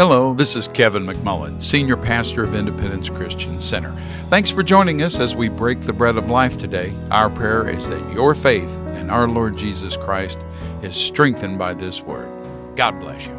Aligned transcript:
Hello, 0.00 0.32
this 0.32 0.56
is 0.56 0.66
Kevin 0.66 1.04
McMullen, 1.04 1.62
Senior 1.62 1.98
Pastor 1.98 2.42
of 2.42 2.54
Independence 2.54 3.10
Christian 3.10 3.60
Center. 3.60 3.94
Thanks 4.30 4.48
for 4.48 4.62
joining 4.62 5.02
us 5.02 5.18
as 5.18 5.36
we 5.36 5.50
break 5.50 5.82
the 5.82 5.92
bread 5.92 6.16
of 6.16 6.30
life 6.30 6.56
today. 6.56 6.94
Our 7.10 7.28
prayer 7.28 7.68
is 7.68 7.86
that 7.86 8.14
your 8.14 8.34
faith 8.34 8.74
in 8.94 9.10
our 9.10 9.28
Lord 9.28 9.58
Jesus 9.58 9.98
Christ 9.98 10.42
is 10.82 10.96
strengthened 10.96 11.58
by 11.58 11.74
this 11.74 12.00
word. 12.00 12.30
God 12.76 12.98
bless 12.98 13.26
you. 13.26 13.34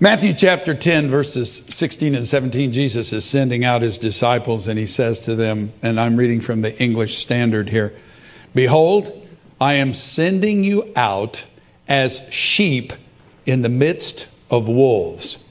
Matthew 0.00 0.32
chapter 0.32 0.72
10, 0.72 1.10
verses 1.10 1.54
16 1.54 2.14
and 2.14 2.26
17, 2.26 2.72
Jesus 2.72 3.12
is 3.12 3.26
sending 3.26 3.62
out 3.62 3.82
his 3.82 3.98
disciples, 3.98 4.66
and 4.66 4.78
he 4.78 4.86
says 4.86 5.18
to 5.26 5.34
them, 5.34 5.74
and 5.82 6.00
I'm 6.00 6.16
reading 6.16 6.40
from 6.40 6.62
the 6.62 6.74
English 6.82 7.18
Standard 7.18 7.68
here 7.68 7.94
Behold, 8.54 9.28
I 9.60 9.74
am 9.74 9.92
sending 9.92 10.64
you 10.64 10.90
out 10.96 11.44
as 11.86 12.26
sheep 12.30 12.94
in 13.48 13.62
the 13.62 13.68
midst 13.68 14.28
of 14.50 14.68
wolves. 14.68 15.42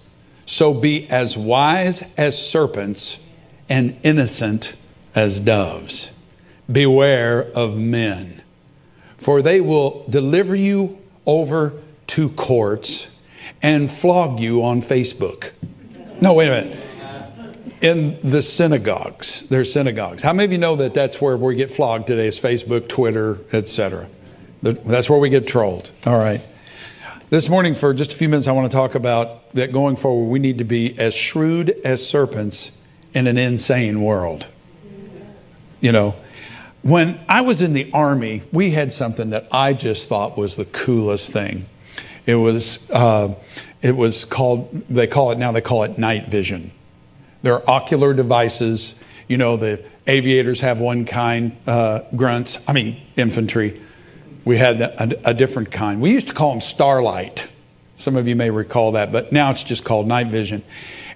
So 0.46 0.74
be 0.74 1.10
as 1.10 1.36
wise 1.36 2.04
as 2.16 2.38
serpents 2.40 3.24
and 3.68 3.98
innocent 4.04 4.74
as 5.16 5.40
doves. 5.40 6.12
Beware 6.72 7.44
of 7.54 7.76
men, 7.76 8.42
for 9.18 9.42
they 9.42 9.60
will 9.60 10.06
deliver 10.10 10.56
you 10.56 11.00
over 11.26 11.74
to 12.08 12.30
courts 12.30 13.20
and 13.62 13.92
flog 13.92 14.40
you 14.40 14.64
on 14.64 14.82
Facebook. 14.82 15.52
No, 16.22 16.34
wait 16.34 16.50
a 16.50 16.52
minute. 16.52 16.84
In 17.82 18.20
the 18.24 18.42
synagogues, 18.42 19.50
there's 19.50 19.72
synagogues. 19.74 20.22
How 20.22 20.34
many 20.34 20.46
of 20.46 20.52
you 20.52 20.58
know 20.58 20.76
that 20.78 20.94
that's 20.94 21.20
where 21.22 21.36
we 21.38 21.56
get 21.56 21.72
flogged 21.72 22.08
today? 22.08 22.28
Is 22.28 22.40
Facebook, 22.40 22.88
Twitter, 22.88 23.40
etc. 23.52 24.08
That's 24.62 25.10
where 25.10 25.20
we 25.20 25.30
get 25.30 25.48
trolled. 25.48 25.92
All 26.06 26.18
right. 26.18 26.42
This 27.30 27.50
morning, 27.50 27.76
for 27.76 27.94
just 27.94 28.14
a 28.14 28.16
few 28.16 28.30
minutes, 28.30 28.48
I 28.48 28.54
want 28.54 28.72
to 28.72 28.76
talk 28.78 28.96
about 28.96 29.52
that 29.52 29.74
going 29.74 29.98
forward, 29.98 30.30
we 30.30 30.40
need 30.40 30.60
to 30.60 30.64
be 30.64 30.98
as 30.98 31.14
shrewd 31.14 31.72
as 31.84 32.08
serpents 32.08 32.78
in 33.14 33.28
an 33.28 33.38
insane 33.38 34.02
world. 34.02 34.48
You 35.82 35.92
know, 35.92 36.16
when 36.84 37.20
I 37.28 37.42
was 37.42 37.62
in 37.62 37.74
the 37.74 37.92
Army, 37.92 38.44
we 38.54 38.72
had 38.72 38.94
something 38.94 39.32
that 39.32 39.50
I 39.52 39.74
just 39.74 40.08
thought 40.08 40.38
was 40.38 40.56
the 40.56 40.64
coolest 40.64 41.34
thing. 41.34 41.66
It 42.26 42.36
was, 42.36 42.90
uh, 42.92 43.36
it 43.82 43.98
was 43.98 44.24
called, 44.24 44.72
they 44.90 45.06
call 45.06 45.32
it 45.32 45.38
now, 45.38 45.52
they 45.52 45.60
call 45.60 45.84
it 45.84 45.98
night 45.98 46.30
vision. 46.30 46.72
There 47.42 47.56
are 47.56 47.70
ocular 47.70 48.14
devices. 48.14 48.98
You 49.28 49.36
know, 49.36 49.58
the 49.58 49.84
aviators 50.08 50.62
have 50.62 50.80
one 50.80 51.04
kind, 51.04 51.58
uh, 51.68 52.04
grunts, 52.16 52.64
I 52.70 52.72
mean, 52.72 53.02
infantry 53.18 53.82
we 54.48 54.58
had 54.58 54.80
a, 54.80 55.30
a, 55.30 55.34
different 55.34 55.72
kind. 55.72 56.00
We 56.00 56.12
used 56.12 56.30
to 56.30 56.34
call 56.34 56.52
them 56.52 56.62
starlight. 56.62 57.52
Some 57.98 58.16
of 58.16 58.30
you 58.30 58.36
may 58.36 58.50
recall 58.50 58.94
that, 58.94 59.12
but 59.12 59.34
now 59.34 59.52
it's 59.52 59.64
just 59.64 59.84
called 59.84 60.08
night 60.08 60.28
vision. 60.28 60.64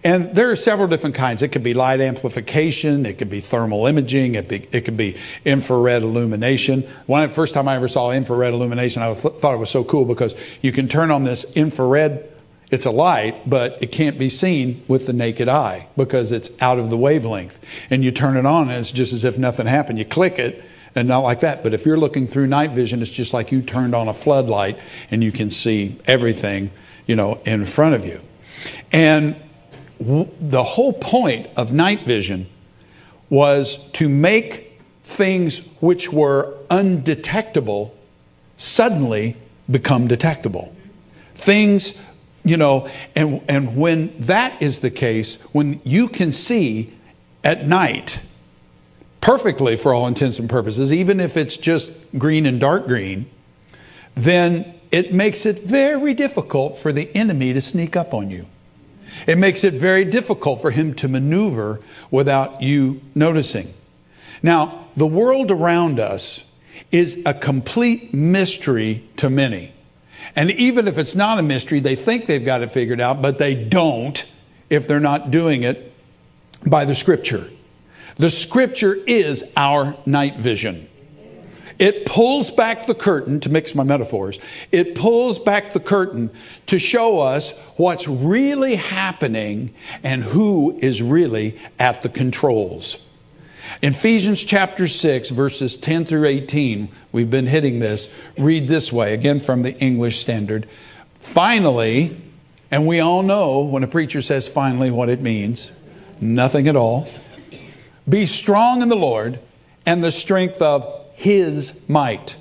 And 0.04 0.36
there 0.36 0.52
are 0.52 0.56
several 0.58 0.90
different 0.90 1.16
kinds. 1.16 1.42
It 1.42 1.50
could 1.50 1.64
be 1.64 1.74
light 1.74 2.02
amplification, 2.02 3.06
it 3.06 3.18
could 3.18 3.30
be 3.30 3.40
thermal 3.40 3.86
imaging, 3.86 4.36
it, 4.36 4.50
be, 4.50 4.68
it 4.74 4.82
could 4.82 4.98
be 4.98 5.18
infrared 5.46 6.04
illumination. 6.04 6.82
One 7.06 7.26
the 7.26 7.34
first 7.34 7.54
time 7.54 7.70
I 7.70 7.76
ever 7.78 7.88
saw 7.88 8.12
infrared 8.12 8.54
illumination, 8.54 9.02
I 9.02 9.14
th- 9.14 9.36
thought 9.36 9.54
it 9.54 9.60
was 9.60 9.70
so 9.70 9.86
cool 9.86 10.04
because 10.04 10.36
you 10.62 10.74
can 10.74 10.90
turn 10.90 11.10
on 11.10 11.24
this 11.24 11.46
infrared. 11.56 12.30
It's 12.70 12.86
a 12.86 12.92
light, 12.92 13.50
but 13.50 13.82
it 13.82 13.94
can't 13.94 14.20
be 14.20 14.28
seen 14.28 14.84
with 14.90 15.06
the 15.06 15.14
naked 15.14 15.48
eye 15.48 15.88
because 15.96 16.34
it's 16.34 16.50
out 16.62 16.80
of 16.80 16.90
the 16.90 16.98
wavelength. 16.98 17.60
And 17.90 18.04
you 18.04 18.12
turn 18.12 18.36
it 18.36 18.46
on, 18.46 18.70
and 18.70 18.80
it's 18.80 18.92
just 18.92 19.14
as 19.14 19.24
if 19.24 19.38
nothing 19.38 19.68
happened. 19.68 20.00
You 20.00 20.06
click 20.06 20.38
it, 20.38 20.66
and 20.96 21.08
not 21.08 21.20
like 21.20 21.40
that. 21.42 21.64
But 21.64 21.74
if 21.74 21.86
you're 21.86 21.98
looking 21.98 22.28
through 22.28 22.48
night 22.48 22.72
vision, 22.72 23.02
it's 23.02 23.12
just 23.12 23.34
like 23.34 23.52
you 23.52 23.62
turned 23.62 23.96
on 23.96 24.08
a 24.08 24.14
floodlight 24.14 24.80
and 25.10 25.24
you 25.24 25.32
can 25.32 25.50
see 25.50 25.98
everything, 26.06 26.72
you 27.06 27.16
know, 27.16 27.42
in 27.46 27.66
front 27.66 27.96
of 27.96 28.06
you. 28.06 28.22
And 28.92 29.36
w- 30.00 30.30
the 30.40 30.64
whole 30.64 30.94
point 30.94 31.48
of 31.56 31.72
night 31.72 32.06
vision 32.06 32.48
was 33.30 33.90
to 33.92 34.10
make 34.10 34.80
things 35.04 35.68
which 35.80 36.12
were 36.12 36.58
undetectable 36.70 37.96
suddenly 38.58 39.38
become 39.70 40.08
detectable. 40.08 40.76
Things, 41.36 42.00
you 42.44 42.58
know, 42.58 42.90
and, 43.16 43.42
and 43.48 43.78
when 43.78 44.16
that 44.20 44.62
is 44.62 44.82
the 44.82 44.92
case, 44.92 45.42
when 45.54 45.82
you 45.84 46.08
can 46.08 46.32
see 46.32 46.94
at 47.44 47.66
night, 47.66 48.24
perfectly 49.22 49.78
for 49.78 49.94
all 49.94 50.08
intents 50.08 50.40
and 50.40 50.50
purposes, 50.50 50.92
even 50.92 51.20
if 51.20 51.38
it's 51.38 51.56
just 51.56 51.92
green 52.18 52.46
and 52.46 52.60
dark 52.60 52.88
green, 52.88 53.30
then 54.16 54.74
it 54.92 55.14
makes 55.14 55.46
it 55.46 55.60
very 55.60 56.14
difficult 56.14 56.78
for 56.78 56.92
the 56.92 57.10
enemy 57.16 57.54
to 57.54 57.62
sneak 57.62 57.96
up 57.96 58.14
on 58.14 58.30
you. 58.30 58.48
It 59.28 59.38
makes 59.38 59.64
it 59.64 59.74
very 59.74 60.04
difficult 60.06 60.62
for 60.62 60.72
him 60.72 60.94
to 60.96 61.08
maneuver 61.08 61.80
without 62.10 62.62
you 62.62 63.02
noticing. 63.14 63.74
Now, 64.42 64.88
the 64.98 65.08
world 65.08 65.52
around 65.52 66.00
us 66.00 66.44
is 66.92 67.22
a 67.26 67.34
complete 67.34 68.14
mystery 68.14 69.08
to 69.18 69.30
many. 69.30 69.74
And 70.36 70.50
even 70.52 70.88
if 70.88 70.98
it's 70.98 71.16
not 71.16 71.40
a 71.40 71.44
mystery, 71.44 71.80
they 71.80 71.96
think 71.96 72.26
they've 72.26 72.44
got 72.44 72.62
it 72.62 72.72
figured 72.72 73.00
out, 73.00 73.22
but 73.22 73.38
they 73.38 73.54
don't 73.54 74.26
if 74.70 74.88
they're 74.88 75.00
not 75.00 75.32
doing 75.32 75.64
it 75.64 75.94
by 76.66 76.86
the 76.86 76.96
scripture. 76.96 77.50
The 78.18 78.30
scripture 78.30 78.96
is 78.96 79.44
our 79.56 79.98
night 80.06 80.38
vision. 80.38 80.88
It 81.80 82.06
pulls 82.06 82.52
back 82.52 82.86
the 82.86 82.94
curtain, 82.94 83.40
to 83.40 83.50
mix 83.50 83.74
my 83.74 83.84
metaphors, 83.84 84.38
it 84.72 84.94
pulls 84.94 85.40
back 85.40 85.74
the 85.74 85.80
curtain 85.80 86.30
to 86.68 86.78
show 86.78 87.20
us 87.20 87.58
what's 87.76 88.08
really 88.08 88.76
happening 88.76 89.74
and 90.04 90.24
who 90.24 90.78
is 90.80 91.02
really 91.02 91.60
at 91.80 92.04
the 92.04 92.10
controls. 92.10 93.04
In 93.82 93.94
Ephesians 93.94 94.44
chapter 94.44 94.88
6, 94.88 95.30
verses 95.30 95.76
10 95.76 96.06
through 96.06 96.28
18, 96.28 96.90
we've 97.12 97.32
been 97.32 97.48
hitting 97.48 97.80
this, 97.80 98.14
read 98.38 98.68
this 98.68 98.92
way, 98.92 99.16
again 99.16 99.40
from 99.40 99.64
the 99.64 99.76
English 99.80 100.20
Standard. 100.20 100.68
Finally, 101.20 102.16
and 102.70 102.86
we 102.86 103.00
all 103.00 103.24
know 103.24 103.60
when 103.60 103.84
a 103.84 103.88
preacher 103.88 104.22
says 104.22 104.48
finally 104.48 104.92
what 104.92 105.10
it 105.10 105.20
means 105.20 105.72
nothing 106.20 106.68
at 106.68 106.76
all. 106.76 107.08
Be 108.08 108.26
strong 108.26 108.82
in 108.82 108.90
the 108.90 108.96
Lord 108.96 109.40
and 109.86 110.04
the 110.04 110.12
strength 110.12 110.62
of 110.62 111.06
his 111.14 111.88
might. 111.90 112.36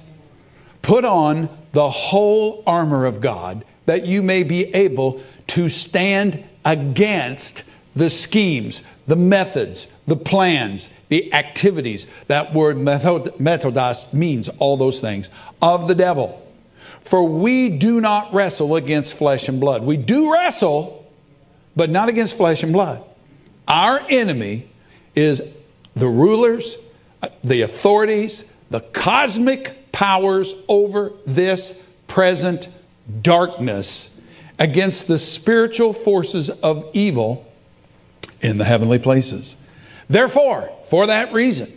Put 0.83 1.05
on 1.05 1.49
the 1.73 1.91
whole 1.91 2.63
armor 2.67 3.07
of 3.07 3.21
God 3.21 3.65
that 3.87 4.07
you 4.07 4.23
may 4.23 4.43
be 4.43 4.75
able 4.75 5.23
to 5.49 5.69
stand 5.69 6.45
against 6.65 7.65
the 7.95 8.09
schemes, 8.09 8.83
the 9.07 9.17
methods, 9.17 9.89
the 10.07 10.17
plans, 10.17 10.91
the 11.09 11.33
activities. 11.35 12.07
That 12.29 12.55
word 12.55 12.77
method, 12.77 13.35
methodos 13.39 14.13
means 14.13 14.49
all 14.59 14.77
those 14.77 15.01
things 15.01 15.29
of 15.61 15.89
the 15.89 15.95
devil. 15.95 16.47
For 17.03 17.25
we 17.25 17.69
do 17.69 18.01
not 18.01 18.33
wrestle 18.33 18.77
against 18.77 19.15
flesh 19.15 19.49
and 19.49 19.59
blood. 19.59 19.83
We 19.83 19.97
do 19.97 20.33
wrestle, 20.33 21.11
but 21.75 21.91
not 21.91 22.09
against 22.09 22.37
flesh 22.37 22.63
and 22.63 22.73
blood. 22.73 23.03
Our 23.67 24.01
enemy 24.09 24.70
is 25.15 25.43
the 25.95 26.09
rulers, 26.09 26.77
uh, 27.23 27.29
the 27.43 27.63
authorities, 27.63 28.45
the 28.71 28.81
cosmic 28.81 29.91
powers 29.93 30.55
over 30.69 31.13
this 31.27 31.83
present 32.07 32.69
darkness 33.23 34.21
against 34.59 35.09
the 35.09 35.19
spiritual 35.19 35.93
forces 35.93 36.51
of 36.51 36.89
evil 36.93 37.51
in 38.41 38.59
the 38.59 38.65
heavenly 38.65 38.99
places. 38.99 39.57
Therefore, 40.09 40.71
for 40.87 41.07
that 41.07 41.33
reason, 41.33 41.73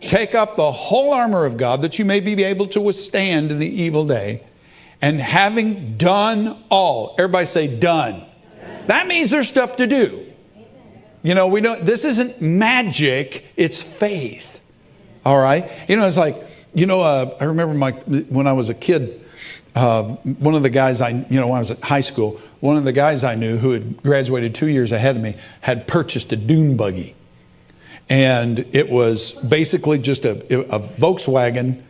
take 0.00 0.34
up 0.34 0.56
the 0.56 0.72
whole 0.72 1.12
armor 1.12 1.44
of 1.44 1.56
God 1.56 1.82
that 1.82 1.98
you 1.98 2.04
may 2.04 2.20
be 2.20 2.42
able 2.42 2.66
to 2.68 2.80
withstand 2.80 3.50
in 3.50 3.58
the 3.58 3.68
evil 3.68 4.06
day. 4.06 4.42
And 5.00 5.20
having 5.20 5.96
done 5.96 6.64
all, 6.70 7.14
everybody 7.18 7.46
say 7.46 7.78
done. 7.78 8.24
That 8.86 9.06
means 9.06 9.30
there's 9.30 9.48
stuff 9.48 9.76
to 9.76 9.86
do. 9.86 10.26
You 11.22 11.34
know, 11.34 11.46
we 11.46 11.60
don't, 11.60 11.84
this 11.84 12.04
isn't 12.04 12.40
magic, 12.40 13.46
it's 13.56 13.82
faith. 13.82 14.60
All 15.24 15.38
right? 15.38 15.70
You 15.88 15.96
know, 15.96 16.06
it's 16.06 16.16
like, 16.16 16.36
you 16.74 16.86
know, 16.86 17.00
uh, 17.00 17.36
I 17.40 17.44
remember 17.44 17.74
my, 17.74 17.92
when 17.92 18.46
I 18.46 18.52
was 18.52 18.68
a 18.68 18.74
kid, 18.74 19.24
uh, 19.74 20.02
one 20.02 20.54
of 20.54 20.62
the 20.62 20.70
guys 20.70 21.00
I, 21.00 21.10
you 21.10 21.40
know, 21.40 21.48
when 21.48 21.56
I 21.56 21.58
was 21.60 21.70
at 21.70 21.82
high 21.82 22.00
school, 22.00 22.40
one 22.60 22.76
of 22.76 22.84
the 22.84 22.92
guys 22.92 23.24
I 23.24 23.34
knew 23.34 23.58
who 23.58 23.72
had 23.72 24.02
graduated 24.02 24.54
two 24.54 24.68
years 24.68 24.92
ahead 24.92 25.16
of 25.16 25.22
me 25.22 25.36
had 25.62 25.86
purchased 25.86 26.32
a 26.32 26.36
dune 26.36 26.76
buggy. 26.76 27.14
And 28.08 28.60
it 28.72 28.88
was 28.88 29.32
basically 29.32 29.98
just 29.98 30.24
a, 30.24 30.32
a 30.74 30.80
Volkswagen 30.80 31.82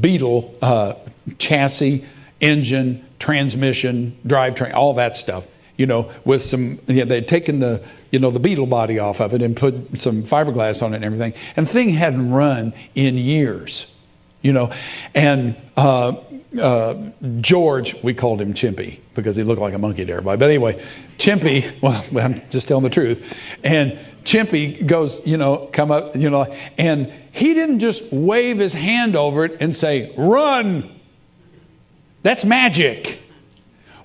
Beetle 0.00 0.54
uh, 0.60 0.94
chassis, 1.38 2.06
engine, 2.40 3.06
transmission, 3.18 4.18
drivetrain, 4.26 4.74
all 4.74 4.94
that 4.94 5.16
stuff 5.16 5.46
you 5.76 5.86
know, 5.86 6.12
with 6.24 6.42
some, 6.42 6.78
you 6.86 6.96
know, 7.00 7.04
they'd 7.06 7.26
taken 7.26 7.60
the, 7.60 7.82
you 8.12 8.20
know, 8.20 8.30
the 8.30 8.38
beetle 8.38 8.66
body 8.66 9.00
off 9.00 9.20
of 9.20 9.34
it 9.34 9.42
and 9.42 9.56
put 9.56 9.98
some 9.98 10.22
fiberglass 10.22 10.82
on 10.82 10.92
it 10.92 10.96
and 10.96 11.04
everything. 11.04 11.34
And 11.56 11.66
the 11.66 11.72
thing 11.72 11.88
hadn't 11.90 12.30
run 12.30 12.72
in 12.94 13.16
years. 13.16 13.98
you 14.42 14.52
know. 14.52 14.72
And 15.14 15.56
uh, 15.76 16.16
uh, 16.60 17.10
George, 17.40 18.00
we 18.02 18.12
called 18.12 18.40
him 18.40 18.52
Chimpy 18.52 19.00
because 19.14 19.36
he 19.36 19.42
looked 19.42 19.60
like 19.60 19.72
a 19.74 19.78
monkey 19.78 20.04
to 20.04 20.12
everybody. 20.12 20.38
But 20.38 20.50
anyway, 20.50 20.84
Chimpy, 21.16 21.80
well, 21.82 22.04
I'm 22.14 22.42
just 22.50 22.68
telling 22.68 22.84
the 22.84 22.90
truth. 22.90 23.36
And 23.64 23.98
Chimpy 24.24 24.86
goes, 24.86 25.26
you 25.26 25.36
know, 25.36 25.68
come 25.72 25.90
up, 25.90 26.14
you 26.14 26.30
know, 26.30 26.44
and 26.76 27.10
he 27.32 27.54
didn't 27.54 27.78
just 27.78 28.12
wave 28.12 28.58
his 28.58 28.74
hand 28.74 29.16
over 29.16 29.44
it 29.46 29.56
and 29.60 29.74
say, 29.74 30.12
run. 30.18 31.00
That's 32.22 32.44
magic. 32.44 33.20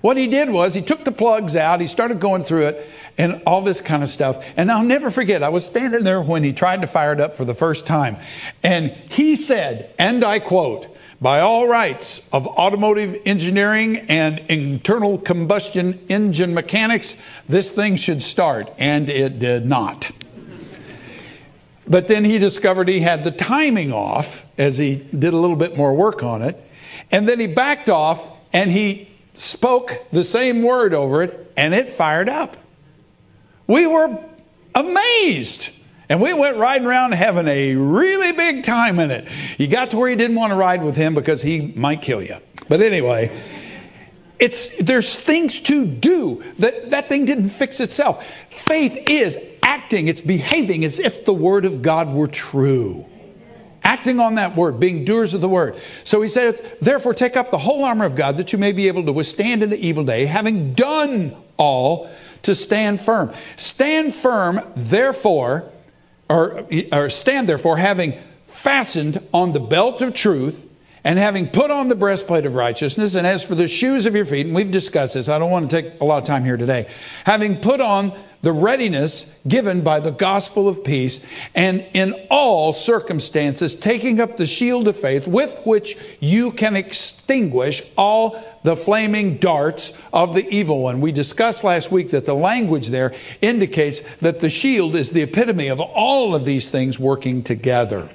What 0.01 0.15
he 0.15 0.27
did 0.27 0.49
was 0.49 0.73
he 0.73 0.81
took 0.81 1.03
the 1.03 1.11
plugs 1.11 1.55
out, 1.55 1.81
he 1.81 1.87
started 1.87 2.19
going 2.19 2.43
through 2.43 2.67
it, 2.67 2.89
and 3.17 3.41
all 3.45 3.61
this 3.61 3.81
kind 3.81 4.03
of 4.03 4.09
stuff. 4.09 4.43
And 4.55 4.71
I'll 4.71 4.83
never 4.83 5.09
forget, 5.09 5.43
I 5.43 5.49
was 5.49 5.65
standing 5.65 6.03
there 6.03 6.21
when 6.21 6.43
he 6.43 6.53
tried 6.53 6.81
to 6.81 6.87
fire 6.87 7.13
it 7.13 7.19
up 7.19 7.35
for 7.35 7.45
the 7.45 7.53
first 7.53 7.87
time. 7.87 8.17
And 8.63 8.91
he 9.09 9.35
said, 9.35 9.93
and 9.97 10.23
I 10.23 10.39
quote, 10.39 10.95
by 11.19 11.39
all 11.39 11.67
rights 11.67 12.29
of 12.31 12.45
automotive 12.45 13.19
engineering 13.25 13.97
and 14.07 14.37
internal 14.49 15.17
combustion 15.17 15.99
engine 16.09 16.53
mechanics, 16.53 17.19
this 17.49 17.71
thing 17.71 17.95
should 17.95 18.21
start. 18.21 18.71
And 18.77 19.09
it 19.09 19.39
did 19.39 19.65
not. 19.65 20.11
But 21.87 22.07
then 22.07 22.25
he 22.25 22.37
discovered 22.37 22.87
he 22.87 22.99
had 22.99 23.23
the 23.23 23.31
timing 23.31 23.91
off 23.91 24.45
as 24.57 24.77
he 24.77 25.07
did 25.17 25.33
a 25.33 25.37
little 25.37 25.55
bit 25.55 25.75
more 25.75 25.95
work 25.95 26.21
on 26.21 26.41
it. 26.41 26.61
And 27.11 27.27
then 27.27 27.39
he 27.39 27.47
backed 27.47 27.89
off 27.89 28.27
and 28.53 28.71
he 28.71 29.09
spoke 29.33 30.05
the 30.11 30.23
same 30.23 30.61
word 30.63 30.93
over 30.93 31.23
it 31.23 31.51
and 31.55 31.73
it 31.73 31.89
fired 31.89 32.29
up. 32.29 32.57
We 33.67 33.85
were 33.85 34.17
amazed. 34.73 35.69
And 36.09 36.21
we 36.21 36.33
went 36.33 36.55
riding 36.57 36.87
around 36.87 37.11
having 37.13 37.47
a 37.47 37.75
really 37.75 38.31
big 38.31 38.63
time 38.63 38.99
in 38.99 39.11
it. 39.11 39.27
You 39.57 39.67
got 39.67 39.91
to 39.91 39.97
where 39.97 40.09
you 40.09 40.15
didn't 40.15 40.37
want 40.37 40.51
to 40.51 40.55
ride 40.55 40.81
with 40.81 40.95
him 40.95 41.13
because 41.13 41.41
he 41.41 41.73
might 41.75 42.01
kill 42.01 42.21
you. 42.21 42.37
But 42.69 42.81
anyway, 42.81 43.29
it's 44.39 44.75
there's 44.77 45.15
things 45.17 45.59
to 45.61 45.85
do. 45.85 46.43
That 46.59 46.91
that 46.91 47.09
thing 47.09 47.25
didn't 47.25 47.49
fix 47.49 47.81
itself. 47.81 48.25
Faith 48.49 49.09
is 49.09 49.37
acting, 49.63 50.07
it's 50.07 50.21
behaving 50.21 50.85
as 50.85 50.97
if 50.97 51.25
the 51.25 51.33
word 51.33 51.65
of 51.65 51.81
God 51.81 52.13
were 52.13 52.27
true. 52.27 53.05
Acting 53.83 54.19
on 54.19 54.35
that 54.35 54.55
word, 54.55 54.79
being 54.79 55.05
doers 55.05 55.33
of 55.33 55.41
the 55.41 55.49
word. 55.49 55.79
So 56.03 56.21
he 56.21 56.29
says, 56.29 56.61
therefore 56.81 57.13
take 57.13 57.37
up 57.37 57.51
the 57.51 57.57
whole 57.57 57.83
armor 57.83 58.05
of 58.05 58.15
God 58.15 58.37
that 58.37 58.51
you 58.51 58.59
may 58.59 58.71
be 58.71 58.87
able 58.87 59.05
to 59.05 59.11
withstand 59.13 59.63
in 59.63 59.69
the 59.69 59.77
evil 59.77 60.03
day, 60.03 60.25
having 60.25 60.73
done 60.73 61.35
all 61.57 62.09
to 62.43 62.55
stand 62.55 63.01
firm. 63.01 63.33
Stand 63.55 64.13
firm, 64.13 64.61
therefore, 64.75 65.69
or, 66.29 66.65
or 66.91 67.09
stand 67.09 67.47
therefore, 67.47 67.77
having 67.77 68.17
fastened 68.45 69.25
on 69.33 69.53
the 69.53 69.59
belt 69.59 70.01
of 70.01 70.13
truth 70.13 70.65
and 71.03 71.19
having 71.19 71.47
put 71.47 71.71
on 71.71 71.87
the 71.87 71.95
breastplate 71.95 72.45
of 72.45 72.53
righteousness, 72.53 73.15
and 73.15 73.25
as 73.25 73.43
for 73.43 73.55
the 73.55 73.67
shoes 73.67 74.05
of 74.05 74.13
your 74.13 74.25
feet, 74.25 74.45
and 74.45 74.53
we've 74.53 74.71
discussed 74.71 75.13
this, 75.13 75.29
I 75.29 75.39
don't 75.39 75.51
want 75.51 75.69
to 75.69 75.81
take 75.81 76.01
a 76.01 76.03
lot 76.03 76.17
of 76.17 76.25
time 76.25 76.43
here 76.43 76.57
today, 76.57 76.89
having 77.23 77.57
put 77.57 77.79
on 77.79 78.11
the 78.41 78.51
readiness 78.51 79.39
given 79.47 79.81
by 79.81 79.99
the 79.99 80.11
gospel 80.11 80.67
of 80.67 80.83
peace, 80.83 81.25
and 81.55 81.85
in 81.93 82.13
all 82.29 82.73
circumstances, 82.73 83.73
taking 83.73 84.19
up 84.19 84.37
the 84.37 84.45
shield 84.45 84.87
of 84.87 84.97
faith 84.97 85.27
with 85.27 85.57
which 85.65 85.97
you 86.19 86.51
can 86.51 86.75
extinguish 86.75 87.83
all 87.97 88.43
the 88.67 88.75
flaming 88.75 89.37
darts 89.37 89.93
of 90.11 90.35
the 90.35 90.45
evil 90.49 90.81
one. 90.81 90.99
We 90.99 91.13
discussed 91.13 91.63
last 91.63 91.89
week 91.89 92.11
that 92.11 92.25
the 92.25 92.35
language 92.35 92.87
there 92.89 93.15
indicates 93.39 94.01
that 94.17 94.41
the 94.41 94.49
shield 94.49 94.93
is 94.93 95.11
the 95.11 95.21
epitome 95.21 95.69
of 95.69 95.79
all 95.79 96.35
of 96.35 96.43
these 96.43 96.69
things 96.69 96.99
working 96.99 97.43
together. 97.43 98.09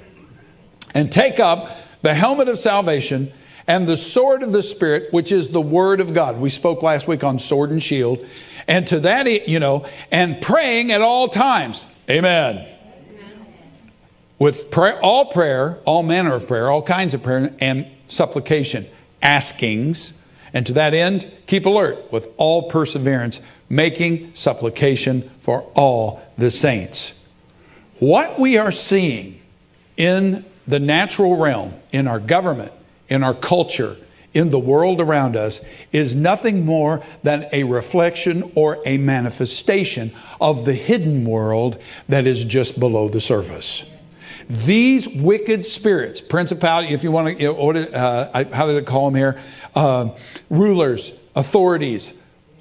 And 0.93 1.11
take 1.11 1.39
up 1.39 1.75
the 2.03 2.13
helmet 2.13 2.49
of 2.49 2.59
salvation 2.59 3.33
and 3.65 3.87
the 3.87 3.97
sword 3.97 4.43
of 4.43 4.51
the 4.51 4.61
Spirit, 4.61 5.11
which 5.11 5.31
is 5.31 5.49
the 5.49 5.59
Word 5.59 5.99
of 5.99 6.13
God. 6.13 6.37
We 6.37 6.51
spoke 6.51 6.83
last 6.83 7.07
week 7.07 7.23
on 7.23 7.39
sword 7.39 7.71
and 7.71 7.81
shield. 7.81 8.23
And 8.67 8.85
to 8.89 8.99
that, 8.99 9.47
you 9.49 9.59
know, 9.59 9.87
and 10.11 10.39
praying 10.39 10.91
at 10.91 11.01
all 11.01 11.29
times. 11.29 11.87
Amen. 12.07 12.69
With 14.37 14.69
prayer, 14.69 15.01
all 15.01 15.25
prayer, 15.31 15.79
all 15.85 16.03
manner 16.03 16.35
of 16.35 16.47
prayer, 16.47 16.69
all 16.69 16.83
kinds 16.83 17.15
of 17.15 17.23
prayer, 17.23 17.55
and 17.59 17.87
supplication, 18.07 18.85
askings. 19.19 20.19
And 20.53 20.65
to 20.67 20.73
that 20.73 20.93
end, 20.93 21.31
keep 21.47 21.65
alert 21.65 22.11
with 22.11 22.27
all 22.37 22.69
perseverance, 22.69 23.41
making 23.69 24.35
supplication 24.35 25.29
for 25.39 25.61
all 25.73 26.21
the 26.37 26.51
saints. 26.51 27.27
What 27.99 28.39
we 28.39 28.57
are 28.57 28.71
seeing 28.71 29.41
in 29.97 30.45
the 30.67 30.79
natural 30.79 31.37
realm, 31.37 31.73
in 31.91 32.07
our 32.07 32.19
government, 32.19 32.71
in 33.09 33.23
our 33.23 33.33
culture, 33.33 33.97
in 34.33 34.49
the 34.49 34.59
world 34.59 34.99
around 34.99 35.35
us 35.35 35.63
is 35.91 36.15
nothing 36.15 36.65
more 36.65 37.03
than 37.21 37.47
a 37.51 37.63
reflection 37.63 38.51
or 38.55 38.79
a 38.85 38.97
manifestation 38.97 40.11
of 40.41 40.65
the 40.65 40.73
hidden 40.73 41.25
world 41.25 41.79
that 42.09 42.25
is 42.25 42.43
just 42.43 42.79
below 42.79 43.07
the 43.07 43.21
surface. 43.21 43.89
These 44.49 45.07
wicked 45.07 45.65
spirits, 45.65 46.19
principality, 46.19 46.93
if 46.93 47.03
you 47.03 47.11
want 47.11 47.37
to, 47.39 47.95
uh, 47.95 48.43
how 48.51 48.67
did 48.67 48.75
it 48.75 48.85
call 48.85 49.09
them 49.09 49.15
here? 49.15 49.39
Uh, 49.75 50.09
rulers, 50.49 51.17
authorities, 51.35 52.13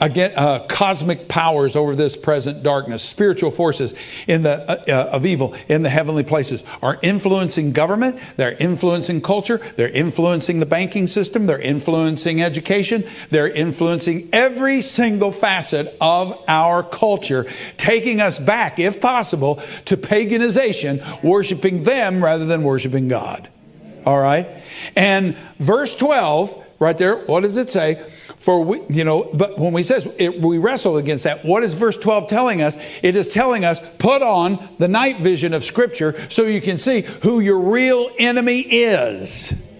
again, 0.02 0.32
uh, 0.36 0.58
cosmic 0.66 1.28
powers 1.28 1.76
over 1.76 1.94
this 1.94 2.16
present 2.16 2.62
darkness, 2.62 3.02
spiritual 3.02 3.50
forces 3.50 3.94
in 4.26 4.42
the, 4.42 4.68
uh, 4.68 4.84
uh, 4.88 5.10
of 5.12 5.24
evil 5.24 5.54
in 5.68 5.82
the 5.82 5.88
heavenly 5.88 6.24
places 6.24 6.64
are 6.82 6.98
influencing 7.02 7.72
government, 7.72 8.18
they're 8.36 8.56
influencing 8.56 9.20
culture, 9.20 9.60
they're 9.76 9.88
influencing 9.88 10.58
the 10.58 10.66
banking 10.66 11.06
system, 11.06 11.46
they're 11.46 11.60
influencing 11.60 12.42
education, 12.42 13.04
they're 13.30 13.48
influencing 13.48 14.28
every 14.32 14.82
single 14.82 15.30
facet 15.30 15.96
of 16.00 16.36
our 16.48 16.82
culture, 16.82 17.46
taking 17.76 18.20
us 18.20 18.38
back, 18.38 18.78
if 18.78 19.00
possible, 19.00 19.62
to 19.84 19.96
paganization, 19.96 21.22
worshiping 21.22 21.84
them 21.84 22.22
rather 22.22 22.44
than 22.44 22.64
worshiping 22.64 23.06
God. 23.06 23.48
All 24.04 24.18
right? 24.18 24.48
And 24.96 25.36
verse 25.60 25.94
12, 25.94 26.61
right 26.82 26.98
there, 26.98 27.16
what 27.16 27.40
does 27.40 27.56
it 27.56 27.70
say? 27.70 28.04
For 28.36 28.62
we, 28.62 28.82
you 28.88 29.04
know, 29.04 29.30
but 29.32 29.56
when 29.58 29.72
we 29.72 29.82
says 29.82 30.06
it, 30.18 30.40
we 30.40 30.58
wrestle 30.58 30.96
against 30.96 31.24
that, 31.24 31.44
what 31.44 31.62
is 31.62 31.74
verse 31.74 31.96
12 31.96 32.28
telling 32.28 32.60
us? 32.60 32.76
It 33.02 33.14
is 33.14 33.28
telling 33.28 33.64
us 33.64 33.78
put 33.98 34.20
on 34.20 34.68
the 34.78 34.88
night 34.88 35.20
vision 35.20 35.54
of 35.54 35.64
Scripture 35.64 36.28
so 36.28 36.42
you 36.42 36.60
can 36.60 36.78
see 36.78 37.02
who 37.02 37.40
your 37.40 37.60
real 37.60 38.10
enemy 38.18 38.60
is. 38.60 39.72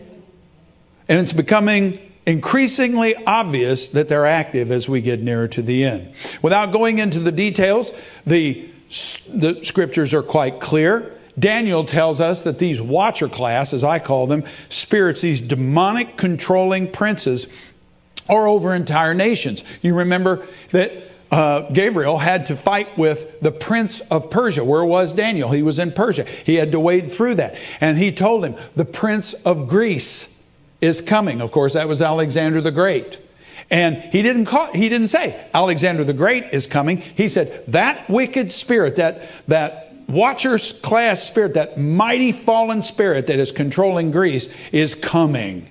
And 1.08 1.20
it's 1.20 1.32
becoming 1.32 1.98
increasingly 2.24 3.16
obvious 3.26 3.88
that 3.88 4.08
they're 4.08 4.26
active 4.26 4.70
as 4.70 4.88
we 4.88 5.00
get 5.00 5.20
nearer 5.20 5.48
to 5.48 5.62
the 5.62 5.84
end. 5.84 6.14
Without 6.40 6.70
going 6.70 6.98
into 6.98 7.18
the 7.18 7.32
details, 7.32 7.90
the, 8.24 8.70
the 9.34 9.60
scriptures 9.64 10.14
are 10.14 10.22
quite 10.22 10.60
clear. 10.60 11.18
Daniel 11.38 11.84
tells 11.84 12.20
us 12.20 12.42
that 12.42 12.58
these 12.58 12.80
watcher 12.80 13.28
class, 13.28 13.72
as 13.72 13.82
I 13.82 13.98
call 13.98 14.26
them, 14.26 14.44
spirits, 14.68 15.22
these 15.22 15.40
demonic 15.40 16.16
controlling 16.16 16.90
princes, 16.90 17.52
are 18.28 18.46
over 18.46 18.74
entire 18.74 19.14
nations. 19.14 19.64
You 19.80 19.94
remember 19.94 20.46
that 20.70 20.92
uh, 21.30 21.70
Gabriel 21.70 22.18
had 22.18 22.46
to 22.46 22.56
fight 22.56 22.98
with 22.98 23.40
the 23.40 23.50
prince 23.50 24.00
of 24.02 24.30
Persia. 24.30 24.62
Where 24.62 24.84
was 24.84 25.14
Daniel? 25.14 25.50
He 25.50 25.62
was 25.62 25.78
in 25.78 25.92
Persia. 25.92 26.24
He 26.24 26.56
had 26.56 26.70
to 26.72 26.78
wade 26.78 27.10
through 27.10 27.36
that. 27.36 27.56
And 27.80 27.96
he 27.96 28.12
told 28.12 28.44
him, 28.44 28.54
the 28.76 28.84
prince 28.84 29.32
of 29.32 29.66
Greece 29.66 30.46
is 30.82 31.00
coming. 31.00 31.40
Of 31.40 31.50
course, 31.50 31.72
that 31.72 31.88
was 31.88 32.02
Alexander 32.02 32.60
the 32.60 32.70
Great. 32.70 33.18
And 33.70 33.96
he 33.96 34.20
didn't 34.20 34.44
call, 34.44 34.70
he 34.72 34.90
didn't 34.90 35.08
say 35.08 35.48
Alexander 35.54 36.04
the 36.04 36.12
Great 36.12 36.44
is 36.52 36.66
coming. 36.66 36.98
He 36.98 37.28
said 37.28 37.64
that 37.68 38.10
wicked 38.10 38.52
spirit, 38.52 38.96
that 38.96 39.46
that 39.46 39.81
watcher's 40.08 40.72
class 40.80 41.22
spirit, 41.22 41.54
that 41.54 41.78
mighty 41.78 42.32
fallen 42.32 42.82
spirit 42.82 43.26
that 43.26 43.38
is 43.38 43.52
controlling 43.52 44.10
Greece 44.10 44.52
is 44.72 44.94
coming. 44.94 45.70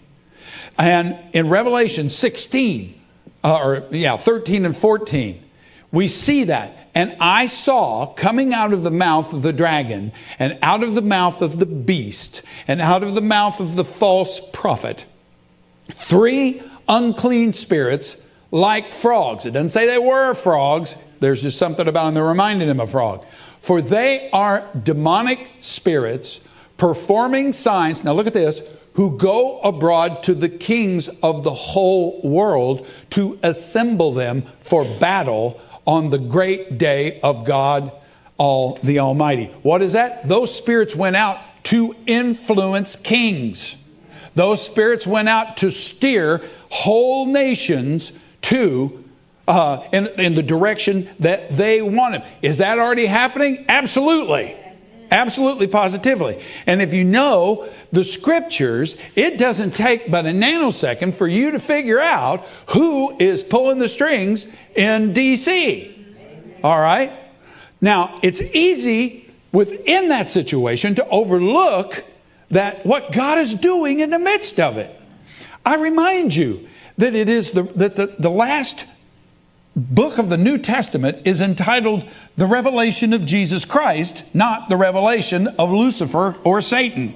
And 0.77 1.17
in 1.33 1.49
Revelation 1.49 2.09
16, 2.09 2.99
uh, 3.43 3.57
or 3.57 3.87
yeah, 3.91 4.17
13 4.17 4.65
and 4.65 4.75
14, 4.75 5.43
we 5.91 6.07
see 6.07 6.45
that. 6.45 6.89
And 6.93 7.15
I 7.19 7.47
saw 7.47 8.07
coming 8.07 8.53
out 8.53 8.73
of 8.73 8.83
the 8.83 8.91
mouth 8.91 9.33
of 9.33 9.43
the 9.43 9.53
dragon, 9.53 10.11
and 10.39 10.57
out 10.61 10.83
of 10.83 10.95
the 10.95 11.01
mouth 11.01 11.41
of 11.41 11.59
the 11.59 11.65
beast, 11.65 12.41
and 12.67 12.81
out 12.81 13.03
of 13.03 13.15
the 13.15 13.21
mouth 13.21 13.59
of 13.59 13.75
the 13.75 13.85
false 13.85 14.41
prophet, 14.51 15.05
three 15.91 16.61
unclean 16.87 17.53
spirits 17.53 18.21
like 18.51 18.91
frogs. 18.91 19.45
It 19.45 19.51
doesn't 19.51 19.69
say 19.69 19.87
they 19.87 19.97
were 19.97 20.33
frogs. 20.33 20.95
There's 21.21 21.41
just 21.41 21.57
something 21.57 21.87
about 21.87 22.05
them 22.05 22.15
that 22.15 22.23
reminded 22.23 22.67
him 22.67 22.79
of 22.79 22.91
frog. 22.91 23.25
For 23.61 23.81
they 23.81 24.29
are 24.31 24.67
demonic 24.83 25.47
spirits 25.61 26.41
performing 26.77 27.53
signs. 27.53 28.03
Now 28.03 28.13
look 28.13 28.27
at 28.27 28.33
this 28.33 28.59
who 28.93 29.17
go 29.17 29.59
abroad 29.61 30.23
to 30.23 30.33
the 30.33 30.49
kings 30.49 31.07
of 31.23 31.43
the 31.43 31.53
whole 31.53 32.21
world 32.23 32.85
to 33.11 33.39
assemble 33.41 34.13
them 34.13 34.43
for 34.61 34.83
battle 34.83 35.61
on 35.85 36.09
the 36.09 36.17
great 36.17 36.77
day 36.77 37.19
of 37.21 37.45
God 37.45 37.91
all 38.37 38.79
the 38.81 38.99
Almighty. 38.99 39.45
What 39.61 39.81
is 39.81 39.93
that? 39.93 40.27
Those 40.27 40.53
spirits 40.53 40.95
went 40.95 41.15
out 41.15 41.39
to 41.65 41.95
influence 42.07 42.95
kings. 42.95 43.75
Those 44.33 44.65
spirits 44.65 45.05
went 45.05 45.29
out 45.29 45.57
to 45.57 45.69
steer 45.69 46.41
whole 46.69 47.27
nations 47.27 48.11
to 48.43 49.00
uh, 49.47 49.87
in, 49.91 50.07
in 50.19 50.35
the 50.35 50.43
direction 50.43 51.09
that 51.19 51.55
they 51.55 51.81
wanted. 51.81 52.23
Is 52.41 52.57
that 52.59 52.79
already 52.79 53.05
happening? 53.05 53.65
Absolutely. 53.67 54.55
Absolutely, 55.11 55.67
positively. 55.67 56.41
And 56.65 56.81
if 56.81 56.93
you 56.93 57.03
know 57.03 57.69
the 57.91 58.05
scriptures, 58.05 58.95
it 59.13 59.37
doesn't 59.37 59.75
take 59.75 60.09
but 60.09 60.25
a 60.25 60.29
nanosecond 60.29 61.13
for 61.15 61.27
you 61.27 61.51
to 61.51 61.59
figure 61.59 61.99
out 61.99 62.47
who 62.67 63.17
is 63.17 63.43
pulling 63.43 63.79
the 63.79 63.89
strings 63.89 64.45
in 64.73 65.13
DC. 65.13 65.93
All 66.63 66.79
right? 66.79 67.11
Now, 67.81 68.19
it's 68.23 68.39
easy 68.39 69.29
within 69.51 70.07
that 70.09 70.29
situation 70.29 70.95
to 70.95 71.07
overlook 71.09 72.05
that 72.51 72.85
what 72.85 73.11
God 73.11 73.37
is 73.37 73.53
doing 73.53 73.99
in 73.99 74.11
the 74.11 74.19
midst 74.19 74.61
of 74.61 74.77
it. 74.77 74.97
I 75.65 75.75
remind 75.75 76.33
you 76.35 76.69
that 76.97 77.15
it 77.15 77.27
is 77.27 77.51
the, 77.51 77.63
that 77.63 77.97
the, 77.97 78.15
the 78.17 78.29
last 78.29 78.85
book 79.81 80.17
of 80.17 80.29
the 80.29 80.37
New 80.37 80.57
Testament 80.57 81.19
is 81.25 81.41
entitled 81.41 82.07
The 82.37 82.45
Revelation 82.45 83.13
of 83.13 83.25
Jesus 83.25 83.65
Christ, 83.65 84.23
not 84.33 84.69
the 84.69 84.77
revelation 84.77 85.47
of 85.47 85.71
Lucifer 85.71 86.37
or 86.43 86.61
Satan. 86.61 87.15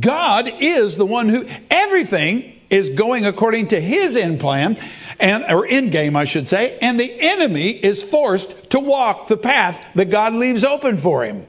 God 0.00 0.48
is 0.60 0.96
the 0.96 1.06
one 1.06 1.28
who, 1.28 1.46
everything 1.70 2.60
is 2.70 2.90
going 2.90 3.26
according 3.26 3.68
to 3.68 3.80
his 3.80 4.16
end 4.16 4.40
plan, 4.40 4.78
and, 5.20 5.44
or 5.44 5.66
end 5.66 5.92
game, 5.92 6.16
I 6.16 6.24
should 6.24 6.48
say, 6.48 6.78
and 6.80 6.98
the 6.98 7.20
enemy 7.20 7.70
is 7.70 8.02
forced 8.02 8.70
to 8.70 8.80
walk 8.80 9.28
the 9.28 9.36
path 9.36 9.80
that 9.94 10.06
God 10.06 10.32
leaves 10.34 10.64
open 10.64 10.96
for 10.96 11.24
him. 11.24 11.46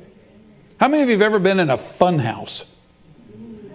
How 0.79 0.89
many 0.89 1.03
of 1.03 1.09
you 1.09 1.13
have 1.13 1.21
ever 1.21 1.39
been 1.39 1.59
in 1.59 1.69
a 1.69 1.77
fun 1.77 2.19
house? 2.19 2.72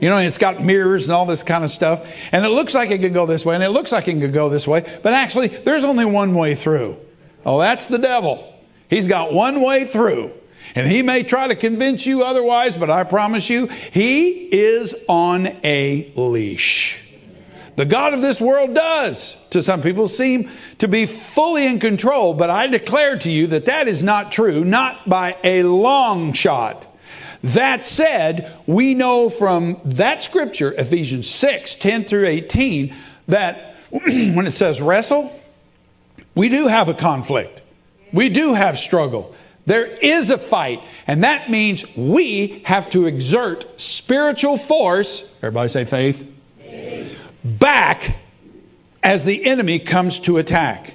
You 0.00 0.08
know, 0.08 0.18
it's 0.18 0.38
got 0.38 0.62
mirrors 0.62 1.04
and 1.04 1.12
all 1.12 1.26
this 1.26 1.42
kind 1.42 1.64
of 1.64 1.70
stuff. 1.70 2.06
And 2.32 2.44
it 2.44 2.50
looks 2.50 2.74
like 2.74 2.90
it 2.90 2.98
could 2.98 3.14
go 3.14 3.26
this 3.26 3.44
way, 3.44 3.54
and 3.54 3.64
it 3.64 3.70
looks 3.70 3.92
like 3.92 4.08
it 4.08 4.20
could 4.20 4.32
go 4.32 4.48
this 4.48 4.66
way, 4.66 5.00
but 5.02 5.12
actually, 5.12 5.48
there's 5.48 5.84
only 5.84 6.04
one 6.04 6.34
way 6.34 6.54
through. 6.54 6.98
Oh, 7.44 7.58
that's 7.58 7.86
the 7.86 7.98
devil. 7.98 8.54
He's 8.88 9.06
got 9.06 9.32
one 9.32 9.60
way 9.60 9.84
through. 9.84 10.32
And 10.74 10.86
he 10.86 11.02
may 11.02 11.22
try 11.22 11.48
to 11.48 11.56
convince 11.56 12.06
you 12.06 12.22
otherwise, 12.22 12.76
but 12.76 12.90
I 12.90 13.04
promise 13.04 13.48
you, 13.48 13.66
he 13.66 14.28
is 14.28 14.94
on 15.08 15.46
a 15.64 16.12
leash. 16.14 17.04
The 17.76 17.86
God 17.86 18.12
of 18.12 18.22
this 18.22 18.40
world 18.40 18.74
does, 18.74 19.36
to 19.50 19.62
some 19.62 19.82
people, 19.82 20.08
seem 20.08 20.50
to 20.78 20.88
be 20.88 21.06
fully 21.06 21.64
in 21.64 21.78
control, 21.78 22.34
but 22.34 22.50
I 22.50 22.66
declare 22.66 23.16
to 23.20 23.30
you 23.30 23.46
that 23.46 23.66
that 23.66 23.86
is 23.86 24.02
not 24.02 24.32
true, 24.32 24.64
not 24.64 25.08
by 25.08 25.36
a 25.44 25.62
long 25.62 26.32
shot. 26.32 26.87
That 27.42 27.84
said, 27.84 28.56
we 28.66 28.94
know 28.94 29.30
from 29.30 29.80
that 29.84 30.22
scripture, 30.22 30.72
Ephesians 30.72 31.30
6 31.30 31.76
10 31.76 32.04
through 32.04 32.26
18, 32.26 32.94
that 33.28 33.76
when 33.90 34.46
it 34.46 34.52
says 34.52 34.80
wrestle, 34.80 35.32
we 36.34 36.48
do 36.48 36.68
have 36.68 36.88
a 36.88 36.94
conflict. 36.94 37.62
We 38.12 38.28
do 38.28 38.54
have 38.54 38.78
struggle. 38.78 39.34
There 39.66 39.86
is 39.86 40.30
a 40.30 40.38
fight, 40.38 40.82
and 41.06 41.24
that 41.24 41.50
means 41.50 41.84
we 41.94 42.62
have 42.64 42.90
to 42.90 43.06
exert 43.06 43.78
spiritual 43.78 44.56
force. 44.56 45.30
Everybody 45.42 45.68
say 45.68 45.84
faith. 45.84 46.26
faith. 46.58 47.20
Back 47.44 48.16
as 49.02 49.24
the 49.24 49.44
enemy 49.44 49.78
comes 49.78 50.20
to 50.20 50.38
attack. 50.38 50.94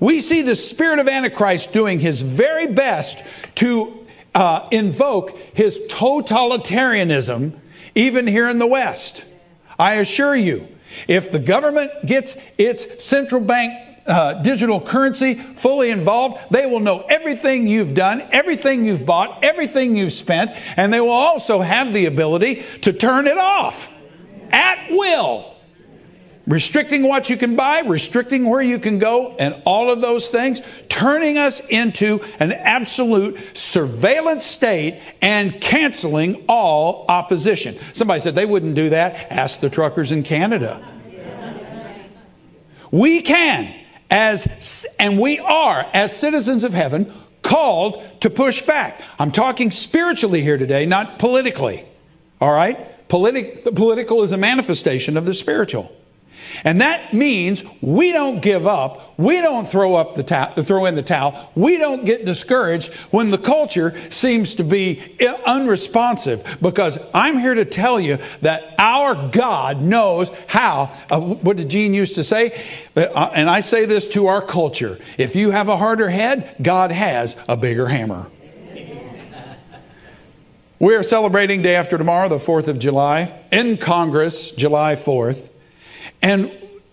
We 0.00 0.20
see 0.20 0.42
the 0.42 0.54
spirit 0.54 1.00
of 1.00 1.08
Antichrist 1.08 1.72
doing 1.72 2.00
his 2.00 2.22
very 2.22 2.66
best 2.66 3.18
to 3.56 3.97
uh, 4.38 4.68
invoke 4.70 5.36
his 5.52 5.78
totalitarianism 5.88 7.58
even 7.96 8.26
here 8.26 8.48
in 8.48 8.60
the 8.60 8.66
West. 8.66 9.24
I 9.78 9.94
assure 9.94 10.36
you, 10.36 10.68
if 11.08 11.32
the 11.32 11.40
government 11.40 11.90
gets 12.06 12.36
its 12.56 13.04
central 13.04 13.40
bank 13.40 13.72
uh, 14.06 14.34
digital 14.34 14.80
currency 14.80 15.34
fully 15.34 15.90
involved, 15.90 16.38
they 16.50 16.66
will 16.66 16.80
know 16.80 17.00
everything 17.10 17.66
you've 17.66 17.94
done, 17.94 18.22
everything 18.30 18.84
you've 18.84 19.04
bought, 19.04 19.42
everything 19.42 19.96
you've 19.96 20.12
spent, 20.12 20.52
and 20.76 20.92
they 20.92 21.00
will 21.00 21.10
also 21.10 21.60
have 21.60 21.92
the 21.92 22.06
ability 22.06 22.64
to 22.82 22.92
turn 22.92 23.26
it 23.26 23.38
off 23.38 23.92
at 24.50 24.88
will 24.90 25.57
restricting 26.48 27.06
what 27.06 27.28
you 27.28 27.36
can 27.36 27.54
buy, 27.54 27.80
restricting 27.80 28.48
where 28.48 28.62
you 28.62 28.78
can 28.80 28.98
go, 28.98 29.36
and 29.38 29.62
all 29.64 29.92
of 29.92 30.00
those 30.00 30.28
things, 30.28 30.60
turning 30.88 31.36
us 31.36 31.60
into 31.68 32.24
an 32.40 32.52
absolute 32.52 33.56
surveillance 33.56 34.46
state 34.46 35.00
and 35.20 35.60
canceling 35.60 36.44
all 36.48 37.04
opposition. 37.08 37.76
Somebody 37.92 38.20
said 38.20 38.34
they 38.34 38.46
wouldn't 38.46 38.74
do 38.74 38.88
that. 38.90 39.30
Ask 39.30 39.60
the 39.60 39.70
truckers 39.70 40.10
in 40.10 40.22
Canada. 40.22 40.82
We 42.90 43.20
can, 43.20 43.74
as 44.10 44.86
and 44.98 45.20
we 45.20 45.38
are, 45.38 45.86
as 45.92 46.16
citizens 46.16 46.64
of 46.64 46.72
heaven, 46.72 47.12
called 47.42 48.02
to 48.22 48.30
push 48.30 48.62
back. 48.62 49.02
I'm 49.18 49.30
talking 49.30 49.70
spiritually 49.70 50.42
here 50.42 50.56
today, 50.56 50.86
not 50.86 51.18
politically. 51.18 51.84
All 52.40 52.52
right? 52.52 53.08
Politic, 53.08 53.64
the 53.64 53.72
political 53.72 54.22
is 54.22 54.32
a 54.32 54.38
manifestation 54.38 55.18
of 55.18 55.26
the 55.26 55.34
spiritual. 55.34 55.94
And 56.64 56.80
that 56.80 57.12
means 57.12 57.64
we 57.80 58.12
don't 58.12 58.40
give 58.40 58.66
up. 58.66 59.18
We 59.18 59.40
don't 59.40 59.68
throw 59.68 59.94
up 59.94 60.14
the 60.14 60.22
ta- 60.22 60.54
throw 60.54 60.86
in 60.86 60.94
the 60.94 61.02
towel. 61.02 61.50
We 61.54 61.76
don't 61.76 62.04
get 62.04 62.24
discouraged 62.24 62.92
when 63.10 63.30
the 63.30 63.38
culture 63.38 64.10
seems 64.10 64.54
to 64.56 64.64
be 64.64 65.16
unresponsive 65.46 66.58
because 66.62 66.98
I'm 67.12 67.38
here 67.38 67.54
to 67.54 67.64
tell 67.64 67.98
you 67.98 68.18
that 68.42 68.74
our 68.78 69.28
God 69.28 69.80
knows 69.80 70.30
how. 70.46 70.92
Uh, 71.10 71.20
what 71.20 71.56
did 71.56 71.68
Jean 71.68 71.94
used 71.94 72.14
to 72.14 72.24
say? 72.24 72.64
Uh, 72.96 73.30
and 73.34 73.50
I 73.50 73.60
say 73.60 73.84
this 73.86 74.06
to 74.08 74.26
our 74.28 74.42
culture. 74.42 74.98
If 75.16 75.36
you 75.36 75.50
have 75.50 75.68
a 75.68 75.76
harder 75.76 76.10
head, 76.10 76.56
God 76.62 76.92
has 76.92 77.36
a 77.48 77.56
bigger 77.56 77.88
hammer. 77.88 78.30
We're 80.80 81.02
celebrating 81.02 81.62
day 81.62 81.74
after 81.74 81.98
tomorrow, 81.98 82.28
the 82.28 82.38
4th 82.38 82.68
of 82.68 82.78
July, 82.78 83.36
in 83.50 83.78
Congress, 83.78 84.52
July 84.52 84.94
4th. 84.94 85.48
And 86.22 86.50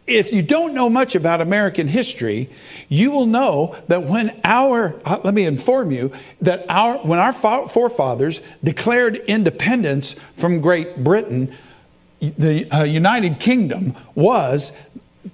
if 0.08 0.32
you 0.32 0.44
don't 0.44 0.74
know 0.74 0.90
much 0.90 1.16
about 1.16 1.42
American 1.42 1.88
history, 1.88 2.50
you 2.90 3.12
will 3.12 3.26
know 3.26 3.76
that 3.88 4.04
when 4.04 4.40
our, 4.44 5.00
uh, 5.04 5.20
let 5.24 5.34
me 5.34 5.46
inform 5.46 5.92
you, 5.92 6.12
that 6.42 6.66
our, 6.70 6.98
when 7.00 7.18
our 7.18 7.34
forefathers 7.34 8.40
declared 8.64 9.16
independence 9.28 10.14
from 10.14 10.62
Great 10.62 11.04
Britain, 11.04 11.56
the 12.20 12.70
uh, 12.72 12.84
United 12.84 13.40
Kingdom 13.40 13.96
was, 14.14 14.72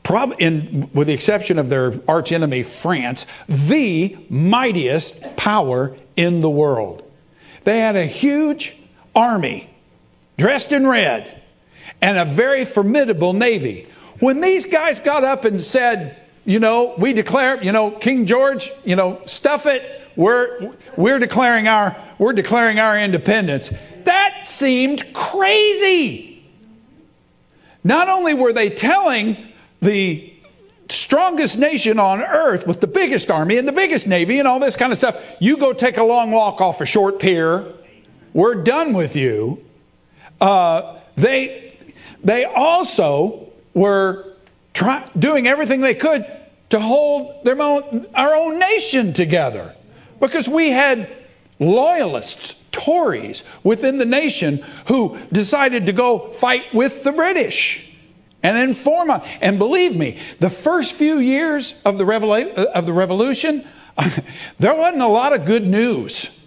prob- 0.04 0.36
in, 0.40 0.90
with 0.94 1.08
the 1.08 1.14
exception 1.14 1.60
of 1.60 1.68
their 1.68 2.00
archenemy 2.08 2.64
France, 2.64 3.26
the 3.50 4.18
mightiest 4.30 5.36
power 5.36 5.98
in 6.16 6.40
the 6.40 6.50
world. 6.50 7.04
They 7.66 7.80
had 7.80 7.98
a 7.98 8.06
huge 8.06 8.74
army 9.14 9.70
dressed 10.38 10.72
in 10.72 10.88
red 10.88 11.41
and 12.02 12.18
a 12.18 12.26
very 12.26 12.66
formidable 12.66 13.34
navy. 13.34 13.88
When 14.20 14.42
these 14.42 14.66
guys 14.66 15.00
got 15.00 15.24
up 15.24 15.46
and 15.46 15.60
said, 15.60 16.18
you 16.46 16.60
know, 16.60 16.94
we 16.98 17.14
declare, 17.14 17.64
you 17.64 17.72
know, 17.72 17.92
King 17.92 18.26
George, 18.26 18.70
you 18.84 18.96
know, 18.96 19.22
stuff 19.26 19.66
it. 19.66 20.00
We're 20.16 20.74
we're 20.98 21.20
declaring 21.20 21.68
our 21.68 21.96
we're 22.18 22.34
declaring 22.34 22.80
our 22.80 22.98
independence. 23.00 23.74
That 24.04 24.48
seemed 24.48 25.14
crazy. 25.14 26.44
Not 27.84 28.10
only 28.10 28.34
were 28.34 28.54
they 28.54 28.70
telling 28.70 29.38
the 29.82 30.32
strongest 30.90 31.58
nation 31.58 31.98
on 32.00 32.22
earth 32.22 32.68
with 32.68 32.82
the 32.82 32.88
biggest 32.88 33.32
army 33.32 33.58
and 33.58 33.68
the 33.68 33.72
biggest 33.72 34.08
navy 34.08 34.40
and 34.40 34.48
all 34.48 34.60
this 34.60 34.76
kind 34.76 34.92
of 34.92 34.98
stuff, 34.98 35.20
you 35.40 35.58
go 35.58 35.74
take 35.74 35.98
a 35.98 36.04
long 36.04 36.32
walk 36.32 36.62
off 36.62 36.82
a 36.82 36.86
short 36.86 37.20
pier. 37.20 37.66
We're 38.34 38.64
done 38.64 38.94
with 38.94 39.16
you. 39.16 39.64
Uh, 40.40 41.00
they 41.16 41.71
they 42.24 42.46
also 42.46 43.52
were 43.74 44.34
try, 44.74 45.10
doing 45.18 45.48
everything 45.48 45.82
they 45.82 45.96
could 45.96 46.26
to 46.70 46.80
hold 46.80 47.44
their 47.44 47.60
own, 47.62 48.08
our 48.14 48.36
own 48.36 48.60
nation 48.60 49.14
together. 49.14 49.76
Because 50.20 50.48
we 50.48 50.70
had 50.70 51.10
loyalists, 51.60 52.60
Tories 52.72 53.44
within 53.64 53.98
the 53.98 54.06
nation 54.06 54.64
who 54.88 55.20
decided 55.32 55.86
to 55.88 55.94
go 55.94 56.20
fight 56.32 56.74
with 56.74 57.04
the 57.04 57.12
British 57.12 57.92
and 58.44 58.56
then 58.58 58.74
form 58.74 59.10
a, 59.10 59.24
and 59.42 59.60
believe 59.60 59.96
me, 59.96 60.20
the 60.40 60.50
first 60.50 60.94
few 60.94 61.20
years 61.20 61.80
of 61.86 61.98
the, 61.98 62.04
revela- 62.04 62.58
uh, 62.58 62.68
of 62.74 62.86
the 62.86 62.94
revolution, 62.94 63.64
there 64.60 64.76
wasn't 64.76 65.02
a 65.02 65.08
lot 65.08 65.34
of 65.34 65.46
good 65.46 65.68
news. 65.68 66.38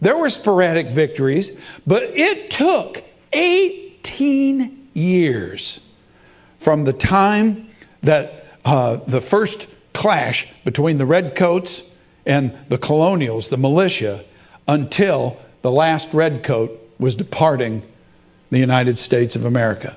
There 0.00 0.16
were 0.16 0.30
sporadic 0.30 0.88
victories, 0.88 1.56
but 1.86 2.02
it 2.02 2.50
took 2.50 3.04
18 3.32 4.83
years 4.94 5.92
from 6.58 6.84
the 6.84 6.92
time 6.92 7.68
that 8.02 8.46
uh, 8.64 8.96
the 9.06 9.20
first 9.20 9.66
clash 9.92 10.52
between 10.64 10.98
the 10.98 11.06
redcoats 11.06 11.82
and 12.24 12.56
the 12.68 12.78
colonials, 12.78 13.48
the 13.48 13.56
militia, 13.56 14.24
until 14.66 15.38
the 15.62 15.70
last 15.70 16.12
redcoat 16.14 16.80
was 16.98 17.14
departing 17.14 17.82
the 18.50 18.58
United 18.58 18.98
States 18.98 19.36
of 19.36 19.44
America. 19.44 19.96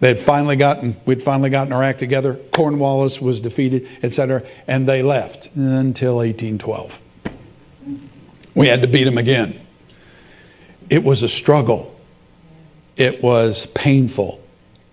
They 0.00 0.08
had 0.08 0.20
finally 0.20 0.56
gotten, 0.56 0.96
we'd 1.04 1.22
finally 1.22 1.50
gotten 1.50 1.72
our 1.72 1.82
act 1.82 1.98
together. 1.98 2.34
Cornwallis 2.52 3.20
was 3.20 3.40
defeated, 3.40 3.88
etc., 4.02 4.46
and 4.66 4.88
they 4.88 5.02
left 5.02 5.54
until 5.56 6.16
1812. 6.16 7.00
We 8.54 8.68
had 8.68 8.82
to 8.82 8.86
beat 8.86 9.04
them 9.04 9.18
again. 9.18 9.60
It 10.88 11.02
was 11.02 11.22
a 11.22 11.28
struggle. 11.28 11.97
It 12.98 13.22
was 13.22 13.66
painful. 13.66 14.42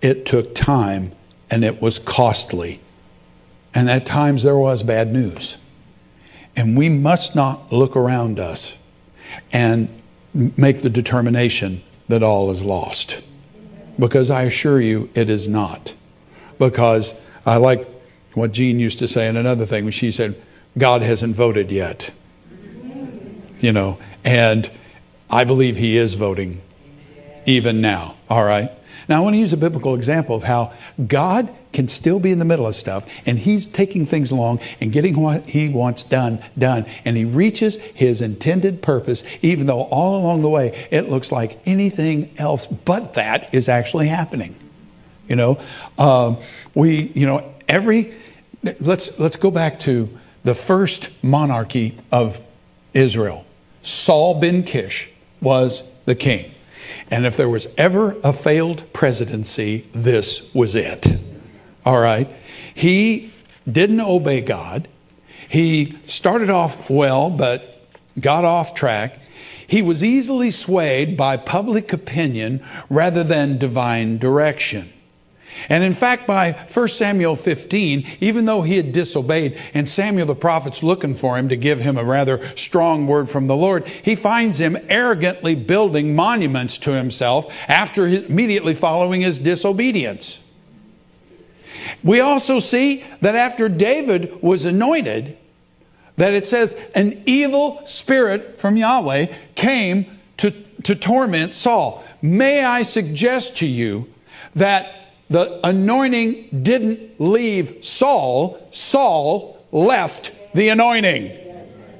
It 0.00 0.24
took 0.24 0.54
time, 0.54 1.10
and 1.50 1.64
it 1.64 1.82
was 1.82 1.98
costly. 1.98 2.80
And 3.74 3.90
at 3.90 4.06
times 4.06 4.44
there 4.44 4.56
was 4.56 4.84
bad 4.84 5.12
news. 5.12 5.56
And 6.54 6.78
we 6.78 6.88
must 6.88 7.34
not 7.34 7.72
look 7.72 7.96
around 7.96 8.38
us 8.38 8.78
and 9.52 9.88
make 10.32 10.82
the 10.82 10.88
determination 10.88 11.82
that 12.08 12.22
all 12.22 12.50
is 12.52 12.62
lost. 12.62 13.20
Because 13.98 14.30
I 14.30 14.42
assure 14.42 14.80
you, 14.80 15.10
it 15.14 15.28
is 15.28 15.48
not. 15.48 15.94
Because 16.58 17.20
I 17.44 17.56
like 17.56 17.88
what 18.34 18.52
Jean 18.52 18.78
used 18.78 18.98
to 19.00 19.08
say 19.08 19.26
in 19.26 19.36
another 19.36 19.66
thing 19.66 19.82
when 19.82 19.92
she 19.92 20.12
said, 20.12 20.40
God 20.78 21.02
hasn't 21.02 21.34
voted 21.34 21.72
yet. 21.72 22.12
You 23.58 23.72
know, 23.72 23.98
and 24.24 24.70
I 25.28 25.42
believe 25.42 25.76
He 25.76 25.96
is 25.96 26.14
voting 26.14 26.62
even 27.46 27.80
now. 27.80 28.16
All 28.28 28.44
right? 28.44 28.70
Now, 29.08 29.18
I 29.18 29.20
want 29.20 29.34
to 29.34 29.38
use 29.38 29.52
a 29.52 29.56
biblical 29.56 29.94
example 29.94 30.34
of 30.34 30.42
how 30.42 30.72
God 31.06 31.54
can 31.72 31.88
still 31.88 32.18
be 32.18 32.32
in 32.32 32.38
the 32.38 32.44
middle 32.44 32.66
of 32.66 32.74
stuff 32.74 33.06
and 33.24 33.38
He's 33.38 33.66
taking 33.66 34.04
things 34.04 34.30
along 34.30 34.60
and 34.80 34.92
getting 34.92 35.20
what 35.20 35.44
He 35.44 35.68
wants 35.68 36.02
done, 36.02 36.42
done. 36.58 36.86
And 37.04 37.16
He 37.16 37.24
reaches 37.24 37.76
His 37.76 38.20
intended 38.20 38.82
purpose, 38.82 39.22
even 39.42 39.66
though 39.66 39.82
all 39.82 40.20
along 40.20 40.42
the 40.42 40.48
way 40.48 40.88
it 40.90 41.08
looks 41.08 41.30
like 41.30 41.60
anything 41.64 42.34
else 42.36 42.66
but 42.66 43.14
that 43.14 43.54
is 43.54 43.68
actually 43.68 44.08
happening. 44.08 44.56
You 45.28 45.36
know, 45.36 45.60
um, 45.98 46.38
we, 46.74 47.12
you 47.14 47.26
know, 47.26 47.52
every, 47.68 48.14
let's, 48.80 49.18
let's 49.18 49.36
go 49.36 49.50
back 49.50 49.78
to 49.80 50.08
the 50.44 50.54
first 50.54 51.22
monarchy 51.22 51.98
of 52.10 52.40
Israel. 52.94 53.44
Saul 53.82 54.40
bin 54.40 54.64
Kish 54.64 55.08
was 55.40 55.82
the 56.06 56.14
king. 56.14 56.52
And 57.10 57.26
if 57.26 57.36
there 57.36 57.48
was 57.48 57.74
ever 57.76 58.16
a 58.22 58.32
failed 58.32 58.92
presidency, 58.92 59.86
this 59.92 60.52
was 60.54 60.74
it. 60.74 61.06
All 61.84 62.00
right. 62.00 62.28
He 62.74 63.32
didn't 63.70 64.00
obey 64.00 64.40
God. 64.40 64.88
He 65.48 65.96
started 66.06 66.50
off 66.50 66.90
well, 66.90 67.30
but 67.30 67.88
got 68.20 68.44
off 68.44 68.74
track. 68.74 69.18
He 69.66 69.82
was 69.82 70.02
easily 70.02 70.50
swayed 70.50 71.16
by 71.16 71.36
public 71.36 71.92
opinion 71.92 72.64
rather 72.88 73.24
than 73.24 73.58
divine 73.58 74.18
direction. 74.18 74.92
And 75.68 75.82
in 75.82 75.94
fact, 75.94 76.26
by 76.26 76.52
1 76.52 76.88
Samuel 76.88 77.36
15, 77.36 78.18
even 78.20 78.44
though 78.44 78.62
he 78.62 78.76
had 78.76 78.92
disobeyed 78.92 79.60
and 79.74 79.88
Samuel 79.88 80.26
the 80.26 80.34
prophet's 80.34 80.82
looking 80.82 81.14
for 81.14 81.38
him 81.38 81.48
to 81.48 81.56
give 81.56 81.80
him 81.80 81.96
a 81.96 82.04
rather 82.04 82.56
strong 82.56 83.06
word 83.06 83.28
from 83.28 83.46
the 83.46 83.56
Lord, 83.56 83.86
he 83.86 84.14
finds 84.14 84.60
him 84.60 84.76
arrogantly 84.88 85.54
building 85.54 86.14
monuments 86.14 86.78
to 86.78 86.92
himself 86.92 87.52
after 87.68 88.06
his, 88.06 88.24
immediately 88.24 88.74
following 88.74 89.20
his 89.20 89.38
disobedience. 89.38 90.40
We 92.02 92.20
also 92.20 92.60
see 92.60 93.04
that 93.20 93.34
after 93.34 93.68
David 93.68 94.42
was 94.42 94.64
anointed, 94.64 95.36
that 96.16 96.32
it 96.32 96.46
says 96.46 96.76
an 96.94 97.22
evil 97.26 97.82
spirit 97.86 98.58
from 98.58 98.76
Yahweh 98.76 99.34
came 99.54 100.06
to, 100.38 100.50
to 100.84 100.94
torment 100.94 101.54
Saul. 101.54 102.04
May 102.22 102.64
I 102.64 102.82
suggest 102.82 103.58
to 103.58 103.66
you 103.66 104.12
that 104.54 105.05
the 105.28 105.60
anointing 105.66 106.62
didn't 106.62 107.20
leave 107.20 107.84
Saul, 107.84 108.60
Saul 108.70 109.64
left 109.72 110.30
the 110.54 110.68
anointing. 110.68 111.46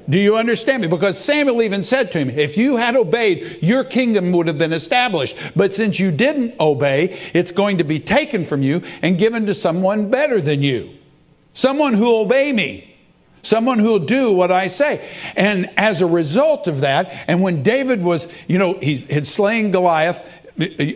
Do 0.09 0.17
you 0.17 0.37
understand 0.37 0.81
me? 0.81 0.87
Because 0.87 1.19
Samuel 1.19 1.61
even 1.61 1.83
said 1.83 2.13
to 2.13 2.19
him, 2.19 2.29
if 2.29 2.55
you 2.55 2.77
had 2.77 2.95
obeyed, 2.95 3.59
your 3.61 3.83
kingdom 3.83 4.31
would 4.31 4.47
have 4.47 4.57
been 4.57 4.71
established. 4.71 5.35
But 5.53 5.73
since 5.73 5.99
you 5.99 6.11
didn't 6.11 6.57
obey, 6.61 7.29
it's 7.33 7.51
going 7.51 7.77
to 7.79 7.83
be 7.83 7.99
taken 7.99 8.45
from 8.45 8.61
you 8.61 8.83
and 9.01 9.17
given 9.17 9.45
to 9.47 9.53
someone 9.53 10.09
better 10.09 10.39
than 10.39 10.61
you. 10.61 10.93
Someone 11.51 11.93
who'll 11.93 12.21
obey 12.21 12.53
me. 12.53 12.95
Someone 13.41 13.79
who'll 13.79 13.99
do 13.99 14.31
what 14.31 14.51
I 14.51 14.67
say. 14.67 15.09
And 15.35 15.69
as 15.77 16.01
a 16.01 16.07
result 16.07 16.67
of 16.67 16.81
that, 16.81 17.25
and 17.27 17.41
when 17.41 17.63
David 17.63 18.01
was, 18.01 18.31
you 18.47 18.57
know, 18.57 18.73
he 18.79 18.97
had 19.09 19.27
slain 19.27 19.71
Goliath, 19.71 20.25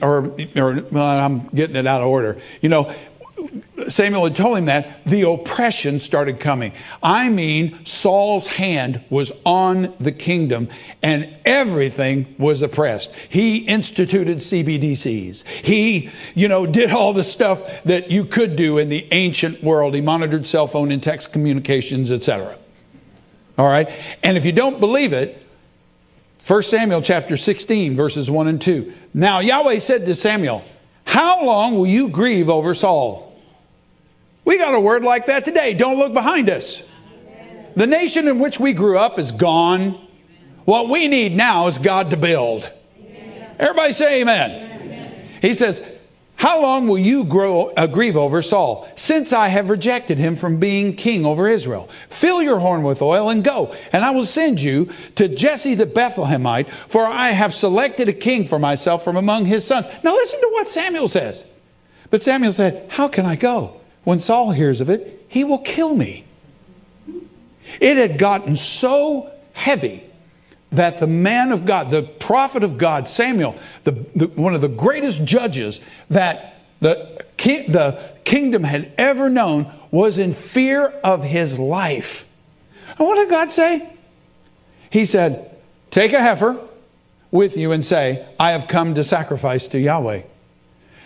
or, 0.01 0.35
or 0.55 0.81
well, 0.91 1.05
I'm 1.05 1.47
getting 1.49 1.75
it 1.75 1.87
out 1.87 2.01
of 2.01 2.07
order. 2.07 2.41
You 2.61 2.69
know, 2.69 2.95
Samuel 3.87 4.25
had 4.25 4.35
told 4.35 4.57
him 4.57 4.65
that 4.65 5.03
the 5.05 5.23
oppression 5.23 5.99
started 5.99 6.39
coming. 6.39 6.73
I 7.01 7.29
mean, 7.29 7.83
Saul's 7.85 8.47
hand 8.47 9.03
was 9.09 9.31
on 9.45 9.93
the 9.99 10.11
kingdom 10.11 10.69
and 11.01 11.33
everything 11.45 12.35
was 12.37 12.61
oppressed. 12.61 13.13
He 13.29 13.57
instituted 13.59 14.37
CBDCs. 14.39 15.45
He, 15.47 16.11
you 16.35 16.47
know, 16.47 16.65
did 16.65 16.91
all 16.91 17.13
the 17.13 17.23
stuff 17.23 17.83
that 17.83 18.11
you 18.11 18.25
could 18.25 18.55
do 18.55 18.77
in 18.77 18.89
the 18.89 19.07
ancient 19.11 19.63
world. 19.63 19.95
He 19.95 20.01
monitored 20.01 20.47
cell 20.47 20.67
phone 20.67 20.91
and 20.91 21.01
text 21.01 21.31
communications, 21.31 22.11
etc. 22.11 22.57
All 23.57 23.67
right? 23.67 23.89
And 24.23 24.37
if 24.37 24.45
you 24.45 24.51
don't 24.51 24.79
believe 24.79 25.13
it, 25.13 25.40
1 26.45 26.63
Samuel 26.63 27.01
chapter 27.01 27.37
16, 27.37 27.95
verses 27.95 28.29
1 28.29 28.47
and 28.47 28.61
2. 28.61 28.93
Now 29.13 29.39
Yahweh 29.39 29.77
said 29.77 30.05
to 30.05 30.15
Samuel, 30.15 30.63
How 31.05 31.45
long 31.45 31.75
will 31.75 31.87
you 31.87 32.09
grieve 32.09 32.49
over 32.49 32.73
Saul? 32.73 33.39
We 34.43 34.57
got 34.57 34.73
a 34.73 34.79
word 34.79 35.03
like 35.03 35.27
that 35.27 35.45
today. 35.45 35.75
Don't 35.75 35.99
look 35.99 36.13
behind 36.13 36.49
us. 36.49 36.87
The 37.75 37.87
nation 37.87 38.27
in 38.27 38.39
which 38.39 38.59
we 38.59 38.73
grew 38.73 38.97
up 38.97 39.19
is 39.19 39.31
gone. 39.31 40.07
What 40.65 40.89
we 40.89 41.07
need 41.07 41.35
now 41.35 41.67
is 41.67 41.77
God 41.77 42.09
to 42.09 42.17
build. 42.17 42.69
Everybody 43.59 43.93
say 43.93 44.21
amen. 44.21 45.39
He 45.41 45.53
says, 45.53 45.85
how 46.41 46.59
long 46.59 46.87
will 46.87 46.97
you 46.97 47.23
grow, 47.23 47.67
uh, 47.77 47.85
grieve 47.85 48.17
over 48.17 48.41
Saul, 48.41 48.89
since 48.95 49.31
I 49.31 49.49
have 49.49 49.69
rejected 49.69 50.17
him 50.17 50.35
from 50.35 50.57
being 50.59 50.95
king 50.95 51.23
over 51.23 51.47
Israel? 51.47 51.87
Fill 52.09 52.41
your 52.41 52.57
horn 52.57 52.81
with 52.81 52.99
oil 52.99 53.29
and 53.29 53.43
go, 53.43 53.75
and 53.93 54.03
I 54.03 54.09
will 54.09 54.25
send 54.25 54.59
you 54.59 54.91
to 55.17 55.27
Jesse 55.27 55.75
the 55.75 55.85
Bethlehemite, 55.85 56.67
for 56.87 57.05
I 57.05 57.29
have 57.29 57.53
selected 57.53 58.09
a 58.09 58.13
king 58.13 58.47
for 58.47 58.57
myself 58.57 59.03
from 59.03 59.17
among 59.17 59.45
his 59.45 59.67
sons. 59.67 59.85
Now 60.03 60.15
listen 60.15 60.41
to 60.41 60.49
what 60.51 60.67
Samuel 60.67 61.07
says. 61.07 61.45
But 62.09 62.23
Samuel 62.23 62.53
said, 62.53 62.89
How 62.89 63.07
can 63.07 63.27
I 63.27 63.35
go? 63.35 63.79
When 64.03 64.19
Saul 64.19 64.49
hears 64.49 64.81
of 64.81 64.89
it, 64.89 65.23
he 65.27 65.43
will 65.43 65.59
kill 65.59 65.95
me. 65.95 66.25
It 67.79 67.97
had 67.97 68.17
gotten 68.17 68.55
so 68.55 69.31
heavy 69.53 70.05
that 70.71 70.99
the 70.99 71.07
man 71.07 71.51
of 71.51 71.65
God, 71.65 71.89
the 71.89 72.03
prophet 72.03 72.63
of 72.63 72.77
God, 72.77 73.07
Samuel, 73.07 73.55
the, 73.83 73.91
the, 74.15 74.27
one 74.27 74.55
of 74.55 74.61
the 74.61 74.69
greatest 74.69 75.25
judges 75.25 75.81
that 76.09 76.61
the, 76.79 77.25
the 77.37 78.11
kingdom 78.23 78.63
had 78.63 78.91
ever 78.97 79.29
known, 79.29 79.71
was 79.91 80.17
in 80.17 80.33
fear 80.33 80.87
of 81.03 81.23
his 81.23 81.59
life. 81.59 82.29
And 82.97 83.07
what 83.07 83.15
did 83.15 83.29
God 83.29 83.51
say? 83.51 83.87
He 84.89 85.05
said, 85.05 85.47
Take 85.89 86.13
a 86.13 86.21
heifer 86.21 86.59
with 87.31 87.57
you 87.57 87.73
and 87.73 87.83
say, 87.83 88.25
I 88.39 88.51
have 88.51 88.67
come 88.67 88.95
to 88.95 89.03
sacrifice 89.03 89.67
to 89.69 89.79
Yahweh. 89.79 90.23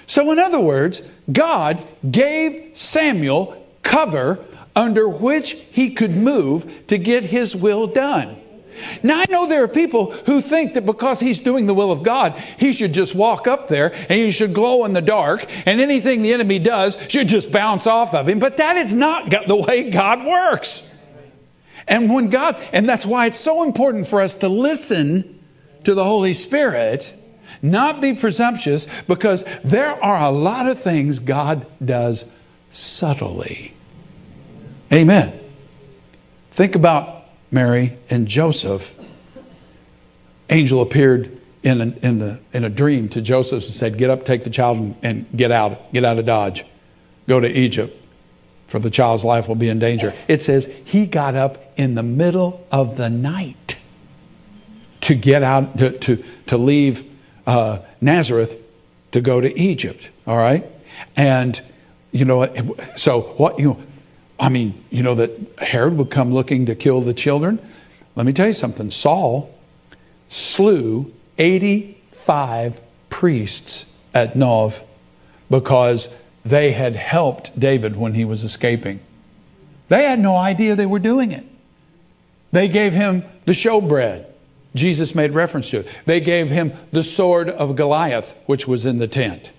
So, 0.08 0.32
in 0.32 0.38
other 0.38 0.60
words, 0.60 1.02
God 1.32 1.86
gave 2.10 2.78
Samuel 2.78 3.66
cover 3.82 4.40
under 4.76 5.10
which 5.10 5.54
he 5.72 5.94
could 5.94 6.16
move 6.16 6.86
to 6.88 6.98
get 7.00 7.24
his 7.24 7.56
will 7.56 7.88
done. 7.88 8.38
Now, 9.04 9.20
I 9.20 9.26
know 9.30 9.48
there 9.48 9.64
are 9.64 9.68
people 9.68 10.12
who 10.12 10.42
think 10.42 10.74
that 10.74 10.86
because 10.86 11.20
he's 11.20 11.40
doing 11.40 11.66
the 11.66 11.74
will 11.74 11.92
of 11.92 12.04
God, 12.04 12.34
he 12.58 12.74
should 12.74 12.94
just 12.94 13.16
walk 13.16 13.48
up 13.48 13.68
there 13.68 13.94
and 13.94 14.12
he 14.12 14.32
should 14.32 14.54
glow 14.54 14.86
in 14.86 14.94
the 14.94 15.02
dark, 15.02 15.46
and 15.66 15.80
anything 15.80 16.22
the 16.22 16.34
enemy 16.34 16.60
does 16.60 16.98
should 17.08 17.28
just 17.28 17.52
bounce 17.52 17.88
off 17.88 18.14
of 18.14 18.28
him. 18.28 18.40
But 18.40 18.58
that 18.58 18.78
is 18.78 18.94
not 18.94 19.30
the 19.48 19.56
way 19.56 19.90
God 19.90 20.26
works. 20.26 20.92
And 21.88 22.12
when 22.14 22.30
God, 22.30 22.56
and 22.74 22.90
that's 22.90 23.06
why 23.06 23.28
it's 23.28 23.40
so 23.40 23.64
important 23.64 24.08
for 24.08 24.22
us 24.22 24.38
to 24.38 24.50
listen 24.50 25.40
to 25.84 25.94
the 25.94 26.04
Holy 26.04 26.34
Spirit, 26.34 27.14
not 27.62 28.02
be 28.02 28.14
presumptuous, 28.14 28.88
because 29.08 29.46
there 29.64 29.92
are 30.04 30.26
a 30.26 30.32
lot 30.32 30.68
of 30.68 30.82
things 30.82 31.20
God 31.20 31.66
does 31.84 32.26
subtly. 32.72 33.74
Amen. 34.92 35.40
Think 36.52 36.76
about 36.76 37.25
Mary 37.52 37.98
and 38.10 38.28
Joseph, 38.28 38.98
angel 40.50 40.82
appeared 40.82 41.42
in 41.64 41.94
in, 42.02 42.20
the, 42.20 42.42
in 42.54 42.64
a 42.64 42.70
dream 42.70 43.10
to 43.10 43.22
Joseph 43.22 43.64
and 43.64 43.74
said, 43.74 43.98
Get 43.98 44.10
up, 44.10 44.26
take 44.26 44.44
the 44.44 44.50
child, 44.50 44.78
and, 44.78 44.96
and 45.02 45.26
get 45.36 45.52
out. 45.52 45.92
Get 45.92 46.06
out 46.06 46.20
of 46.20 46.26
Dodge. 46.26 46.64
Go 47.28 47.40
to 47.40 47.48
Egypt, 47.48 47.98
for 48.68 48.80
the 48.80 48.92
child's 48.92 49.24
life 49.24 49.48
will 49.48 49.56
be 49.56 49.70
in 49.70 49.80
danger. 49.80 50.14
It 50.28 50.44
says 50.44 50.72
he 50.86 51.08
got 51.08 51.36
up 51.36 51.74
in 51.76 51.96
the 51.96 52.04
middle 52.04 52.66
of 52.72 52.98
the 52.98 53.10
night 53.10 53.78
to 55.02 55.16
get 55.16 55.44
out, 55.44 55.78
to, 55.78 55.98
to, 56.00 56.24
to 56.48 56.58
leave 56.58 57.04
uh, 57.48 57.80
Nazareth 58.02 58.62
to 59.12 59.22
go 59.22 59.40
to 59.40 59.60
Egypt. 59.60 60.10
All 60.28 60.38
right? 60.38 60.66
And, 61.16 61.62
you 62.12 62.26
know, 62.26 62.46
so 62.96 63.22
what, 63.22 63.60
you 63.60 63.70
know, 63.70 63.84
I 64.40 64.50
mean, 64.50 64.84
you 64.90 65.02
know, 65.02 65.16
that 65.16 65.32
Herod 65.60 65.98
would 65.98 66.10
come 66.10 66.34
looking 66.34 66.66
to 66.66 66.76
kill 66.76 67.02
the 67.02 67.14
children. 67.14 67.60
Let 68.16 68.26
me 68.26 68.34
tell 68.34 68.48
you 68.48 68.54
something. 68.54 68.92
Saul 68.92 69.54
slew 70.28 71.14
85 71.38 72.82
priests 73.10 73.94
at 74.14 74.36
Nov 74.36 74.84
because 75.50 76.14
they 76.44 76.72
had 76.72 76.96
helped 76.96 77.60
David 77.60 77.96
when 77.96 78.14
he 78.14 78.26
was 78.26 78.44
escaping. 78.44 79.00
They 79.88 80.04
had 80.04 80.20
no 80.20 80.36
idea 80.36 80.76
they 80.76 80.86
were 80.86 81.00
doing 81.00 81.32
it. 81.32 81.46
They 82.52 82.68
gave 82.68 82.94
him 82.94 83.24
the 83.46 83.52
showbread. 83.52 84.26
Jesus 84.74 85.16
made 85.16 85.32
reference 85.32 85.70
to 85.70 85.80
it. 85.80 85.88
They 86.06 86.20
gave 86.20 86.50
him 86.50 86.74
the 86.92 87.04
sword 87.04 87.50
of 87.50 87.76
Goliath, 87.76 88.38
which 88.46 88.68
was 88.68 88.86
in 88.86 88.98
the 88.98 89.08
tent, 89.08 89.52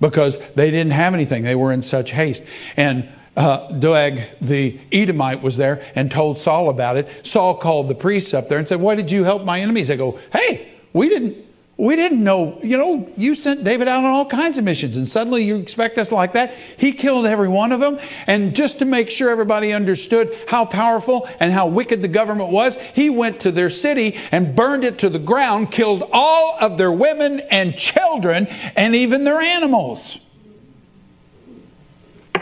because 0.00 0.38
they 0.54 0.70
didn't 0.70 0.92
have 0.92 1.14
anything. 1.14 1.42
They 1.42 1.54
were 1.54 1.72
in 1.72 1.82
such 1.82 2.10
haste. 2.10 2.42
And 2.76 3.08
uh, 3.36 3.72
Doeg 3.72 4.22
the 4.40 4.78
Edomite 4.90 5.42
was 5.42 5.56
there 5.56 5.84
and 5.94 6.10
told 6.10 6.38
Saul 6.38 6.68
about 6.68 6.96
it. 6.96 7.26
Saul 7.26 7.54
called 7.54 7.88
the 7.88 7.94
priests 7.94 8.34
up 8.34 8.48
there 8.48 8.58
and 8.58 8.68
said, 8.68 8.80
Why 8.80 8.94
did 8.94 9.10
you 9.10 9.24
help 9.24 9.44
my 9.44 9.60
enemies? 9.60 9.88
They 9.88 9.96
go, 9.96 10.18
Hey, 10.32 10.72
we 10.92 11.08
didn't 11.08 11.36
we 11.82 11.96
didn't 11.96 12.22
know, 12.22 12.60
you 12.62 12.76
know, 12.78 13.10
you 13.16 13.34
sent 13.34 13.64
David 13.64 13.88
out 13.88 14.04
on 14.04 14.10
all 14.10 14.26
kinds 14.26 14.56
of 14.56 14.62
missions, 14.62 14.96
and 14.96 15.08
suddenly 15.08 15.42
you 15.42 15.56
expect 15.56 15.98
us 15.98 16.12
like 16.12 16.34
that. 16.34 16.54
He 16.76 16.92
killed 16.92 17.26
every 17.26 17.48
one 17.48 17.72
of 17.72 17.80
them. 17.80 17.98
And 18.28 18.54
just 18.54 18.78
to 18.78 18.84
make 18.84 19.10
sure 19.10 19.30
everybody 19.30 19.72
understood 19.72 20.32
how 20.46 20.64
powerful 20.64 21.28
and 21.40 21.52
how 21.52 21.66
wicked 21.66 22.00
the 22.00 22.06
government 22.08 22.50
was, 22.50 22.76
he 22.94 23.10
went 23.10 23.40
to 23.40 23.50
their 23.50 23.68
city 23.68 24.14
and 24.30 24.54
burned 24.54 24.84
it 24.84 24.98
to 24.98 25.08
the 25.08 25.18
ground, 25.18 25.72
killed 25.72 26.08
all 26.12 26.56
of 26.60 26.76
their 26.76 26.92
women 26.92 27.40
and 27.50 27.74
children, 27.74 28.46
and 28.76 28.94
even 28.94 29.24
their 29.24 29.40
animals. 29.40 30.18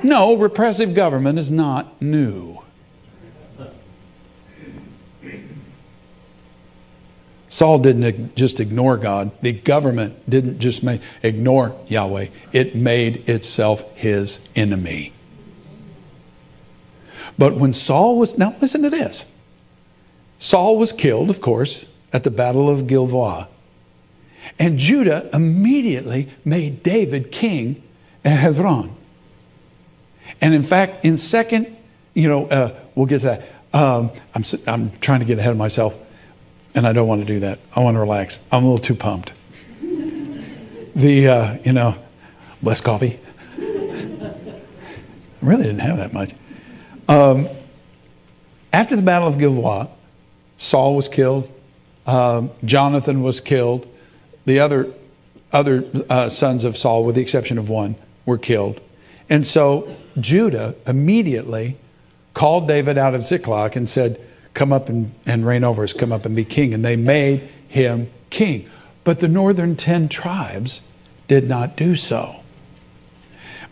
No, 0.03 0.35
repressive 0.35 0.95
government 0.95 1.39
is 1.39 1.51
not 1.51 2.01
new. 2.01 2.63
Saul 7.49 7.81
didn't 7.81 8.37
just 8.37 8.61
ignore 8.61 8.97
God. 8.97 9.33
The 9.43 9.53
government 9.53 10.31
didn't 10.31 10.61
just 10.61 10.83
make, 10.85 11.03
ignore 11.23 11.77
Yahweh. 11.89 12.29
It 12.53 12.77
made 12.77 13.29
itself 13.29 13.95
his 13.97 14.49
enemy. 14.55 15.13
But 17.37 17.57
when 17.57 17.73
Saul 17.73 18.19
was, 18.19 18.39
now 18.39 18.55
listen 18.61 18.83
to 18.83 18.91
this. 18.91 19.25
Saul 20.39 20.79
was 20.79 20.93
killed, 20.93 21.29
of 21.29 21.41
course, 21.41 21.87
at 22.13 22.23
the 22.23 22.31
Battle 22.31 22.71
of 22.71 22.87
Gilboa. 22.87 23.49
And 24.59 24.79
Judah 24.79 25.29
immediately 25.33 26.33
made 26.45 26.83
David 26.83 27.33
king 27.33 27.83
at 28.25 28.39
Hebron. 28.39 28.97
And 30.41 30.55
in 30.55 30.63
fact, 30.63 31.05
in 31.05 31.19
second, 31.19 31.77
you 32.15 32.29
know, 32.29 32.47
uh, 32.47 32.75
we'll 32.95 33.07
get 33.07 33.21
to 33.21 33.27
that. 33.27 33.53
Um, 33.73 34.11
I'm, 34.35 34.45
I'm 34.67 34.91
trying 34.99 35.21
to 35.21 35.27
get 35.27 35.39
ahead 35.39 35.53
of 35.53 35.59
myself. 35.59 35.95
And 36.75 36.87
I 36.87 36.93
don't 36.93 37.09
want 37.09 37.21
to 37.21 37.27
do 37.27 37.41
that. 37.41 37.59
I 37.75 37.81
want 37.81 37.97
to 37.97 38.01
relax. 38.01 38.45
I'm 38.53 38.65
a 38.65 38.71
little 38.71 38.85
too 38.85 38.95
pumped. 38.95 39.33
The, 40.95 41.29
uh, 41.29 41.59
you 41.65 41.73
know, 41.73 41.97
less 42.63 42.81
coffee. 42.81 43.19
I 43.59 45.47
really 45.47 45.65
didn't 45.65 45.81
have 45.81 45.97
that 45.97 46.13
much. 46.13 46.33
Um, 47.09 47.49
after 48.73 48.95
the 48.95 49.03
Battle 49.03 49.27
of 49.27 49.39
Gilboa, 49.39 49.89
Saul 50.59 50.95
was 50.95 51.09
killed. 51.09 51.51
Um, 52.07 52.51
Jonathan 52.65 53.23
was 53.23 53.41
killed. 53.41 53.87
The 54.45 54.61
other, 54.61 54.93
other 55.53 55.85
uh, 56.09 56.29
sons 56.29 56.65
of 56.65 56.77
Saul, 56.77 57.05
with 57.05 57.15
the 57.17 57.23
exception 57.23 57.59
of 57.59 57.69
one, 57.69 57.97
were 58.27 58.39
killed. 58.39 58.81
And 59.31 59.47
so 59.47 59.97
Judah 60.19 60.75
immediately 60.87 61.77
called 62.35 62.69
David 62.69 62.99
out 62.99 63.15
of 63.15 63.25
Ziklag 63.25 63.77
and 63.77 63.89
said, 63.89 64.21
come 64.55 64.73
up 64.73 64.89
and, 64.89 65.13
and 65.25 65.47
reign 65.47 65.65
over 65.65 65.85
us, 65.85 65.93
come 65.93 66.13
up 66.13 66.27
and 66.27 66.35
be 66.35 66.45
king. 66.45 66.75
And 66.75 66.85
they 66.85 66.97
made 66.97 67.49
him 67.69 68.11
king. 68.29 68.69
But 69.05 69.21
the 69.21 69.29
northern 69.29 69.77
10 69.77 70.09
tribes 70.09 70.87
did 71.29 71.49
not 71.49 71.77
do 71.77 71.95
so 71.97 72.37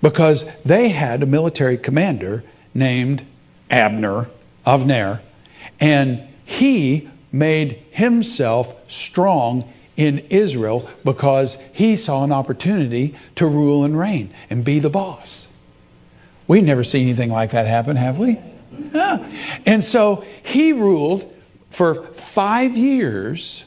because 0.00 0.50
they 0.62 0.90
had 0.90 1.22
a 1.22 1.26
military 1.26 1.76
commander 1.76 2.44
named 2.72 3.24
Abner, 3.68 4.28
of 4.64 4.84
Avner, 4.84 5.20
and 5.80 6.22
he 6.44 7.08
made 7.32 7.82
himself 7.90 8.74
strong 8.90 9.70
in 9.96 10.20
Israel 10.30 10.88
because 11.04 11.60
he 11.72 11.96
saw 11.96 12.22
an 12.22 12.32
opportunity 12.32 13.16
to 13.34 13.46
rule 13.46 13.84
and 13.84 13.98
reign 13.98 14.32
and 14.48 14.64
be 14.64 14.78
the 14.78 14.88
boss. 14.88 15.47
We've 16.48 16.64
never 16.64 16.82
seen 16.82 17.02
anything 17.02 17.30
like 17.30 17.52
that 17.52 17.66
happen, 17.66 17.96
have 17.96 18.18
we? 18.18 18.38
And 19.66 19.84
so 19.84 20.24
he 20.42 20.72
ruled 20.72 21.32
for 21.70 22.06
five 22.14 22.76
years. 22.76 23.64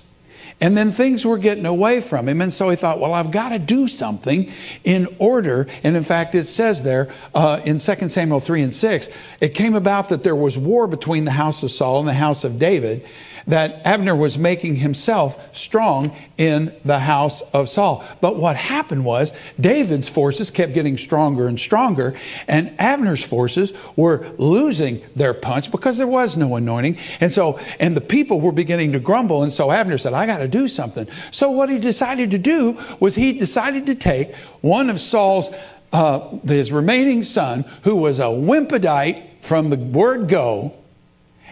And 0.59 0.77
then 0.77 0.91
things 0.91 1.25
were 1.25 1.39
getting 1.39 1.65
away 1.65 2.01
from 2.01 2.29
him. 2.29 2.39
And 2.39 2.53
so 2.53 2.69
he 2.69 2.75
thought, 2.75 2.99
well, 2.99 3.15
I've 3.15 3.31
got 3.31 3.49
to 3.49 3.59
do 3.59 3.87
something 3.87 4.51
in 4.83 5.07
order. 5.17 5.67
And 5.83 5.95
in 5.95 6.03
fact, 6.03 6.35
it 6.35 6.47
says 6.47 6.83
there 6.83 7.11
uh, 7.33 7.61
in 7.65 7.79
2 7.79 8.09
Samuel 8.09 8.39
3 8.39 8.61
and 8.61 8.73
6, 8.73 9.09
it 9.39 9.49
came 9.49 9.73
about 9.73 10.09
that 10.09 10.23
there 10.23 10.35
was 10.35 10.59
war 10.59 10.85
between 10.85 11.25
the 11.25 11.31
house 11.31 11.63
of 11.63 11.71
Saul 11.71 11.99
and 11.99 12.07
the 12.07 12.13
house 12.13 12.43
of 12.43 12.59
David 12.59 13.07
that 13.47 13.81
Abner 13.85 14.15
was 14.15 14.37
making 14.37 14.77
himself 14.77 15.39
strong 15.55 16.15
in 16.37 16.75
the 16.85 16.99
house 16.99 17.41
of 17.53 17.69
Saul. 17.69 18.05
But 18.21 18.37
what 18.37 18.55
happened 18.55 19.05
was 19.05 19.33
David's 19.59 20.09
forces 20.09 20.51
kept 20.51 20.73
getting 20.73 20.97
stronger 20.97 21.47
and 21.47 21.59
stronger, 21.59 22.15
and 22.47 22.73
Abner's 22.79 23.23
forces 23.23 23.73
were 23.95 24.31
losing 24.37 25.01
their 25.15 25.33
punch 25.33 25.71
because 25.71 25.97
there 25.97 26.07
was 26.07 26.37
no 26.37 26.55
anointing. 26.55 26.97
And 27.19 27.31
so, 27.31 27.59
and 27.79 27.95
the 27.95 28.01
people 28.01 28.39
were 28.41 28.51
beginning 28.51 28.91
to 28.93 28.99
grumble. 28.99 29.43
And 29.43 29.53
so 29.53 29.71
Abner 29.71 29.97
said, 29.97 30.13
I 30.13 30.25
got 30.25 30.39
to 30.39 30.47
do 30.47 30.67
something. 30.67 31.07
So 31.31 31.51
what 31.51 31.69
he 31.69 31.77
decided 31.77 32.31
to 32.31 32.37
do 32.37 32.79
was 32.99 33.15
he 33.15 33.33
decided 33.33 33.85
to 33.87 33.95
take 33.95 34.35
one 34.61 34.89
of 34.89 34.99
Saul's 34.99 35.49
uh, 35.93 36.37
his 36.45 36.71
remaining 36.71 37.23
son, 37.23 37.65
who 37.83 37.97
was 37.97 38.19
a 38.19 38.23
Wimpodite 38.23 39.41
from 39.41 39.69
the 39.69 39.77
word 39.77 40.29
go, 40.29 40.73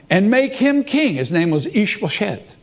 and 0.10 0.30
make 0.30 0.54
him 0.54 0.84
king. 0.84 1.15
His 1.15 1.32
name 1.32 1.52
was 1.52 1.65
Ishbosheth. 1.65 2.56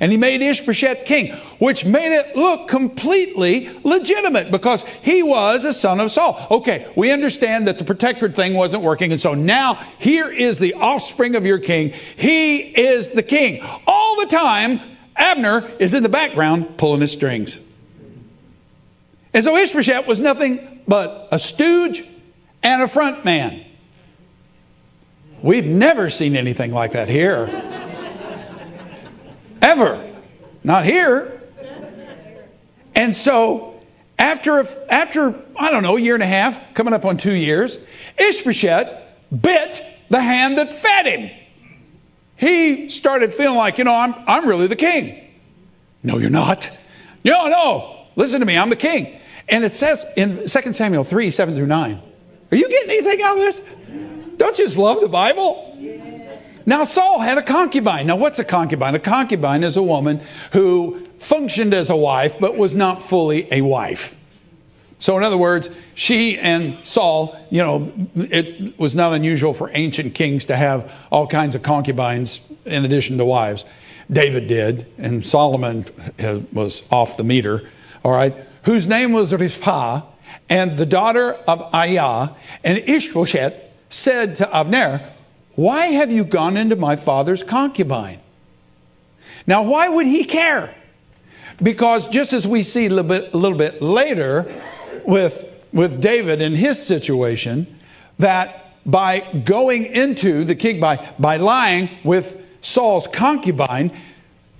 And 0.00 0.10
he 0.10 0.18
made 0.18 0.42
Ishbosheth 0.42 1.04
king, 1.04 1.32
which 1.58 1.84
made 1.84 2.12
it 2.12 2.34
look 2.34 2.68
completely 2.68 3.70
legitimate 3.84 4.50
because 4.50 4.84
he 5.02 5.22
was 5.22 5.64
a 5.64 5.72
son 5.72 6.00
of 6.00 6.10
Saul. 6.10 6.46
Okay, 6.50 6.90
we 6.96 7.12
understand 7.12 7.68
that 7.68 7.78
the 7.78 7.84
protectorate 7.84 8.34
thing 8.34 8.54
wasn't 8.54 8.82
working. 8.82 9.12
And 9.12 9.20
so 9.20 9.34
now 9.34 9.74
here 9.98 10.30
is 10.30 10.58
the 10.58 10.74
offspring 10.74 11.36
of 11.36 11.46
your 11.46 11.58
king. 11.58 11.90
He 12.16 12.58
is 12.58 13.10
the 13.10 13.22
king. 13.22 13.64
All 13.86 14.20
the 14.20 14.26
time, 14.26 14.80
Abner 15.14 15.70
is 15.78 15.94
in 15.94 16.02
the 16.02 16.08
background 16.08 16.76
pulling 16.76 17.00
his 17.00 17.12
strings. 17.12 17.60
And 19.32 19.44
so 19.44 19.56
Ishbosheth 19.56 20.08
was 20.08 20.20
nothing 20.20 20.82
but 20.88 21.28
a 21.30 21.38
stooge 21.38 22.04
and 22.62 22.82
a 22.82 22.88
front 22.88 23.24
man. 23.24 23.64
We've 25.44 25.66
never 25.66 26.08
seen 26.08 26.36
anything 26.36 26.72
like 26.72 26.92
that 26.92 27.10
here. 27.10 27.50
Ever. 29.60 30.16
Not 30.64 30.86
here. 30.86 31.42
And 32.94 33.14
so, 33.14 33.78
after, 34.18 34.60
a, 34.60 34.68
after, 34.90 35.38
I 35.54 35.70
don't 35.70 35.82
know, 35.82 35.98
a 35.98 36.00
year 36.00 36.14
and 36.14 36.22
a 36.22 36.26
half, 36.26 36.72
coming 36.72 36.94
up 36.94 37.04
on 37.04 37.18
two 37.18 37.34
years, 37.34 37.76
Ishbosheth 38.16 38.88
bit 39.38 39.84
the 40.08 40.22
hand 40.22 40.56
that 40.56 40.72
fed 40.72 41.04
him. 41.04 41.30
He 42.36 42.88
started 42.88 43.34
feeling 43.34 43.58
like, 43.58 43.76
you 43.76 43.84
know, 43.84 43.94
I'm, 43.94 44.14
I'm 44.26 44.48
really 44.48 44.66
the 44.66 44.76
king. 44.76 45.30
No, 46.02 46.16
you're 46.16 46.30
not. 46.30 46.70
No, 47.22 47.48
no. 47.48 48.06
Listen 48.16 48.40
to 48.40 48.46
me, 48.46 48.56
I'm 48.56 48.70
the 48.70 48.76
king. 48.76 49.20
And 49.50 49.62
it 49.62 49.74
says 49.74 50.06
in 50.16 50.48
2 50.48 50.72
Samuel 50.72 51.04
3 51.04 51.30
7 51.30 51.54
through 51.54 51.66
9. 51.66 52.02
Are 52.50 52.56
you 52.56 52.66
getting 52.66 52.88
anything 52.88 53.20
out 53.20 53.32
of 53.32 53.40
this? 53.40 53.68
Don't 54.36 54.58
you 54.58 54.64
just 54.64 54.78
love 54.78 55.00
the 55.00 55.08
Bible? 55.08 55.70
Now, 56.66 56.84
Saul 56.84 57.20
had 57.20 57.36
a 57.36 57.42
concubine. 57.42 58.06
Now, 58.06 58.16
what's 58.16 58.38
a 58.38 58.44
concubine? 58.44 58.94
A 58.94 58.98
concubine 58.98 59.62
is 59.62 59.76
a 59.76 59.82
woman 59.82 60.20
who 60.52 61.04
functioned 61.18 61.74
as 61.74 61.90
a 61.90 61.96
wife 61.96 62.38
but 62.40 62.56
was 62.56 62.74
not 62.74 63.02
fully 63.02 63.46
a 63.52 63.60
wife. 63.60 64.20
So, 64.98 65.18
in 65.18 65.22
other 65.22 65.36
words, 65.36 65.68
she 65.94 66.38
and 66.38 66.78
Saul, 66.86 67.38
you 67.50 67.58
know, 67.58 67.92
it 68.14 68.78
was 68.78 68.94
not 68.94 69.12
unusual 69.12 69.52
for 69.52 69.70
ancient 69.74 70.14
kings 70.14 70.46
to 70.46 70.56
have 70.56 70.90
all 71.10 71.26
kinds 71.26 71.54
of 71.54 71.62
concubines 71.62 72.50
in 72.64 72.86
addition 72.86 73.18
to 73.18 73.24
wives. 73.24 73.66
David 74.10 74.48
did, 74.48 74.86
and 74.96 75.24
Solomon 75.24 75.84
was 76.52 76.86
off 76.90 77.18
the 77.18 77.24
meter, 77.24 77.68
all 78.02 78.12
right, 78.12 78.34
whose 78.62 78.86
name 78.86 79.12
was 79.12 79.34
Rizpah, 79.34 80.02
and 80.48 80.78
the 80.78 80.86
daughter 80.86 81.34
of 81.46 81.60
Aiah, 81.72 82.34
and 82.62 82.78
Ishbosheth 82.78 83.60
said 83.88 84.36
to 84.36 84.56
Abner, 84.56 85.12
Why 85.54 85.86
have 85.86 86.10
you 86.10 86.24
gone 86.24 86.56
into 86.56 86.76
my 86.76 86.96
father's 86.96 87.42
concubine? 87.42 88.20
Now, 89.46 89.62
why 89.62 89.88
would 89.88 90.06
he 90.06 90.24
care? 90.24 90.74
Because 91.62 92.08
just 92.08 92.32
as 92.32 92.46
we 92.46 92.62
see 92.62 92.86
a 92.86 92.88
little 92.88 93.04
bit, 93.04 93.34
a 93.34 93.36
little 93.36 93.58
bit 93.58 93.80
later 93.80 94.52
with, 95.04 95.44
with 95.72 96.00
David 96.00 96.40
and 96.40 96.56
his 96.56 96.84
situation, 96.84 97.78
that 98.18 98.72
by 98.86 99.20
going 99.20 99.86
into 99.86 100.44
the 100.44 100.54
king, 100.54 100.80
by, 100.80 101.12
by 101.18 101.36
lying 101.36 101.90
with 102.02 102.42
Saul's 102.60 103.06
concubine, 103.06 103.92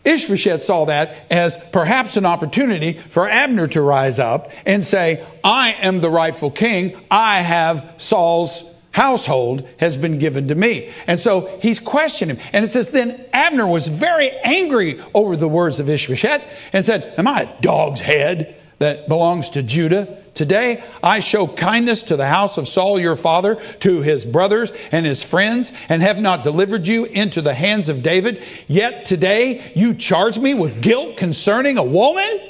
Ishbosheth 0.05 0.63
saw 0.63 0.85
that 0.85 1.27
as 1.31 1.57
perhaps 1.73 2.17
an 2.17 2.27
opportunity 2.27 2.93
for 3.09 3.29
Abner 3.29 3.67
to 3.69 3.81
rise 3.81 4.19
up 4.19 4.51
and 4.67 4.85
say, 4.85 5.27
I 5.43 5.73
am 5.73 6.01
the 6.01 6.11
rightful 6.11 6.51
king. 6.51 7.01
I 7.11 7.41
have 7.41 7.95
Saul's 7.97 8.63
household 8.95 9.69
has 9.79 9.97
been 9.97 10.21
given 10.21 10.47
to 10.47 10.55
me. 10.55 10.95
And 11.09 11.19
so 11.19 11.59
he's 11.61 11.81
questioning 11.81 12.37
him. 12.37 12.47
And 12.53 12.65
it 12.65 12.69
says, 12.69 12.91
Then 12.91 13.25
Abner 13.33 13.67
was 13.67 13.89
very 13.89 14.31
angry 14.45 15.03
over 15.13 15.37
the 15.37 15.49
words 15.49 15.81
of 15.81 15.89
Ishbosheth 15.89 16.49
and 16.73 16.85
said, 16.85 17.13
Am 17.19 17.27
I 17.27 17.43
a 17.43 17.61
dog's 17.61 18.01
head 18.01 18.55
that 18.79 19.09
belongs 19.09 19.51
to 19.51 19.65
Judah? 19.65 20.23
Today 20.35 20.85
I 21.03 21.19
show 21.19 21.49
kindness 21.49 22.05
to 22.05 22.17
the 22.17 22.29
house 22.29 22.57
of 22.57 22.69
Saul 22.69 23.01
your 23.01 23.17
father, 23.17 23.57
to 23.81 24.03
his 24.03 24.25
brothers 24.25 24.73
and 24.93 25.05
his 25.05 25.25
friends, 25.25 25.73
and 25.89 26.01
have 26.01 26.21
not 26.21 26.45
delivered 26.45 26.87
you 26.87 27.05
into 27.05 27.43
the 27.43 27.55
hands 27.55 27.89
of 27.89 28.01
David. 28.01 28.45
Yet 28.69 29.07
today 29.07 29.73
you 29.75 29.95
charge 29.95 30.39
me 30.39 30.55
with 30.55 30.81
guilt 30.81 31.17
concerning 31.17 31.79
a 31.79 31.85
woman? 31.85 32.41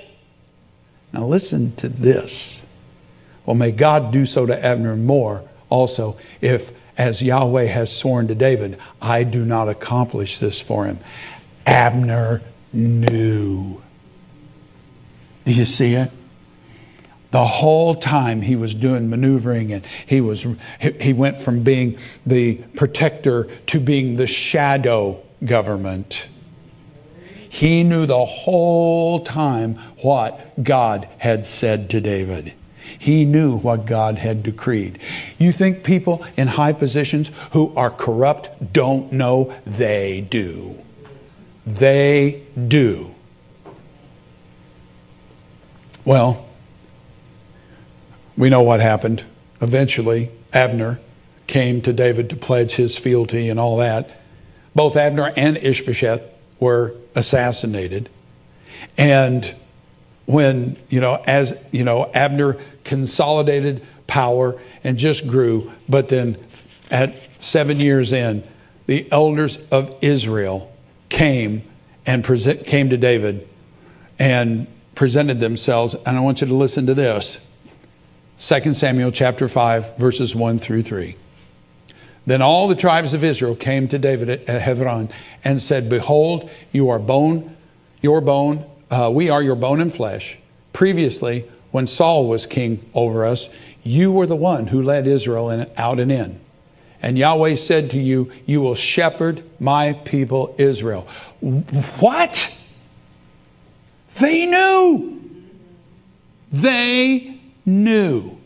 Now 1.10 1.24
listen 1.26 1.74
to 1.76 1.88
this. 1.88 2.68
Well, 3.46 3.56
may 3.56 3.70
God 3.70 4.12
do 4.12 4.26
so 4.26 4.44
to 4.44 4.62
Abner 4.62 4.94
more 4.94 5.48
also 5.74 6.16
if, 6.40 6.72
as 6.96 7.20
Yahweh 7.20 7.66
has 7.66 7.94
sworn 7.94 8.28
to 8.28 8.34
David, 8.34 8.78
I 9.02 9.24
do 9.24 9.44
not 9.44 9.68
accomplish 9.68 10.38
this 10.38 10.60
for 10.60 10.86
him. 10.86 11.00
Abner 11.66 12.42
knew. 12.72 13.82
Do 15.44 15.52
you 15.52 15.64
see 15.64 15.94
it? 15.94 16.10
the 17.34 17.44
whole 17.44 17.96
time 17.96 18.42
he 18.42 18.54
was 18.54 18.74
doing 18.74 19.10
maneuvering 19.10 19.72
and 19.72 19.84
he 20.06 20.20
was 20.20 20.46
he 21.00 21.12
went 21.12 21.40
from 21.40 21.64
being 21.64 21.98
the 22.24 22.54
protector 22.76 23.48
to 23.66 23.80
being 23.80 24.14
the 24.14 24.26
shadow 24.28 25.20
government 25.44 26.28
he 27.48 27.82
knew 27.82 28.06
the 28.06 28.24
whole 28.24 29.18
time 29.24 29.74
what 30.00 30.62
god 30.62 31.08
had 31.18 31.44
said 31.44 31.90
to 31.90 32.00
david 32.00 32.52
he 33.04 33.24
knew 33.24 33.56
what 33.58 33.86
god 33.86 34.18
had 34.18 34.42
decreed 34.42 34.98
you 35.38 35.52
think 35.52 35.84
people 35.84 36.24
in 36.36 36.48
high 36.48 36.72
positions 36.72 37.30
who 37.52 37.72
are 37.76 37.90
corrupt 37.90 38.72
don't 38.72 39.12
know 39.12 39.54
they 39.66 40.20
do 40.30 40.82
they 41.66 42.42
do 42.68 43.14
well 46.04 46.44
we 48.36 48.50
know 48.50 48.62
what 48.62 48.80
happened. 48.80 49.24
Eventually, 49.60 50.30
Abner 50.52 51.00
came 51.46 51.80
to 51.82 51.92
David 51.92 52.30
to 52.30 52.36
pledge 52.36 52.72
his 52.72 52.98
fealty 52.98 53.48
and 53.48 53.60
all 53.60 53.76
that. 53.76 54.10
Both 54.74 54.96
Abner 54.96 55.32
and 55.36 55.56
Ishbosheth 55.56 56.22
were 56.58 56.94
assassinated. 57.14 58.08
And 58.98 59.54
when, 60.26 60.76
you 60.88 61.00
know, 61.00 61.22
as, 61.26 61.62
you 61.70 61.84
know, 61.84 62.10
Abner 62.12 62.56
consolidated 62.84 63.84
power 64.06 64.60
and 64.82 64.98
just 64.98 65.26
grew, 65.26 65.72
but 65.88 66.08
then 66.08 66.36
at 66.90 67.42
seven 67.42 67.80
years 67.80 68.12
in, 68.12 68.44
the 68.86 69.10
elders 69.10 69.56
of 69.70 69.96
Israel 70.02 70.72
came 71.08 71.62
and 72.06 72.22
present, 72.22 72.66
came 72.66 72.90
to 72.90 72.96
David 72.96 73.48
and 74.18 74.66
presented 74.94 75.40
themselves. 75.40 75.94
And 76.06 76.16
I 76.16 76.20
want 76.20 76.40
you 76.40 76.46
to 76.46 76.54
listen 76.54 76.86
to 76.86 76.94
this. 76.94 77.50
2 78.38 78.74
Samuel 78.74 79.10
chapter 79.10 79.48
5, 79.48 79.96
verses 79.96 80.34
1 80.34 80.58
through 80.58 80.82
3. 80.82 81.16
Then 82.26 82.42
all 82.42 82.68
the 82.68 82.74
tribes 82.74 83.12
of 83.14 83.22
Israel 83.22 83.54
came 83.54 83.86
to 83.88 83.98
David 83.98 84.28
at 84.28 84.62
Hebron 84.62 85.10
and 85.42 85.60
said, 85.60 85.88
Behold, 85.88 86.50
you 86.72 86.88
are 86.88 86.98
bone, 86.98 87.56
your 88.00 88.20
bone, 88.20 88.68
uh, 88.90 89.10
we 89.12 89.28
are 89.28 89.42
your 89.42 89.56
bone 89.56 89.80
and 89.80 89.92
flesh. 89.92 90.38
Previously, 90.72 91.44
when 91.74 91.88
Saul 91.88 92.28
was 92.28 92.46
king 92.46 92.88
over 92.94 93.26
us, 93.26 93.48
you 93.82 94.12
were 94.12 94.26
the 94.26 94.36
one 94.36 94.68
who 94.68 94.80
led 94.80 95.08
Israel 95.08 95.50
in, 95.50 95.68
out 95.76 95.98
and 95.98 96.12
in. 96.12 96.38
And 97.02 97.18
Yahweh 97.18 97.56
said 97.56 97.90
to 97.90 97.98
you, 97.98 98.30
You 98.46 98.60
will 98.60 98.76
shepherd 98.76 99.42
my 99.58 99.94
people 99.94 100.54
Israel. 100.56 101.00
What? 101.98 102.56
They 104.20 104.46
knew. 104.46 105.20
They 106.52 107.40
knew. 107.66 108.38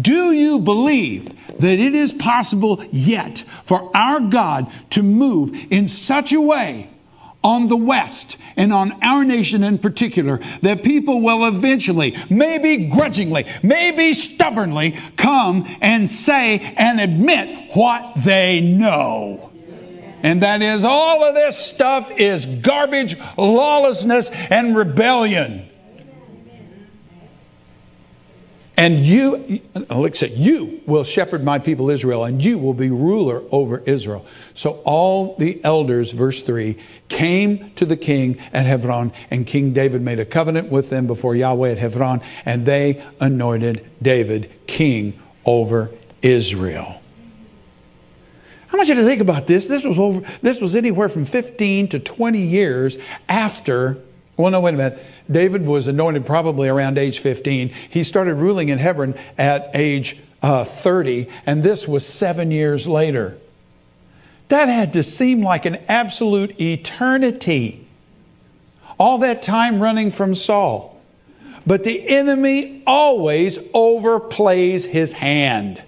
Do 0.00 0.32
you 0.32 0.60
believe 0.60 1.26
that 1.58 1.78
it 1.78 1.94
is 1.94 2.14
possible 2.14 2.82
yet 2.90 3.40
for 3.66 3.94
our 3.94 4.20
God 4.20 4.72
to 4.92 5.02
move 5.02 5.54
in 5.70 5.88
such 5.88 6.32
a 6.32 6.40
way 6.40 6.88
on 7.44 7.68
the 7.68 7.76
West 7.76 8.36
and 8.56 8.72
on 8.72 8.92
our 9.02 9.24
nation 9.24 9.62
in 9.62 9.78
particular 9.78 10.40
that 10.62 10.82
people 10.82 11.20
will 11.20 11.46
eventually, 11.46 12.16
maybe 12.30 12.88
grudgingly, 12.88 13.46
maybe 13.62 14.14
stubbornly, 14.14 14.98
come 15.16 15.66
and 15.80 16.08
say 16.08 16.58
and 16.76 17.00
admit 17.00 17.76
what 17.76 18.14
they 18.16 18.60
know? 18.60 19.50
And 20.22 20.40
that 20.42 20.62
is 20.62 20.84
all 20.84 21.22
of 21.22 21.34
this 21.34 21.58
stuff 21.58 22.10
is 22.12 22.46
garbage, 22.46 23.14
lawlessness, 23.36 24.30
and 24.30 24.74
rebellion. 24.74 25.68
And 28.76 29.06
you, 29.06 29.60
Alexa, 29.88 30.30
you 30.30 30.82
will 30.84 31.04
shepherd 31.04 31.44
my 31.44 31.60
people 31.60 31.90
Israel, 31.90 32.24
and 32.24 32.44
you 32.44 32.58
will 32.58 32.74
be 32.74 32.90
ruler 32.90 33.42
over 33.52 33.78
Israel. 33.78 34.26
So 34.52 34.82
all 34.84 35.36
the 35.36 35.62
elders, 35.64 36.10
verse 36.10 36.42
3, 36.42 36.76
came 37.08 37.70
to 37.76 37.86
the 37.86 37.96
king 37.96 38.38
at 38.52 38.66
Hebron, 38.66 39.12
and 39.30 39.46
King 39.46 39.72
David 39.72 40.02
made 40.02 40.18
a 40.18 40.24
covenant 40.24 40.70
with 40.72 40.90
them 40.90 41.06
before 41.06 41.36
Yahweh 41.36 41.70
at 41.70 41.78
Hebron, 41.78 42.20
and 42.44 42.66
they 42.66 43.04
anointed 43.20 43.88
David 44.02 44.50
king 44.66 45.20
over 45.44 45.90
Israel. 46.20 47.00
I 48.72 48.76
want 48.76 48.88
you 48.88 48.96
to 48.96 49.04
think 49.04 49.20
about 49.20 49.46
this. 49.46 49.68
This 49.68 49.84
was 49.84 50.00
over, 50.00 50.20
this 50.42 50.60
was 50.60 50.74
anywhere 50.74 51.08
from 51.08 51.24
15 51.26 51.90
to 51.90 52.00
20 52.00 52.40
years 52.40 52.98
after, 53.28 53.98
well, 54.36 54.50
no, 54.50 54.58
wait 54.58 54.74
a 54.74 54.76
minute. 54.76 55.06
David 55.30 55.66
was 55.66 55.88
anointed 55.88 56.26
probably 56.26 56.68
around 56.68 56.98
age 56.98 57.18
15. 57.18 57.68
He 57.88 58.04
started 58.04 58.34
ruling 58.34 58.68
in 58.68 58.78
Hebron 58.78 59.14
at 59.38 59.70
age 59.74 60.20
uh, 60.42 60.64
30, 60.64 61.28
and 61.46 61.62
this 61.62 61.88
was 61.88 62.06
seven 62.06 62.50
years 62.50 62.86
later. 62.86 63.38
That 64.48 64.68
had 64.68 64.92
to 64.92 65.02
seem 65.02 65.42
like 65.42 65.64
an 65.64 65.76
absolute 65.88 66.60
eternity. 66.60 67.86
All 68.98 69.18
that 69.18 69.42
time 69.42 69.80
running 69.80 70.10
from 70.10 70.34
Saul. 70.34 71.00
But 71.66 71.84
the 71.84 72.06
enemy 72.08 72.82
always 72.86 73.58
overplays 73.68 74.84
his 74.84 75.12
hand. 75.12 75.82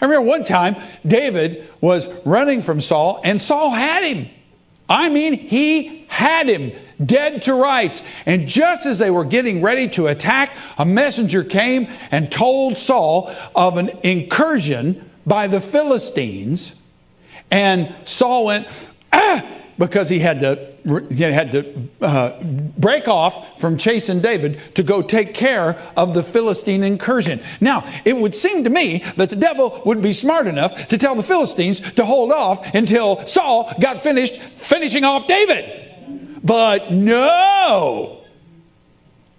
I 0.00 0.04
remember 0.04 0.28
one 0.28 0.44
time 0.44 0.76
David 1.06 1.66
was 1.80 2.06
running 2.26 2.60
from 2.60 2.82
Saul, 2.82 3.20
and 3.24 3.40
Saul 3.40 3.70
had 3.70 4.04
him. 4.04 4.28
I 4.86 5.08
mean, 5.08 5.32
he 5.32 6.04
had 6.08 6.46
him 6.46 6.72
dead 7.04 7.42
to 7.42 7.54
rights. 7.54 8.02
And 8.26 8.48
just 8.48 8.86
as 8.86 8.98
they 8.98 9.10
were 9.10 9.24
getting 9.24 9.62
ready 9.62 9.88
to 9.90 10.06
attack, 10.06 10.56
a 10.78 10.84
messenger 10.84 11.44
came 11.44 11.88
and 12.10 12.30
told 12.30 12.78
Saul 12.78 13.34
of 13.54 13.76
an 13.76 13.90
incursion 14.02 15.10
by 15.26 15.46
the 15.46 15.60
Philistines. 15.60 16.74
And 17.50 17.94
Saul 18.04 18.46
went, 18.46 18.68
ah, 19.12 19.44
because 19.78 20.08
he 20.08 20.20
had 20.20 20.40
to, 20.40 20.72
he 21.10 21.22
had 21.22 21.52
to 21.52 21.88
uh, 22.00 22.42
break 22.42 23.08
off 23.08 23.60
from 23.60 23.76
chasing 23.76 24.20
David 24.20 24.60
to 24.76 24.82
go 24.82 25.02
take 25.02 25.34
care 25.34 25.78
of 25.96 26.14
the 26.14 26.22
Philistine 26.22 26.84
incursion. 26.84 27.40
Now, 27.60 27.84
it 28.04 28.16
would 28.16 28.34
seem 28.34 28.64
to 28.64 28.70
me 28.70 29.04
that 29.16 29.30
the 29.30 29.36
devil 29.36 29.82
would 29.84 30.00
be 30.00 30.12
smart 30.12 30.46
enough 30.46 30.88
to 30.88 30.98
tell 30.98 31.14
the 31.16 31.22
Philistines 31.22 31.80
to 31.94 32.04
hold 32.04 32.30
off 32.32 32.74
until 32.74 33.26
Saul 33.26 33.72
got 33.80 34.02
finished 34.02 34.36
finishing 34.40 35.04
off 35.04 35.26
David. 35.26 35.93
But 36.44 36.92
no. 36.92 38.20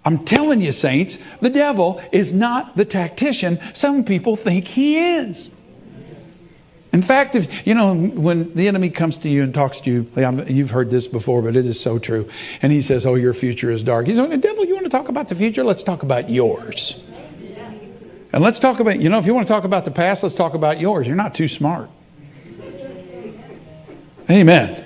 I'm 0.04 0.24
telling 0.24 0.60
you, 0.60 0.72
saints, 0.72 1.18
the 1.40 1.50
devil 1.50 2.02
is 2.12 2.32
not 2.32 2.76
the 2.76 2.84
tactician 2.84 3.58
some 3.72 4.04
people 4.04 4.36
think 4.36 4.68
he 4.68 4.98
is. 4.98 5.50
In 6.92 7.02
fact, 7.02 7.34
if 7.34 7.66
you 7.66 7.74
know 7.74 7.94
when 7.94 8.54
the 8.54 8.68
enemy 8.68 8.88
comes 8.88 9.18
to 9.18 9.28
you 9.28 9.42
and 9.42 9.52
talks 9.52 9.80
to 9.80 9.90
you, 9.90 10.44
you've 10.48 10.70
heard 10.70 10.90
this 10.90 11.06
before, 11.06 11.42
but 11.42 11.54
it 11.54 11.66
is 11.66 11.78
so 11.78 11.98
true. 11.98 12.28
And 12.62 12.72
he 12.72 12.80
says, 12.80 13.04
"Oh, 13.04 13.16
your 13.16 13.34
future 13.34 13.70
is 13.70 13.82
dark." 13.82 14.06
He's 14.06 14.16
like, 14.16 14.40
"Devil, 14.40 14.64
you 14.64 14.74
want 14.74 14.86
to 14.86 14.90
talk 14.90 15.08
about 15.08 15.28
the 15.28 15.34
future? 15.34 15.62
Let's 15.62 15.82
talk 15.82 16.02
about 16.02 16.30
yours." 16.30 17.04
And 18.32 18.42
let's 18.42 18.58
talk 18.58 18.80
about, 18.80 18.98
you 19.00 19.08
know, 19.08 19.18
if 19.18 19.26
you 19.26 19.34
want 19.34 19.46
to 19.46 19.52
talk 19.52 19.64
about 19.64 19.84
the 19.84 19.90
past, 19.90 20.22
let's 20.22 20.34
talk 20.34 20.54
about 20.54 20.80
yours. 20.80 21.06
You're 21.06 21.16
not 21.16 21.34
too 21.34 21.48
smart. 21.48 21.90
Amen. 24.30 24.85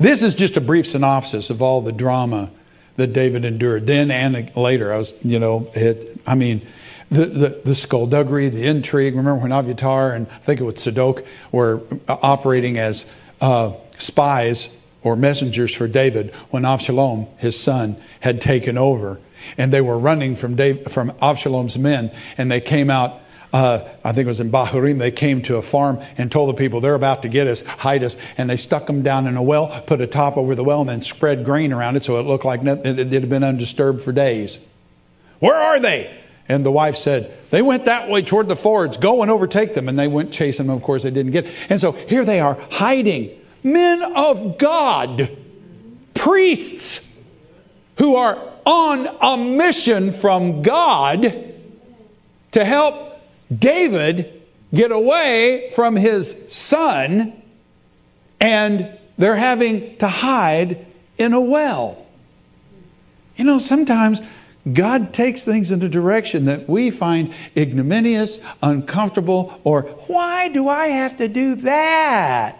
This 0.00 0.22
is 0.22 0.34
just 0.34 0.56
a 0.56 0.62
brief 0.62 0.86
synopsis 0.86 1.50
of 1.50 1.60
all 1.60 1.82
the 1.82 1.92
drama 1.92 2.50
that 2.96 3.08
David 3.08 3.44
endured 3.44 3.86
then 3.86 4.10
and 4.10 4.50
later. 4.56 4.94
I 4.94 4.96
was, 4.96 5.12
you 5.22 5.38
know, 5.38 5.70
it, 5.74 6.18
I 6.26 6.34
mean, 6.34 6.66
the, 7.10 7.26
the, 7.26 7.60
the 7.66 7.74
skullduggery, 7.74 8.48
the 8.48 8.64
intrigue. 8.64 9.14
Remember 9.14 9.42
when 9.42 9.50
Aviatar 9.50 10.16
and 10.16 10.26
I 10.26 10.38
think 10.38 10.58
it 10.58 10.64
was 10.64 10.78
Zadok 10.78 11.26
were 11.52 11.82
operating 12.08 12.78
as 12.78 13.12
uh, 13.42 13.74
spies 13.98 14.74
or 15.02 15.16
messengers 15.16 15.74
for 15.74 15.86
David 15.86 16.34
when 16.48 16.62
Avshalom, 16.62 17.28
his 17.36 17.60
son, 17.60 17.96
had 18.20 18.40
taken 18.40 18.78
over. 18.78 19.20
And 19.58 19.70
they 19.70 19.82
were 19.82 19.98
running 19.98 20.34
from, 20.34 20.56
Dave, 20.56 20.90
from 20.90 21.10
Avshalom's 21.20 21.78
men, 21.78 22.10
and 22.38 22.50
they 22.50 22.62
came 22.62 22.88
out 22.88 23.20
uh, 23.52 23.80
I 24.04 24.12
think 24.12 24.26
it 24.26 24.28
was 24.28 24.40
in 24.40 24.50
Bahurim, 24.50 24.98
they 24.98 25.10
came 25.10 25.42
to 25.42 25.56
a 25.56 25.62
farm 25.62 26.00
and 26.16 26.30
told 26.30 26.50
the 26.50 26.54
people 26.54 26.80
they're 26.80 26.94
about 26.94 27.22
to 27.22 27.28
get 27.28 27.46
us, 27.46 27.64
hide 27.66 28.04
us, 28.04 28.16
and 28.36 28.48
they 28.48 28.56
stuck 28.56 28.86
them 28.86 29.02
down 29.02 29.26
in 29.26 29.36
a 29.36 29.42
well, 29.42 29.82
put 29.86 30.00
a 30.00 30.06
top 30.06 30.36
over 30.36 30.54
the 30.54 30.62
well, 30.62 30.80
and 30.80 30.88
then 30.88 31.02
spread 31.02 31.44
grain 31.44 31.72
around 31.72 31.96
it 31.96 32.04
so 32.04 32.18
it 32.20 32.22
looked 32.22 32.44
like 32.44 32.62
nothing, 32.62 32.98
it 32.98 33.12
had 33.12 33.28
been 33.28 33.42
undisturbed 33.42 34.02
for 34.02 34.12
days. 34.12 34.58
Where 35.40 35.56
are 35.56 35.80
they? 35.80 36.16
And 36.48 36.64
the 36.64 36.72
wife 36.72 36.96
said, 36.96 37.36
They 37.50 37.62
went 37.62 37.84
that 37.84 38.08
way 38.08 38.22
toward 38.22 38.48
the 38.48 38.56
fords. 38.56 38.96
Go 38.96 39.22
and 39.22 39.30
overtake 39.30 39.74
them. 39.74 39.88
And 39.88 39.96
they 39.96 40.08
went 40.08 40.32
chasing 40.32 40.66
them. 40.66 40.76
Of 40.76 40.82
course, 40.82 41.04
they 41.04 41.10
didn't 41.10 41.32
get. 41.32 41.46
And 41.68 41.80
so 41.80 41.92
here 41.92 42.24
they 42.24 42.40
are 42.40 42.58
hiding. 42.72 43.30
Men 43.62 44.02
of 44.16 44.58
God, 44.58 45.36
priests 46.12 47.20
who 47.98 48.16
are 48.16 48.36
on 48.66 49.06
a 49.20 49.36
mission 49.36 50.10
from 50.10 50.62
God 50.62 51.54
to 52.50 52.64
help 52.64 53.09
David 53.56 54.42
get 54.72 54.92
away 54.92 55.72
from 55.74 55.96
his 55.96 56.52
son, 56.52 57.42
and 58.40 58.98
they're 59.18 59.36
having 59.36 59.96
to 59.98 60.08
hide 60.08 60.86
in 61.18 61.32
a 61.32 61.40
well. 61.40 62.06
You 63.36 63.44
know, 63.44 63.58
sometimes 63.58 64.20
God 64.70 65.12
takes 65.12 65.42
things 65.42 65.70
in 65.70 65.82
a 65.82 65.88
direction 65.88 66.44
that 66.44 66.68
we 66.68 66.90
find 66.90 67.34
ignominious, 67.56 68.44
uncomfortable, 68.62 69.60
or 69.64 69.82
why 70.06 70.48
do 70.48 70.68
I 70.68 70.88
have 70.88 71.16
to 71.18 71.28
do 71.28 71.56
that? 71.56 72.56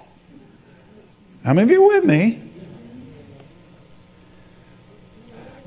How 1.45 1.55
many 1.55 1.65
of 1.65 1.71
you 1.71 1.85
are 1.85 1.89
with 1.89 2.05
me? 2.05 2.43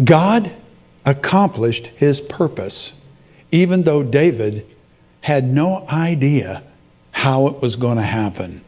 God 0.03 0.51
accomplished 1.05 1.87
his 1.87 2.19
purpose, 2.19 2.99
even 3.51 3.83
though 3.83 4.03
David 4.03 4.65
had 5.23 5.45
no 5.45 5.87
idea 5.87 6.61
how 7.11 7.47
it 7.47 7.61
was 7.61 7.75
going 7.77 7.97
to 7.97 8.03
happen. 8.03 8.61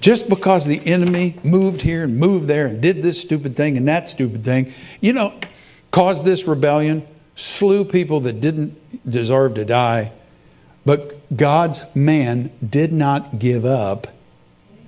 Just 0.00 0.28
because 0.28 0.64
the 0.64 0.84
enemy 0.84 1.38
moved 1.44 1.82
here 1.82 2.04
and 2.04 2.18
moved 2.18 2.48
there 2.48 2.66
and 2.66 2.80
did 2.80 3.02
this 3.02 3.20
stupid 3.20 3.54
thing 3.54 3.76
and 3.76 3.86
that 3.86 4.08
stupid 4.08 4.42
thing, 4.42 4.74
you 5.00 5.12
know, 5.12 5.32
caused 5.92 6.24
this 6.24 6.46
rebellion, 6.46 7.06
slew 7.36 7.84
people 7.84 8.20
that 8.20 8.40
didn't 8.40 8.76
deserve 9.08 9.54
to 9.54 9.64
die. 9.64 10.10
But 10.84 11.36
God's 11.36 11.82
man 11.94 12.50
did 12.66 12.92
not 12.92 13.38
give 13.38 13.64
up. 13.64 14.08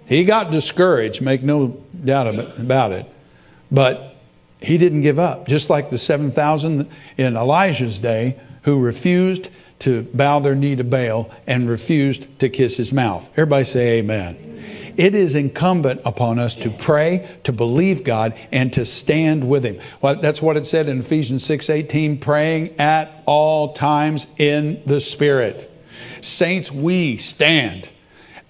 He 0.07 0.25
got 0.25 0.51
discouraged, 0.51 1.23
make 1.23 1.43
no 1.43 1.81
doubt 2.05 2.35
about 2.59 2.91
it. 2.93 3.07
But 3.71 4.17
he 4.61 4.77
didn't 4.77 5.03
give 5.03 5.21
up. 5.21 5.47
Just 5.47 5.71
like 5.71 5.91
the 5.91 5.99
7,000 5.99 6.91
in 7.17 7.37
Elijah's 7.37 8.01
day 8.01 8.41
who 8.63 8.81
refused 8.81 9.49
to 9.83 10.03
bow 10.15 10.39
their 10.39 10.55
knee 10.55 10.77
to 10.77 10.85
Baal 10.85 11.31
and 11.47 11.69
refused 11.69 12.39
to 12.41 12.49
kiss 12.49 12.77
his 12.77 12.93
mouth. 12.93 13.29
Everybody 13.33 13.65
say 13.65 13.99
amen. 13.99 14.53
It 14.97 15.15
is 15.15 15.35
incumbent 15.35 16.03
upon 16.05 16.39
us 16.39 16.55
to 16.57 16.71
pray, 16.71 17.29
to 17.45 17.53
believe 17.53 18.05
God, 18.05 18.35
and 18.51 18.73
to 18.75 18.85
stand 18.85 19.49
with 19.49 19.65
Him. 19.65 19.81
Well, 20.01 20.17
that's 20.17 20.43
what 20.43 20.57
it 20.57 20.67
said 20.67 20.89
in 20.89 21.01
Ephesians 21.01 21.45
6:18, 21.47 22.19
praying 22.21 22.79
at 22.79 23.23
all 23.25 23.73
times 23.73 24.27
in 24.37 24.83
the 24.85 25.01
Spirit. 25.01 25.71
Saints, 26.21 26.71
we 26.71 27.17
stand 27.17 27.89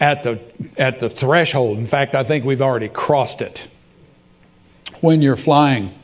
at 0.00 0.24
the 0.24 0.40
at 0.76 1.00
the 1.00 1.08
threshold. 1.08 1.78
In 1.78 1.86
fact, 1.86 2.14
I 2.14 2.24
think 2.24 2.44
we've 2.44 2.62
already 2.62 2.88
crossed 2.88 3.40
it. 3.40 3.68
When 5.00 5.22
you're 5.22 5.36
flying, 5.36 5.94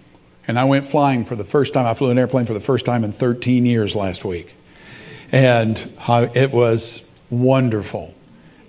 and 0.46 0.58
I 0.58 0.64
went 0.64 0.86
flying 0.86 1.24
for 1.24 1.34
the 1.34 1.44
first 1.44 1.74
time, 1.74 1.84
I 1.84 1.94
flew 1.94 2.10
an 2.10 2.18
airplane 2.18 2.46
for 2.46 2.54
the 2.54 2.60
first 2.60 2.86
time 2.86 3.02
in 3.02 3.12
13 3.12 3.66
years 3.66 3.96
last 3.96 4.24
week. 4.24 4.54
And 5.30 5.78
it 6.34 6.52
was 6.52 7.10
wonderful 7.30 8.14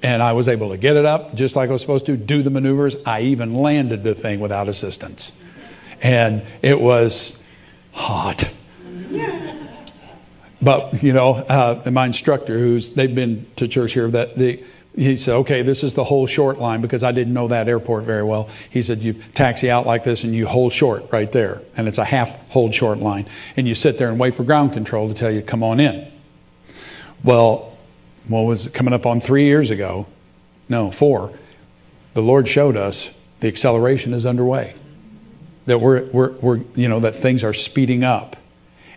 and 0.01 0.23
I 0.23 0.33
was 0.33 0.47
able 0.47 0.69
to 0.69 0.77
get 0.77 0.95
it 0.95 1.05
up 1.05 1.35
just 1.35 1.55
like 1.55 1.69
I 1.69 1.73
was 1.73 1.81
supposed 1.81 2.05
to, 2.05 2.15
do 2.15 2.41
the 2.41 2.49
maneuvers. 2.49 2.95
I 3.05 3.21
even 3.21 3.53
landed 3.53 4.03
the 4.03 4.15
thing 4.15 4.39
without 4.39 4.67
assistance. 4.67 5.37
And 6.01 6.45
it 6.61 6.79
was 6.79 7.45
hot. 7.91 8.51
But, 10.61 11.01
you 11.01 11.13
know, 11.13 11.35
uh, 11.35 11.89
my 11.89 12.07
instructor, 12.07 12.59
who's, 12.59 12.89
they've 12.89 13.15
been 13.15 13.45
to 13.55 13.65
church 13.65 13.93
here, 13.93 14.11
that 14.11 14.35
the, 14.35 14.61
he 14.93 15.15
said, 15.15 15.35
okay, 15.35 15.61
this 15.61 15.85
is 15.85 15.93
the 15.93 16.03
whole 16.03 16.27
short 16.27 16.59
line 16.59 16.81
because 16.81 17.01
I 17.01 17.13
didn't 17.13 17.33
know 17.33 17.47
that 17.47 17.69
airport 17.69 18.03
very 18.03 18.23
well. 18.23 18.49
He 18.69 18.81
said, 18.81 18.97
you 18.97 19.13
taxi 19.33 19.71
out 19.71 19.85
like 19.85 20.03
this 20.03 20.25
and 20.25 20.35
you 20.35 20.47
hold 20.47 20.73
short 20.73 21.13
right 21.13 21.31
there. 21.31 21.61
And 21.77 21.87
it's 21.87 21.97
a 21.97 22.03
half 22.03 22.45
hold 22.49 22.75
short 22.75 22.97
line. 22.97 23.25
And 23.55 23.69
you 23.69 23.73
sit 23.73 23.97
there 23.97 24.09
and 24.09 24.19
wait 24.19 24.35
for 24.35 24.43
ground 24.43 24.73
control 24.73 25.07
to 25.07 25.13
tell 25.13 25.31
you, 25.31 25.41
come 25.41 25.63
on 25.63 25.79
in. 25.79 26.11
Well, 27.23 27.77
what 28.27 28.41
was 28.41 28.69
coming 28.69 28.93
up 28.93 29.05
on 29.05 29.19
three 29.19 29.45
years 29.45 29.71
ago? 29.71 30.07
No, 30.69 30.91
four. 30.91 31.33
The 32.13 32.21
Lord 32.21 32.47
showed 32.47 32.77
us 32.77 33.13
the 33.39 33.47
acceleration 33.47 34.13
is 34.13 34.25
underway. 34.25 34.75
That 35.65 35.79
we're, 35.79 36.05
we're, 36.05 36.31
we're, 36.33 36.57
you 36.75 36.87
know, 36.87 36.99
that 37.01 37.15
things 37.15 37.43
are 37.43 37.53
speeding 37.53 38.03
up. 38.03 38.35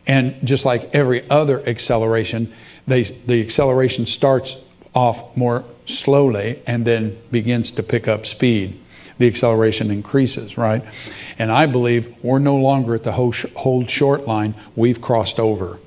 And 0.06 0.36
just 0.44 0.64
like 0.64 0.94
every 0.94 1.28
other 1.30 1.66
acceleration, 1.68 2.52
they, 2.86 3.02
the 3.02 3.40
acceleration 3.42 4.06
starts 4.06 4.56
off 4.94 5.36
more 5.36 5.64
slowly 5.86 6.60
and 6.66 6.84
then 6.84 7.18
begins 7.30 7.70
to 7.72 7.82
pick 7.82 8.08
up 8.08 8.26
speed. 8.26 8.78
The 9.18 9.26
acceleration 9.26 9.90
increases, 9.90 10.58
right? 10.58 10.84
And 11.38 11.52
I 11.52 11.66
believe 11.66 12.14
we're 12.22 12.38
no 12.38 12.56
longer 12.56 12.94
at 12.94 13.04
the 13.04 13.12
hold 13.12 13.90
short 13.90 14.26
line, 14.26 14.54
we've 14.74 15.00
crossed 15.00 15.38
over. 15.38 15.78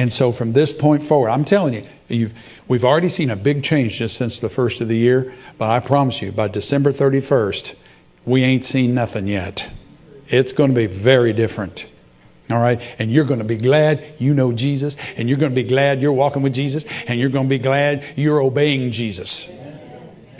And 0.00 0.10
so 0.10 0.32
from 0.32 0.54
this 0.54 0.72
point 0.72 1.02
forward, 1.02 1.28
I'm 1.28 1.44
telling 1.44 1.74
you, 1.74 1.86
You've, 2.08 2.32
we've 2.66 2.86
already 2.86 3.10
seen 3.10 3.28
a 3.28 3.36
big 3.36 3.62
change 3.62 3.98
just 3.98 4.16
since 4.16 4.38
the 4.38 4.48
first 4.48 4.80
of 4.80 4.88
the 4.88 4.96
year, 4.96 5.34
but 5.58 5.68
I 5.68 5.78
promise 5.78 6.22
you, 6.22 6.32
by 6.32 6.48
December 6.48 6.90
31st, 6.90 7.76
we 8.24 8.42
ain't 8.42 8.64
seen 8.64 8.94
nothing 8.94 9.26
yet. 9.26 9.70
It's 10.28 10.52
going 10.52 10.70
to 10.70 10.74
be 10.74 10.86
very 10.86 11.34
different. 11.34 11.92
All 12.48 12.58
right? 12.58 12.80
And 12.98 13.12
you're 13.12 13.26
going 13.26 13.40
to 13.40 13.44
be 13.44 13.58
glad 13.58 14.14
you 14.16 14.32
know 14.32 14.52
Jesus, 14.52 14.96
and 15.18 15.28
you're 15.28 15.36
going 15.36 15.52
to 15.52 15.62
be 15.62 15.68
glad 15.68 16.00
you're 16.00 16.14
walking 16.14 16.40
with 16.40 16.54
Jesus, 16.54 16.86
and 17.06 17.20
you're 17.20 17.28
going 17.28 17.44
to 17.44 17.50
be 17.50 17.58
glad 17.58 18.02
you're 18.16 18.40
obeying 18.40 18.92
Jesus. 18.92 19.52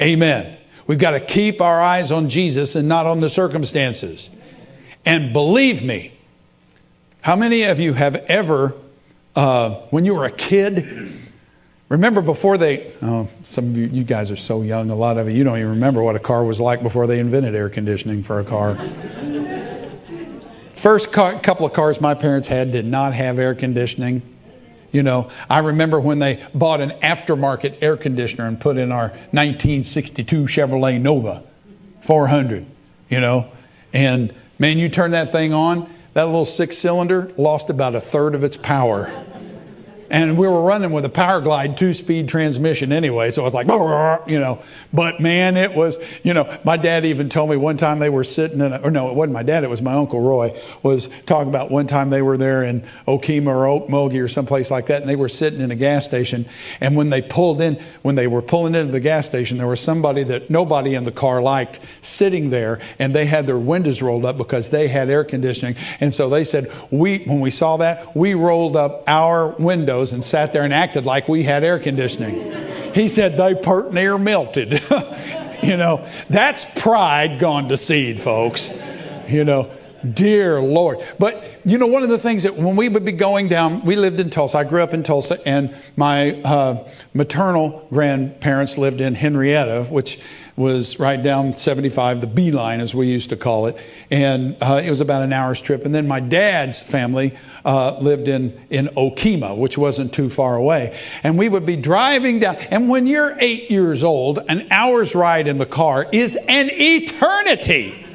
Amen. 0.01 0.57
We've 0.87 0.99
got 0.99 1.11
to 1.11 1.21
keep 1.21 1.61
our 1.61 1.83
eyes 1.83 2.11
on 2.11 2.31
Jesus 2.31 2.77
and 2.77 2.89
not 2.89 3.05
on 3.05 3.21
the 3.21 3.29
circumstances. 3.29 4.31
And 5.05 5.35
believe 5.35 5.85
me, 5.85 6.15
how 7.21 7.37
many 7.37 7.65
of 7.65 7.79
you 7.79 7.93
have 7.93 8.15
ever, 8.15 8.75
uh, 9.37 9.71
when 9.91 10.05
you 10.05 10.15
were 10.15 10.25
a 10.25 10.33
kid, 10.33 11.21
Remember 11.91 12.23
before 12.23 12.57
they, 12.57 12.93
oh, 13.03 13.29
some 13.43 13.71
of 13.71 13.77
you, 13.77 13.87
you 13.87 14.05
guys 14.05 14.31
are 14.31 14.37
so 14.37 14.63
young, 14.63 14.91
a 14.91 14.95
lot 14.95 15.19
of 15.19 15.29
you, 15.29 15.35
you 15.35 15.43
don't 15.43 15.59
even 15.59 15.71
remember 15.71 16.01
what 16.01 16.15
a 16.15 16.21
car 16.21 16.45
was 16.45 16.61
like 16.61 16.85
before 16.85 17.09
they 17.09 17.19
invented 17.19 17.57
air 17.57 17.69
conditioning 17.69 18.23
for 18.23 18.39
a 18.39 18.45
car. 18.45 18.77
First 20.77 21.13
car, 21.13 21.39
couple 21.41 21.67
of 21.67 21.73
cars 21.73 22.01
my 22.01 22.15
parents 22.15 22.47
had 22.47 22.71
did 22.71 22.87
not 22.87 23.13
have 23.13 23.41
air 23.41 23.57
conditioning. 23.57 24.23
You 24.93 25.03
know, 25.03 25.31
I 25.51 25.59
remember 25.59 25.99
when 25.99 26.21
they 26.21 26.47
bought 26.55 26.81
an 26.81 26.91
aftermarket 27.01 27.79
air 27.83 27.97
conditioner 27.97 28.47
and 28.47 28.61
put 28.61 28.77
in 28.77 28.93
our 28.93 29.09
1962 29.33 30.45
Chevrolet 30.45 31.01
Nova 31.01 31.43
400, 32.03 32.67
you 33.09 33.21
know, 33.21 33.51
and 33.93 34.33
man, 34.61 34.79
you 34.79 34.89
turn 34.89 35.11
that 35.11 35.33
thing 35.33 35.53
on, 35.53 35.93
that 36.15 36.27
little 36.27 36.45
six 36.45 36.79
cylinder 36.79 37.33
lost 37.37 37.69
about 37.69 37.97
a 37.97 38.01
third 38.01 38.37
of 38.37 38.45
its 38.45 38.57
power 38.57 39.27
and 40.11 40.37
we 40.37 40.47
were 40.47 40.63
running 40.63 40.91
with 40.91 41.05
a 41.05 41.09
power 41.09 41.41
glide 41.41 41.77
two 41.77 41.93
speed 41.93 42.29
transmission 42.29 42.93
anyway 42.93 43.31
so 43.31 43.47
it's 43.47 43.55
like 43.55 43.67
you 44.27 44.39
know. 44.39 44.63
But 44.93 45.21
man 45.21 45.57
it 45.57 45.75
was 45.75 45.99
you 46.23 46.35
know 46.35 46.59
my 46.65 46.77
dad 46.77 47.05
even 47.05 47.29
told 47.29 47.51
me 47.51 47.57
one 47.57 47.77
time 47.77 47.99
they 47.99 48.11
were 48.11 48.25
sitting 48.25 48.61
in 48.61 48.73
a, 48.73 48.79
or 48.79 48.91
no 48.91 49.09
it 49.09 49.15
wasn't 49.15 49.35
my 49.35 49.43
dad 49.43 49.65
it 49.65 49.71
was 49.71 49.81
my 49.81 49.95
uncle 49.95 50.21
roy 50.21 50.61
was 50.83 51.09
talking 51.27 51.49
about 51.49 51.71
one 51.71 51.87
time 51.87 52.11
they 52.11 52.23
were 52.23 52.37
there 52.37 52.63
in 52.63 52.83
okemah 53.07 53.47
or 53.47 53.81
okmulgee 53.81 54.23
or 54.23 54.29
someplace 54.29 54.71
like 54.71 54.87
that 54.87 55.01
and 55.01 55.09
they 55.09 55.17
were 55.17 55.29
sitting 55.29 55.61
in 55.61 55.71
a 55.71 55.77
gas 55.77 56.05
station 56.05 56.45
and 56.81 56.97
when 56.97 57.11
they 57.11 57.23
pulled 57.23 57.61
in 57.61 57.77
when 58.03 58.15
they 58.15 58.27
were 58.27 58.43
pulling 58.43 58.75
into 58.75 58.93
the 58.93 59.01
gas 59.01 59.27
station 59.27 59.59
there 59.59 59.67
was 59.67 59.81
somebody 59.81 60.23
that 60.25 60.51
nobody 60.51 60.95
in 60.95 61.05
the 61.05 61.13
car 61.13 61.41
liked 61.43 61.81
sitting 62.01 62.51
there 62.51 62.81
and 62.99 63.15
they 63.15 63.27
had 63.27 63.47
their 63.47 63.59
windows 63.59 64.03
rolled 64.03 64.25
up 64.25 64.37
because 64.37 64.71
they 64.71 64.89
had 64.89 65.11
air 65.11 65.25
conditioning. 65.25 65.77
And 66.01 66.15
so 66.15 66.29
they 66.29 66.45
said 66.45 66.67
we 66.91 67.19
when 67.25 67.41
we 67.41 67.51
saw 67.51 67.77
that 67.79 68.17
we 68.17 68.35
rolled 68.35 68.77
up 68.77 69.05
our 69.07 69.49
windows 69.49 70.00
windows 70.01 70.13
and 70.13 70.25
sat 70.25 70.53
there 70.53 70.63
and 70.63 70.73
acted 70.73 71.05
like 71.05 71.29
we 71.29 71.45
had 71.45 71.63
air 71.63 71.79
conditioning. 71.79 72.95
He 72.95 73.07
said 73.09 73.37
they 73.37 73.55
pert 73.55 73.93
near 73.93 74.19
melted. 74.19 74.83
You 75.63 75.77
know, 75.77 76.09
that's 76.31 76.65
pride 76.81 77.39
gone 77.39 77.69
to 77.69 77.77
seed, 77.77 78.19
folks. 78.19 78.73
You 79.29 79.45
know, 79.45 79.71
dear 80.11 80.59
Lord. 80.63 81.07
But, 81.19 81.61
you 81.67 81.77
know, 81.77 81.87
one 81.87 82.03
of 82.03 82.09
the 82.09 82.19
things 82.19 82.45
that 82.45 82.57
when 82.57 82.77
we 82.77 82.89
would 82.89 83.05
be 83.05 83.13
going 83.13 83.49
down, 83.49 83.83
we 83.85 83.95
lived 83.95 84.21
in 84.21 84.31
Tulsa. 84.31 84.57
I 84.57 84.65
grew 84.65 84.83
up 84.83 84.95
in 84.95 85.03
Tulsa, 85.03 85.39
and 85.47 85.77
my 85.97 86.41
uh, 86.41 86.89
maternal 87.13 87.87
grandparents 87.91 88.79
lived 88.79 89.03
in 89.03 89.17
Henryetta, 89.17 89.91
which 89.91 90.23
was 90.57 90.99
right 90.99 91.23
down 91.23 91.53
75, 91.53 92.23
the 92.23 92.27
Beeline, 92.27 92.81
as 92.81 92.95
we 92.95 93.09
used 93.09 93.29
to 93.29 93.37
call 93.37 93.67
it. 93.67 93.77
And 94.11 94.57
uh, 94.63 94.81
it 94.83 94.89
was 94.89 95.03
about 95.03 95.21
an 95.21 95.35
hour's 95.35 95.61
trip. 95.61 95.85
And 95.85 95.95
then 95.95 96.09
my 96.09 96.21
dad's 96.21 96.81
family 96.81 97.37
uh, 97.65 97.99
lived 97.99 98.29
in, 98.29 98.61
in 98.71 98.89
Okemah, 98.89 99.57
which 99.57 99.77
wasn't 99.79 100.13
too 100.13 100.29
far 100.31 100.57
away. 100.57 100.99
And 101.23 101.39
we 101.39 101.49
would 101.49 101.67
be 101.67 101.77
driving 101.77 102.41
down. 102.41 102.57
And 102.57 102.89
when 102.89 103.07
you're 103.07 103.37
eight 103.41 103.71
years 103.71 104.03
old, 104.03 104.39
an 104.49 104.69
hour's 104.71 105.15
ride 105.15 105.49
in 105.49 105.59
the 105.59 105.67
car 105.67 106.07
is 106.13 106.37
an 106.49 106.71
eternity. 106.73 108.07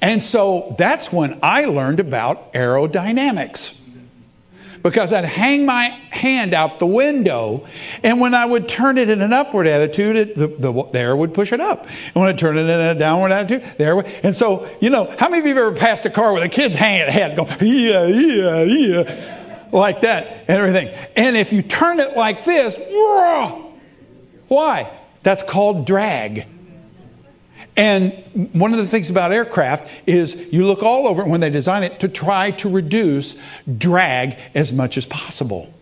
And 0.00 0.22
so 0.22 0.74
that's 0.78 1.12
when 1.12 1.38
I 1.42 1.66
learned 1.66 2.00
about 2.00 2.52
aerodynamics 2.52 3.79
because 4.82 5.12
I'd 5.12 5.24
hang 5.24 5.66
my 5.66 5.88
hand 6.10 6.54
out 6.54 6.78
the 6.78 6.86
window, 6.86 7.66
and 8.02 8.20
when 8.20 8.34
I 8.34 8.46
would 8.46 8.68
turn 8.68 8.98
it 8.98 9.10
in 9.10 9.20
an 9.22 9.32
upward 9.32 9.66
attitude, 9.66 10.16
it, 10.16 10.36
the, 10.36 10.46
the, 10.46 10.72
the, 10.72 10.98
air 10.98 11.14
would 11.14 11.34
push 11.34 11.52
it 11.52 11.60
up. 11.60 11.86
And 11.86 12.14
when 12.14 12.28
I 12.28 12.32
turn 12.32 12.56
it 12.56 12.62
in 12.62 12.70
a 12.70 12.94
downward 12.94 13.32
attitude, 13.32 13.64
there. 13.78 13.96
Would. 13.96 14.06
And 14.22 14.34
so, 14.34 14.68
you 14.80 14.90
know, 14.90 15.14
how 15.18 15.28
many 15.28 15.40
of 15.40 15.46
you 15.46 15.54
have 15.54 15.66
ever 15.72 15.76
passed 15.76 16.06
a 16.06 16.10
car 16.10 16.32
with 16.32 16.42
a 16.42 16.48
kid's 16.48 16.76
hand, 16.76 17.10
head 17.10 17.36
going, 17.36 17.50
yeah, 17.60 18.06
yeah, 18.06 18.62
yeah, 18.62 19.66
like 19.72 20.02
that 20.02 20.44
and 20.48 20.58
everything? 20.58 20.88
And 21.16 21.36
if 21.36 21.52
you 21.52 21.62
turn 21.62 22.00
it 22.00 22.16
like 22.16 22.44
this, 22.44 22.78
why? 24.48 24.90
That's 25.22 25.42
called 25.42 25.86
drag. 25.86 26.46
And 27.76 28.50
one 28.52 28.72
of 28.72 28.78
the 28.78 28.86
things 28.86 29.10
about 29.10 29.32
aircraft 29.32 29.88
is 30.06 30.52
you 30.52 30.66
look 30.66 30.82
all 30.82 31.06
over 31.06 31.24
when 31.24 31.40
they 31.40 31.50
design 31.50 31.82
it 31.82 32.00
to 32.00 32.08
try 32.08 32.50
to 32.52 32.68
reduce 32.68 33.36
drag 33.78 34.36
as 34.54 34.72
much 34.72 34.96
as 34.96 35.06
possible 35.06 35.72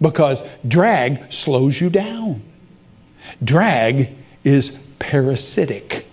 because 0.00 0.42
drag 0.66 1.32
slows 1.32 1.80
you 1.80 1.90
down. 1.90 2.42
Drag 3.42 4.10
is 4.42 4.86
parasitic. 4.98 6.06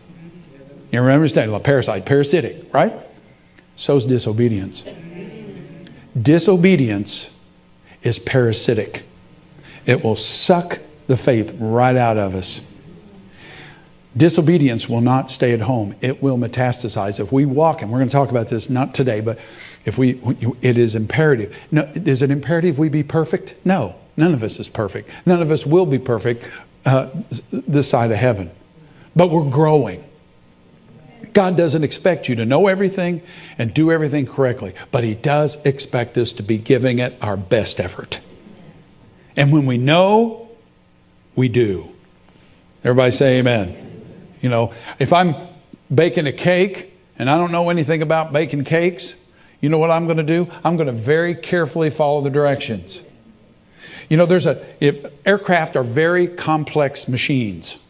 You 0.91 0.99
remember 0.99 1.27
saying 1.27 1.57
parasite, 1.61 2.05
parasitic, 2.05 2.73
right? 2.73 2.93
So 3.75 3.97
is 3.97 4.05
disobedience. 4.05 4.83
Disobedience 6.19 7.35
is 8.03 8.19
parasitic. 8.19 9.03
It 9.85 10.03
will 10.03 10.15
suck 10.15 10.79
the 11.07 11.17
faith 11.17 11.55
right 11.59 11.95
out 11.95 12.17
of 12.17 12.35
us. 12.35 12.61
Disobedience 14.15 14.89
will 14.89 14.99
not 14.99 15.31
stay 15.31 15.53
at 15.53 15.61
home. 15.61 15.95
It 16.01 16.21
will 16.21 16.37
metastasize. 16.37 17.19
If 17.19 17.31
we 17.31 17.45
walk, 17.45 17.81
and 17.81 17.91
we're 17.91 17.99
going 17.99 18.09
to 18.09 18.13
talk 18.13 18.29
about 18.29 18.49
this 18.49 18.69
not 18.69 18.93
today, 18.93 19.21
but 19.21 19.39
if 19.85 19.97
we, 19.97 20.19
it 20.61 20.77
is 20.77 20.95
imperative. 20.95 21.57
No, 21.71 21.89
is 21.95 22.21
it 22.21 22.29
imperative 22.29 22.77
we 22.77 22.89
be 22.89 23.03
perfect? 23.03 23.55
No, 23.65 23.95
none 24.17 24.33
of 24.33 24.43
us 24.43 24.59
is 24.59 24.67
perfect. 24.67 25.09
None 25.25 25.41
of 25.41 25.49
us 25.49 25.65
will 25.65 25.85
be 25.85 25.97
perfect 25.97 26.43
uh, 26.85 27.09
this 27.51 27.89
side 27.89 28.11
of 28.11 28.17
heaven. 28.17 28.51
But 29.15 29.31
we're 29.31 29.49
growing. 29.49 30.03
God 31.31 31.55
doesn't 31.55 31.85
expect 31.85 32.27
you 32.27 32.35
to 32.35 32.45
know 32.45 32.67
everything 32.67 33.21
and 33.57 33.73
do 33.73 33.91
everything 33.93 34.25
correctly, 34.25 34.73
but 34.91 35.05
He 35.05 35.13
does 35.13 35.55
expect 35.65 36.17
us 36.17 36.33
to 36.33 36.43
be 36.43 36.57
giving 36.57 36.99
it 36.99 37.17
our 37.21 37.37
best 37.37 37.79
effort. 37.79 38.19
And 39.37 39.53
when 39.53 39.65
we 39.65 39.77
know, 39.77 40.49
we 41.33 41.47
do. 41.47 41.93
Everybody 42.83 43.11
say 43.11 43.39
amen. 43.39 43.90
You 44.41 44.49
know, 44.49 44.73
if 44.99 45.13
I'm 45.13 45.35
baking 45.93 46.27
a 46.27 46.33
cake 46.33 46.93
and 47.17 47.29
I 47.29 47.37
don't 47.37 47.51
know 47.51 47.69
anything 47.69 48.01
about 48.01 48.33
baking 48.33 48.63
cakes, 48.63 49.15
you 49.59 49.69
know 49.69 49.77
what 49.77 49.91
I'm 49.91 50.05
going 50.05 50.17
to 50.17 50.23
do? 50.23 50.49
I'm 50.63 50.75
going 50.75 50.87
to 50.87 50.93
very 50.93 51.35
carefully 51.35 51.91
follow 51.91 52.21
the 52.21 52.31
directions. 52.31 53.03
You 54.09 54.17
know, 54.17 54.25
there's 54.25 54.47
a 54.47 54.65
aircraft 55.25 55.75
are 55.75 55.83
very 55.83 56.27
complex 56.27 57.07
machines, 57.07 57.81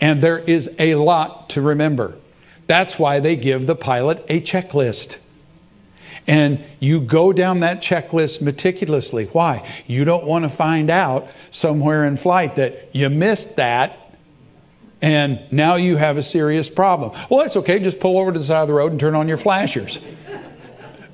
and 0.00 0.22
there 0.22 0.38
is 0.38 0.72
a 0.78 0.94
lot 0.94 1.50
to 1.50 1.62
remember. 1.62 2.16
That's 2.66 2.98
why 2.98 3.18
they 3.18 3.34
give 3.34 3.66
the 3.66 3.74
pilot 3.74 4.24
a 4.28 4.40
checklist. 4.40 5.18
And 6.28 6.64
you 6.78 7.00
go 7.00 7.32
down 7.32 7.60
that 7.60 7.82
checklist 7.82 8.40
meticulously. 8.40 9.24
Why? 9.26 9.68
You 9.88 10.04
don't 10.04 10.24
want 10.24 10.44
to 10.44 10.48
find 10.48 10.88
out 10.88 11.26
somewhere 11.50 12.04
in 12.04 12.16
flight 12.16 12.54
that 12.56 12.94
you 12.94 13.10
missed 13.10 13.56
that 13.56 13.98
and 15.02 15.40
now 15.50 15.74
you 15.74 15.96
have 15.96 16.16
a 16.16 16.22
serious 16.22 16.70
problem. 16.70 17.10
Well, 17.28 17.40
that's 17.40 17.56
okay. 17.56 17.80
Just 17.80 17.98
pull 17.98 18.16
over 18.16 18.32
to 18.32 18.38
the 18.38 18.44
side 18.44 18.62
of 18.62 18.68
the 18.68 18.74
road 18.74 18.92
and 18.92 19.00
turn 19.00 19.16
on 19.16 19.26
your 19.26 19.36
flashers. 19.36 19.98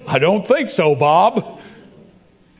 I 0.06 0.18
don't 0.18 0.46
think 0.46 0.70
so, 0.70 0.94
Bob. 0.94 1.58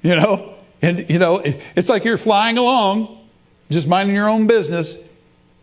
You 0.03 0.17
know, 0.17 0.55
and 0.81 1.09
you 1.11 1.19
know, 1.19 1.43
it's 1.45 1.89
like 1.89 2.05
you're 2.05 2.19
flying 2.19 2.57
along, 2.57 3.29
just 3.71 3.87
minding 3.87 4.17
your 4.17 4.29
own 4.29 4.47
business, 4.47 4.95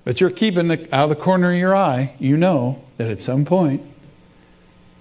but 0.03 0.21
you're 0.21 0.29
keeping 0.29 0.67
the, 0.67 0.95
out 0.95 1.05
of 1.05 1.09
the 1.09 1.15
corner 1.15 1.51
of 1.51 1.57
your 1.57 1.75
eye. 1.75 2.13
You 2.19 2.37
know 2.37 2.83
that 2.97 3.09
at 3.09 3.21
some 3.21 3.43
point, 3.45 3.81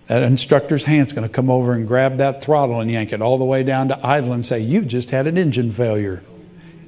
that 0.06 0.22
instructor's 0.22 0.84
hand's 0.84 1.12
going 1.12 1.26
to 1.26 1.32
come 1.32 1.50
over 1.50 1.72
and 1.72 1.86
grab 1.86 2.18
that 2.18 2.42
throttle 2.42 2.80
and 2.80 2.90
yank 2.90 3.12
it 3.12 3.20
all 3.20 3.38
the 3.38 3.44
way 3.44 3.64
down 3.64 3.88
to 3.88 4.06
idle 4.06 4.32
and 4.32 4.46
say, 4.46 4.60
"You've 4.60 4.88
just 4.88 5.10
had 5.10 5.26
an 5.26 5.36
engine 5.36 5.72
failure. 5.72 6.22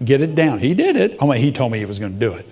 Get 0.03 0.23
it 0.23 0.35
down." 0.35 0.61
He 0.61 0.73
did 0.73 0.97
it. 0.97 1.17
Oh, 1.21 1.31
he 1.33 1.53
told 1.53 1.73
me 1.73 1.79
he 1.79 1.85
was 1.85 1.99
going 1.99 2.15
to 2.15 2.19
do 2.19 2.33
it 2.33 2.47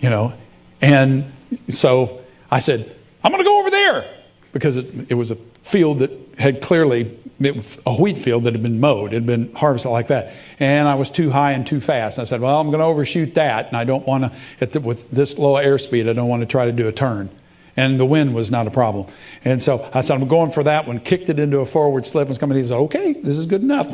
you 0.00 0.10
know. 0.10 0.34
And 0.80 1.32
so 1.70 2.20
I 2.50 2.60
said, 2.60 2.94
I'm 3.22 3.32
going 3.32 3.42
to 3.42 3.48
go 3.48 3.60
over 3.60 3.70
there 3.70 4.18
because 4.52 4.76
it, 4.76 5.10
it, 5.10 5.14
was 5.14 5.30
a 5.30 5.36
field 5.62 6.00
that 6.00 6.10
had 6.38 6.62
clearly, 6.62 7.18
it, 7.40 7.80
a 7.84 7.94
wheat 7.94 8.18
field 8.18 8.44
that 8.44 8.52
had 8.52 8.62
been 8.62 8.80
mowed, 8.80 9.12
it 9.12 9.16
had 9.16 9.26
been 9.26 9.54
harvested 9.54 9.90
like 9.90 10.08
that. 10.08 10.34
And 10.58 10.88
I 10.88 10.94
was 10.94 11.10
too 11.10 11.30
high 11.30 11.52
and 11.52 11.66
too 11.66 11.80
fast. 11.80 12.18
And 12.18 12.26
I 12.26 12.28
said, 12.28 12.40
Well, 12.40 12.60
I'm 12.60 12.68
going 12.68 12.80
to 12.80 12.84
overshoot 12.84 13.34
that. 13.34 13.68
And 13.68 13.76
I 13.76 13.84
don't 13.84 14.06
want 14.06 14.32
to, 14.60 14.80
with 14.80 15.10
this 15.10 15.38
low 15.38 15.54
airspeed, 15.54 16.08
I 16.08 16.12
don't 16.12 16.28
want 16.28 16.42
to 16.42 16.46
try 16.46 16.66
to 16.66 16.72
do 16.72 16.88
a 16.88 16.92
turn. 16.92 17.30
And 17.76 18.00
the 18.00 18.06
wind 18.06 18.34
was 18.34 18.50
not 18.50 18.66
a 18.66 18.72
problem. 18.72 19.06
And 19.44 19.62
so 19.62 19.88
I 19.94 20.00
said, 20.00 20.20
I'm 20.20 20.26
going 20.26 20.50
for 20.50 20.64
that 20.64 20.88
one, 20.88 20.98
kicked 20.98 21.28
it 21.28 21.38
into 21.38 21.60
a 21.60 21.66
forward 21.66 22.06
slip, 22.06 22.26
and 22.26 22.36
somebody 22.36 22.62
said, 22.64 22.76
Okay, 22.76 23.12
this 23.12 23.38
is 23.38 23.46
good 23.46 23.62
enough. 23.62 23.86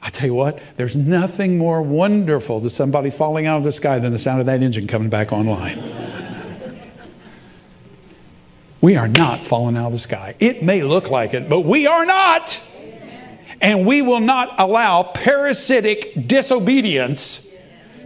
I 0.00 0.10
tell 0.10 0.26
you 0.26 0.34
what, 0.34 0.60
there's 0.76 0.94
nothing 0.94 1.58
more 1.58 1.82
wonderful 1.82 2.60
to 2.60 2.70
somebody 2.70 3.10
falling 3.10 3.46
out 3.46 3.58
of 3.58 3.64
the 3.64 3.72
sky 3.72 3.98
than 3.98 4.12
the 4.12 4.18
sound 4.18 4.40
of 4.40 4.46
that 4.46 4.62
engine 4.62 4.86
coming 4.86 5.08
back 5.08 5.32
online. 5.32 5.82
we 8.80 8.96
are 8.96 9.08
not 9.08 9.42
falling 9.42 9.76
out 9.76 9.86
of 9.86 9.92
the 9.92 9.98
sky. 9.98 10.36
It 10.38 10.62
may 10.62 10.82
look 10.82 11.10
like 11.10 11.34
it, 11.34 11.48
but 11.48 11.60
we 11.60 11.86
are 11.86 12.06
not. 12.06 12.60
And 13.60 13.86
we 13.86 14.02
will 14.02 14.20
not 14.20 14.54
allow 14.58 15.02
parasitic 15.02 16.28
disobedience 16.28 17.47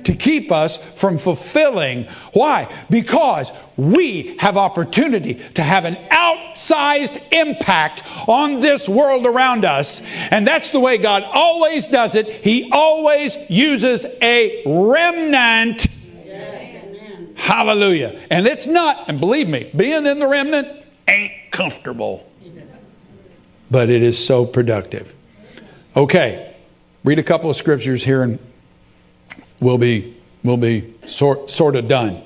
to 0.04 0.14
keep 0.14 0.50
us 0.52 0.76
from 0.76 1.18
fulfilling. 1.18 2.04
Why? 2.32 2.84
Because 2.90 3.50
we 3.76 4.36
have 4.38 4.56
opportunity 4.56 5.34
to 5.54 5.62
have 5.62 5.84
an 5.84 5.96
outsized 6.10 7.22
impact 7.32 8.02
on 8.28 8.60
this 8.60 8.88
world 8.88 9.26
around 9.26 9.64
us. 9.64 10.04
And 10.30 10.46
that's 10.46 10.70
the 10.70 10.80
way 10.80 10.98
God 10.98 11.24
always 11.24 11.86
does 11.86 12.14
it. 12.14 12.26
He 12.28 12.70
always 12.72 13.36
uses 13.48 14.04
a 14.20 14.62
remnant. 14.66 15.86
Hallelujah. 17.34 18.20
And 18.30 18.46
it's 18.46 18.66
not, 18.66 19.08
and 19.08 19.18
believe 19.18 19.48
me, 19.48 19.70
being 19.74 20.06
in 20.06 20.18
the 20.18 20.28
remnant 20.28 20.68
ain't 21.08 21.50
comfortable. 21.50 22.28
But 23.70 23.88
it 23.88 24.02
is 24.02 24.24
so 24.24 24.44
productive. 24.44 25.14
Okay, 25.96 26.54
read 27.04 27.18
a 27.18 27.22
couple 27.22 27.50
of 27.50 27.56
scriptures 27.56 28.04
here 28.04 28.22
and 28.22 28.38
we'll 29.62 29.78
be, 29.78 30.16
we'll 30.42 30.56
be 30.56 30.94
sort, 31.06 31.50
sort 31.50 31.76
of 31.76 31.88
done. 31.88 32.22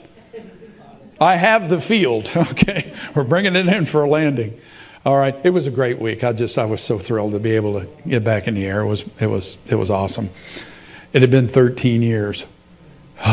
I 1.20 1.36
have 1.36 1.70
the 1.70 1.80
field. 1.80 2.30
Okay, 2.36 2.94
we're 3.14 3.24
bringing 3.24 3.56
it 3.56 3.66
in 3.68 3.86
for 3.86 4.02
a 4.02 4.08
landing. 4.08 4.60
All 5.04 5.16
right, 5.16 5.36
it 5.44 5.50
was 5.50 5.66
a 5.66 5.70
great 5.70 5.98
week. 5.98 6.24
I 6.24 6.32
just 6.32 6.58
I 6.58 6.64
was 6.64 6.80
so 6.80 6.98
thrilled 6.98 7.32
to 7.32 7.38
be 7.38 7.52
able 7.52 7.80
to 7.80 7.88
get 8.08 8.24
back 8.24 8.48
in 8.48 8.54
the 8.54 8.66
air. 8.66 8.80
It 8.80 8.86
was 8.86 9.04
it 9.20 9.26
was 9.26 9.56
it 9.66 9.76
was 9.76 9.90
awesome. 9.90 10.30
It 11.12 11.22
had 11.22 11.30
been 11.30 11.48
13 11.48 12.02
years. 12.02 12.44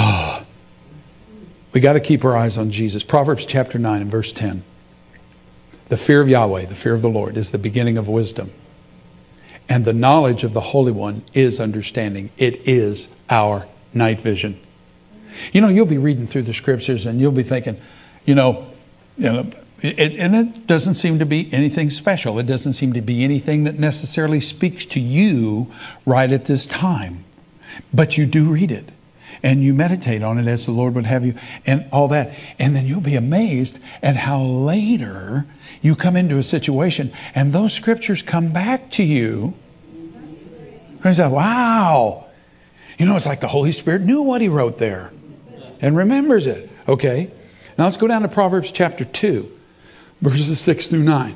we 1.73 1.79
got 1.81 1.93
to 1.93 1.99
keep 1.99 2.23
our 2.23 2.37
eyes 2.37 2.57
on 2.57 2.71
Jesus. 2.71 3.03
Proverbs 3.03 3.45
chapter 3.45 3.79
9 3.79 4.01
and 4.03 4.11
verse 4.11 4.31
10. 4.31 4.63
The 5.89 5.97
fear 5.97 6.21
of 6.21 6.29
Yahweh, 6.29 6.65
the 6.65 6.75
fear 6.75 6.93
of 6.93 7.01
the 7.01 7.09
Lord, 7.09 7.37
is 7.37 7.51
the 7.51 7.57
beginning 7.57 7.97
of 7.97 8.07
wisdom. 8.07 8.51
And 9.67 9.85
the 9.85 9.93
knowledge 9.93 10.43
of 10.43 10.53
the 10.53 10.61
Holy 10.61 10.91
One 10.91 11.23
is 11.33 11.59
understanding. 11.59 12.29
It 12.37 12.61
is 12.67 13.07
our 13.29 13.67
night 13.93 14.19
vision. 14.21 14.59
You 15.51 15.61
know, 15.61 15.69
you'll 15.69 15.85
be 15.85 15.97
reading 15.97 16.27
through 16.27 16.43
the 16.43 16.53
scriptures 16.53 17.05
and 17.05 17.19
you'll 17.19 17.31
be 17.31 17.43
thinking, 17.43 17.79
you 18.25 18.35
know, 18.35 18.67
you 19.17 19.31
know 19.31 19.49
it, 19.81 20.13
and 20.17 20.35
it 20.35 20.67
doesn't 20.67 20.95
seem 20.95 21.19
to 21.19 21.25
be 21.25 21.51
anything 21.53 21.89
special. 21.89 22.39
It 22.39 22.45
doesn't 22.45 22.73
seem 22.73 22.93
to 22.93 23.01
be 23.01 23.23
anything 23.23 23.65
that 23.65 23.77
necessarily 23.77 24.39
speaks 24.39 24.85
to 24.85 24.99
you 24.99 25.71
right 26.05 26.31
at 26.31 26.45
this 26.45 26.65
time. 26.65 27.25
But 27.93 28.17
you 28.17 28.25
do 28.25 28.49
read 28.49 28.71
it. 28.71 28.91
and 29.43 29.61
you 29.61 29.73
meditate 29.73 30.23
on 30.23 30.37
it 30.37 30.47
as 30.47 30.65
the 30.65 30.71
Lord 30.71 30.95
would 30.95 31.05
have 31.05 31.25
you, 31.25 31.35
and 31.65 31.85
all 31.91 32.07
that. 32.07 32.33
And 32.57 32.75
then 32.75 32.85
you'll 32.85 33.01
be 33.01 33.15
amazed 33.15 33.79
at 34.01 34.15
how 34.15 34.41
later 34.41 35.45
you 35.81 35.95
come 35.95 36.15
into 36.15 36.37
a 36.37 36.43
situation 36.43 37.11
and 37.35 37.51
those 37.51 37.73
scriptures 37.73 38.21
come 38.21 38.53
back 38.53 38.89
to 38.91 39.03
you. 39.03 39.53
And 39.91 41.05
you 41.05 41.13
say, 41.13 41.27
wow. 41.27 42.22
You 42.97 43.05
know, 43.05 43.15
it's 43.15 43.25
like 43.25 43.41
the 43.41 43.47
Holy 43.47 43.71
Spirit 43.71 44.01
knew 44.01 44.21
what 44.21 44.41
he 44.41 44.47
wrote 44.47 44.77
there 44.77 45.11
and 45.81 45.97
remembers 45.97 46.47
it. 46.47 46.69
Okay? 46.87 47.31
Now 47.77 47.85
let's 47.85 47.97
go 47.97 48.07
down 48.07 48.21
to 48.21 48.27
Proverbs 48.27 48.71
chapter 48.71 49.03
2, 49.03 49.51
verses 50.21 50.59
6 50.59 50.87
through 50.87 51.03
9. 51.03 51.35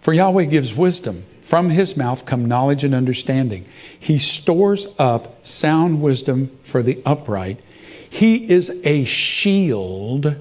For 0.00 0.12
Yahweh 0.12 0.44
gives 0.44 0.74
wisdom. 0.74 1.24
From 1.42 1.70
his 1.70 1.96
mouth 1.96 2.26
come 2.26 2.46
knowledge 2.46 2.82
and 2.82 2.94
understanding. 2.94 3.66
He 3.98 4.18
stores 4.18 4.86
up 4.98 5.46
sound 5.46 6.02
wisdom 6.02 6.50
for 6.64 6.82
the 6.82 7.00
upright. 7.04 7.60
He 8.08 8.50
is 8.50 8.70
a 8.82 9.04
shield 9.04 10.36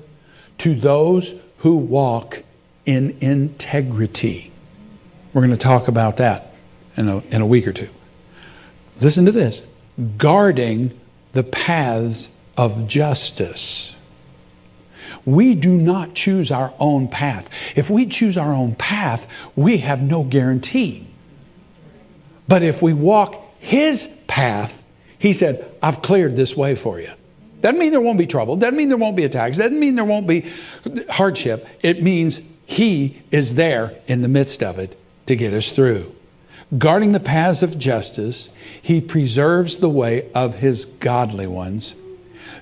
to 0.57 0.75
those 0.75 1.41
who 1.59 1.75
walk 1.75 2.43
in 2.85 3.17
integrity. 3.21 4.51
We're 5.33 5.41
going 5.41 5.51
to 5.51 5.57
talk 5.57 5.87
about 5.87 6.17
that 6.17 6.53
in 6.95 7.07
a, 7.07 7.17
in 7.25 7.41
a 7.41 7.45
week 7.45 7.67
or 7.67 7.73
two. 7.73 7.89
Listen 9.01 9.25
to 9.25 9.31
this 9.31 9.61
guarding 10.17 10.99
the 11.33 11.43
paths 11.43 12.29
of 12.57 12.87
justice. 12.87 13.95
We 15.25 15.55
do 15.55 15.75
not 15.75 16.13
choose 16.13 16.51
our 16.51 16.73
own 16.79 17.07
path. 17.07 17.49
If 17.75 17.89
we 17.89 18.05
choose 18.05 18.37
our 18.37 18.53
own 18.53 18.75
path, 18.75 19.27
we 19.55 19.77
have 19.77 20.01
no 20.01 20.23
guarantee. 20.23 21.07
But 22.47 22.61
if 22.61 22.81
we 22.81 22.93
walk 22.93 23.41
His 23.59 24.23
path, 24.27 24.83
He 25.17 25.33
said, 25.33 25.65
I've 25.81 26.01
cleared 26.01 26.35
this 26.35 26.55
way 26.55 26.75
for 26.75 26.99
you. 26.99 27.11
Doesn't 27.61 27.79
mean 27.79 27.91
there 27.91 28.01
won't 28.01 28.19
be 28.19 28.27
trouble. 28.27 28.57
Doesn't 28.57 28.77
mean 28.77 28.89
there 28.89 28.97
won't 28.97 29.15
be 29.15 29.23
attacks. 29.23 29.57
Doesn't 29.57 29.79
mean 29.79 29.95
there 29.95 30.05
won't 30.05 30.27
be 30.27 30.51
hardship. 31.09 31.67
It 31.81 32.03
means 32.03 32.41
He 32.67 33.23
is 33.31 33.55
there 33.55 33.95
in 34.05 34.21
the 34.21 34.27
midst 34.27 34.61
of 34.61 34.77
it 34.77 34.99
to 35.25 35.35
get 35.35 35.53
us 35.53 35.71
through. 35.71 36.15
Guarding 36.77 37.11
the 37.11 37.19
paths 37.19 37.61
of 37.61 37.77
justice, 37.77 38.49
He 38.81 39.01
preserves 39.01 39.77
the 39.77 39.89
way 39.89 40.31
of 40.33 40.55
His 40.59 40.85
godly 40.85 41.47
ones 41.47 41.95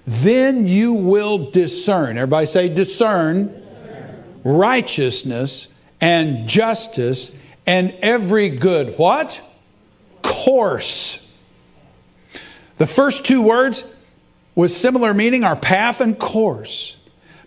then 0.05 0.67
you 0.67 0.93
will 0.93 1.49
discern. 1.51 2.17
Everybody 2.17 2.45
say 2.45 2.69
discern, 2.69 3.47
discern. 3.47 4.23
righteousness 4.43 5.73
and 6.01 6.47
justice 6.47 7.37
and 7.65 7.91
every 8.01 8.49
good 8.49 8.97
what? 8.97 9.39
Course. 10.21 11.19
The 12.77 12.87
first 12.87 13.25
two 13.25 13.41
words 13.41 13.83
with 14.55 14.71
similar 14.71 15.13
meaning 15.13 15.43
are 15.43 15.55
path 15.55 16.01
and 16.01 16.19
course. 16.19 16.97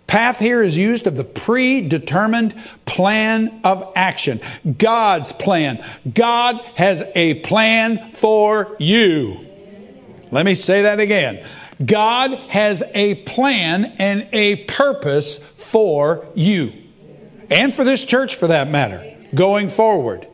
Path 0.07 0.39
here 0.39 0.63
is 0.63 0.77
used 0.77 1.05
of 1.05 1.17
the 1.17 1.25
predetermined 1.25 2.55
plan 2.85 3.59
of 3.65 3.91
action. 3.95 4.39
God's 4.77 5.33
plan. 5.33 5.85
God 6.11 6.55
has 6.75 7.03
a 7.13 7.35
plan 7.41 8.11
for 8.13 8.75
you. 8.79 9.45
Let 10.31 10.45
me 10.45 10.55
say 10.55 10.83
that 10.83 11.01
again. 11.01 11.45
God 11.85 12.31
has 12.49 12.81
a 12.93 13.15
plan 13.15 13.95
and 13.99 14.27
a 14.31 14.63
purpose 14.63 15.37
for 15.37 16.25
you 16.33 16.73
and 17.49 17.73
for 17.73 17.83
this 17.83 18.05
church 18.05 18.35
for 18.35 18.47
that 18.47 18.69
matter 18.69 19.15
going 19.35 19.69
forward. 19.69 20.27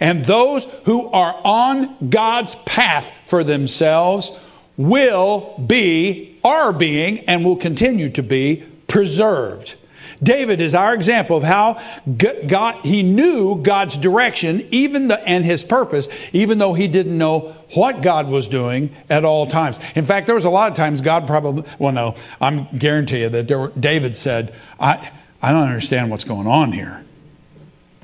And 0.00 0.24
those 0.24 0.64
who 0.84 1.08
are 1.08 1.38
on 1.44 2.08
God's 2.08 2.54
path 2.66 3.12
for 3.26 3.44
themselves 3.44 4.30
will 4.76 5.58
be, 5.58 6.40
are 6.42 6.72
being, 6.72 7.18
and 7.20 7.44
will 7.44 7.56
continue 7.56 8.08
to 8.10 8.22
be 8.22 8.64
preserved. 8.88 9.76
David 10.20 10.60
is 10.60 10.74
our 10.74 10.94
example 10.94 11.36
of 11.36 11.44
how 11.44 11.80
God, 12.16 12.84
he 12.84 13.04
knew 13.04 13.62
God's 13.62 13.96
direction 13.96 14.66
even 14.72 15.06
the, 15.06 15.20
and 15.28 15.44
his 15.44 15.62
purpose, 15.62 16.08
even 16.32 16.58
though 16.58 16.74
he 16.74 16.88
didn't 16.88 17.16
know 17.16 17.54
what 17.74 18.02
God 18.02 18.26
was 18.26 18.48
doing 18.48 18.96
at 19.08 19.24
all 19.24 19.46
times. 19.46 19.78
In 19.94 20.04
fact, 20.04 20.26
there 20.26 20.34
was 20.34 20.44
a 20.44 20.50
lot 20.50 20.72
of 20.72 20.76
times 20.76 21.00
God 21.02 21.28
probably, 21.28 21.64
well, 21.78 21.92
no, 21.92 22.16
I'm 22.40 22.66
guarantee 22.76 23.20
you 23.20 23.28
that 23.28 23.48
were, 23.48 23.68
David 23.78 24.16
said, 24.16 24.52
I, 24.80 25.12
I 25.40 25.52
don't 25.52 25.68
understand 25.68 26.10
what's 26.10 26.24
going 26.24 26.48
on 26.48 26.72
here. 26.72 27.04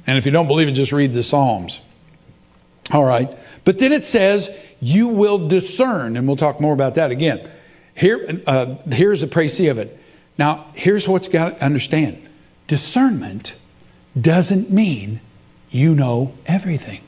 And 0.07 0.17
if 0.17 0.25
you 0.25 0.31
don't 0.31 0.47
believe 0.47 0.69
it, 0.69 0.73
just 0.73 0.93
read 0.93 1.15
the 1.15 1.23
Psalms. 1.23 1.81
All 2.93 3.05
right. 3.05 3.31
But 3.65 3.79
then 3.79 3.91
it 3.91 4.05
says, 4.05 4.55
you 4.81 5.09
will 5.09 5.49
discern, 5.49 6.17
and 6.17 6.29
we'll 6.29 6.37
talk 6.37 6.61
more 6.61 6.75
about 6.75 6.95
that 6.95 7.11
again. 7.11 7.51
Here, 7.97 8.43
uh, 8.47 8.77
here's 8.93 9.23
a 9.23 9.27
précis 9.27 9.71
of 9.71 9.79
it. 9.79 9.99
Now, 10.37 10.67
here's 10.75 11.07
what's 11.07 11.29
got 11.29 11.59
to 11.59 11.65
understand 11.65 12.29
discernment 12.67 13.55
doesn't 14.21 14.71
mean 14.71 15.21
you 15.71 15.95
know 15.95 16.35
everything. 16.47 17.03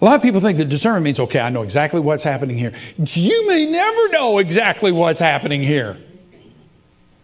A 0.00 0.04
lot 0.04 0.14
of 0.14 0.22
people 0.22 0.40
think 0.40 0.58
that 0.58 0.66
discernment 0.66 1.04
means, 1.04 1.18
okay, 1.18 1.40
I 1.40 1.50
know 1.50 1.62
exactly 1.62 1.98
what's 1.98 2.22
happening 2.22 2.56
here. 2.56 2.72
You 2.98 3.48
may 3.48 3.66
never 3.70 4.08
know 4.10 4.38
exactly 4.38 4.92
what's 4.92 5.18
happening 5.18 5.62
here. 5.62 5.98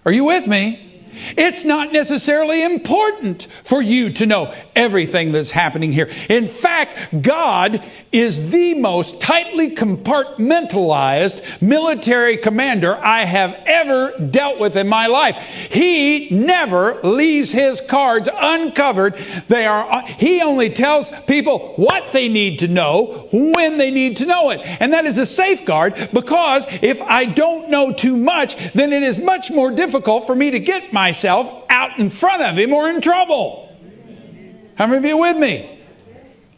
Are 0.04 0.12
you 0.12 0.24
with 0.24 0.46
me? 0.46 0.93
It's 1.36 1.64
not 1.64 1.92
necessarily 1.92 2.62
important 2.62 3.46
for 3.64 3.82
you 3.82 4.12
to 4.14 4.26
know 4.26 4.54
everything 4.74 5.32
that's 5.32 5.50
happening 5.50 5.92
here. 5.92 6.10
In 6.28 6.48
fact, 6.48 7.22
God 7.22 7.82
is 8.12 8.50
the 8.50 8.74
most 8.74 9.20
tightly 9.20 9.74
compartmentalized 9.74 11.62
military 11.62 12.36
commander 12.36 12.96
I 12.96 13.24
have 13.24 13.54
ever 13.66 14.18
dealt 14.18 14.58
with 14.58 14.76
in 14.76 14.88
my 14.88 15.06
life. 15.06 15.36
He 15.36 16.28
never 16.30 17.00
leaves 17.02 17.50
his 17.50 17.80
cards 17.80 18.28
uncovered. 18.32 19.14
They 19.48 19.66
are 19.66 20.06
he 20.06 20.40
only 20.42 20.70
tells 20.70 21.08
people 21.26 21.74
what 21.76 22.12
they 22.12 22.28
need 22.28 22.58
to 22.60 22.68
know 22.68 23.28
when 23.32 23.78
they 23.78 23.90
need 23.90 24.16
to 24.18 24.26
know 24.26 24.50
it. 24.50 24.60
And 24.80 24.92
that 24.92 25.04
is 25.04 25.18
a 25.18 25.26
safeguard 25.26 26.10
because 26.12 26.66
if 26.82 27.00
I 27.02 27.24
don't 27.24 27.70
know 27.70 27.92
too 27.92 28.16
much, 28.16 28.56
then 28.72 28.92
it 28.92 29.02
is 29.02 29.18
much 29.18 29.50
more 29.50 29.70
difficult 29.70 30.26
for 30.26 30.34
me 30.34 30.50
to 30.50 30.60
get 30.60 30.92
my 30.92 31.03
myself 31.04 31.66
out 31.68 31.98
in 31.98 32.08
front 32.08 32.40
of 32.40 32.56
him 32.56 32.72
or 32.72 32.88
in 32.88 32.98
trouble. 33.02 33.68
How 34.78 34.86
many 34.86 34.96
of 34.96 35.04
you 35.04 35.18
with 35.18 35.36
me? 35.36 35.70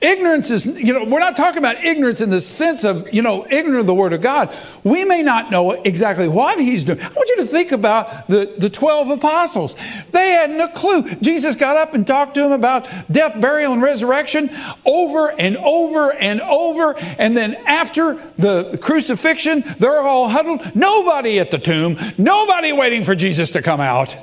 Ignorance 0.01 0.51
is, 0.51 0.67
you 0.67 0.93
know, 0.93 1.03
we're 1.05 1.19
not 1.19 1.37
talking 1.37 1.59
about 1.59 1.83
ignorance 1.85 2.21
in 2.21 2.31
the 2.31 2.41
sense 2.41 2.85
of, 2.85 3.13
you 3.13 3.23
know, 3.23 3.45
ignorant 3.51 3.81
of 3.81 3.87
the 3.87 3.95
Word 3.95 4.13
of 4.13 4.21
God. 4.21 4.57
We 4.85 5.05
may 5.05 5.25
not 5.25 5.51
know 5.51 5.73
exactly 5.73 6.29
what 6.29 6.61
He's 6.61 6.85
doing. 6.85 7.01
I 7.01 7.09
want 7.09 7.29
you 7.31 7.37
to 7.39 7.47
think 7.47 7.73
about 7.73 8.29
the, 8.29 8.55
the 8.57 8.71
12 8.71 9.19
apostles. 9.19 9.75
They 10.13 10.29
hadn't 10.31 10.61
a 10.61 10.71
clue. 10.73 11.17
Jesus 11.17 11.57
got 11.57 11.77
up 11.77 11.93
and 11.93 12.07
talked 12.07 12.35
to 12.35 12.43
them 12.43 12.53
about 12.53 12.87
death, 13.11 13.41
burial, 13.41 13.73
and 13.73 13.83
resurrection 13.83 14.49
over 14.85 15.33
and 15.41 15.57
over 15.57 16.13
and 16.13 16.41
over. 16.43 16.97
And 16.97 17.37
then 17.37 17.57
after 17.67 18.33
the 18.39 18.79
crucifixion, 18.81 19.65
they're 19.81 19.99
all 19.99 20.29
huddled. 20.29 20.77
Nobody 20.77 21.41
at 21.41 21.51
the 21.51 21.59
tomb, 21.59 21.99
nobody 22.17 22.71
waiting 22.71 23.03
for 23.03 23.17
Jesus 23.17 23.51
to 23.53 23.63
come 23.63 23.81
out. 23.81 24.15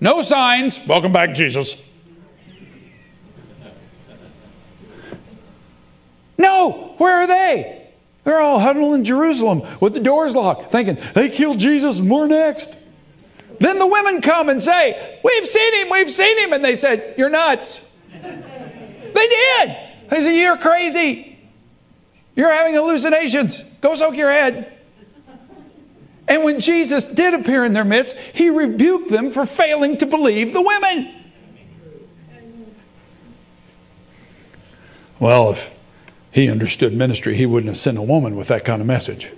No 0.00 0.22
signs. 0.22 0.78
Welcome 0.86 1.12
back, 1.12 1.34
Jesus. 1.34 1.82
No, 6.36 6.94
where 6.98 7.22
are 7.22 7.26
they? 7.26 7.88
They're 8.22 8.40
all 8.40 8.60
huddled 8.60 8.94
in 8.94 9.04
Jerusalem 9.04 9.62
with 9.80 9.94
the 9.94 10.00
doors 10.00 10.34
locked, 10.34 10.70
thinking 10.70 10.98
they 11.14 11.28
killed 11.30 11.58
Jesus 11.58 11.98
and 11.98 12.10
we're 12.10 12.28
next. 12.28 12.74
Then 13.58 13.78
the 13.78 13.86
women 13.86 14.20
come 14.20 14.48
and 14.48 14.62
say, 14.62 15.18
We've 15.24 15.46
seen 15.46 15.74
him, 15.74 15.90
we've 15.90 16.10
seen 16.10 16.38
him. 16.38 16.52
And 16.52 16.64
they 16.64 16.76
said, 16.76 17.14
You're 17.18 17.30
nuts. 17.30 17.84
they 18.12 19.28
did. 19.28 19.76
They 20.10 20.22
said, 20.22 20.30
You're 20.30 20.58
crazy. 20.58 21.38
You're 22.36 22.52
having 22.52 22.74
hallucinations. 22.74 23.60
Go 23.80 23.96
soak 23.96 24.14
your 24.14 24.30
head. 24.30 24.77
And 26.28 26.44
when 26.44 26.60
Jesus 26.60 27.06
did 27.06 27.32
appear 27.34 27.64
in 27.64 27.72
their 27.72 27.84
midst, 27.84 28.16
he 28.16 28.50
rebuked 28.50 29.10
them 29.10 29.30
for 29.30 29.46
failing 29.46 29.96
to 29.98 30.06
believe 30.06 30.52
the 30.52 30.62
women. 30.62 31.14
Well, 35.18 35.50
if 35.50 35.76
he 36.30 36.50
understood 36.50 36.92
ministry, 36.92 37.36
he 37.36 37.46
wouldn't 37.46 37.68
have 37.68 37.78
sent 37.78 37.98
a 37.98 38.02
woman 38.02 38.36
with 38.36 38.48
that 38.48 38.64
kind 38.64 38.80
of 38.80 38.86
message. 38.86 39.32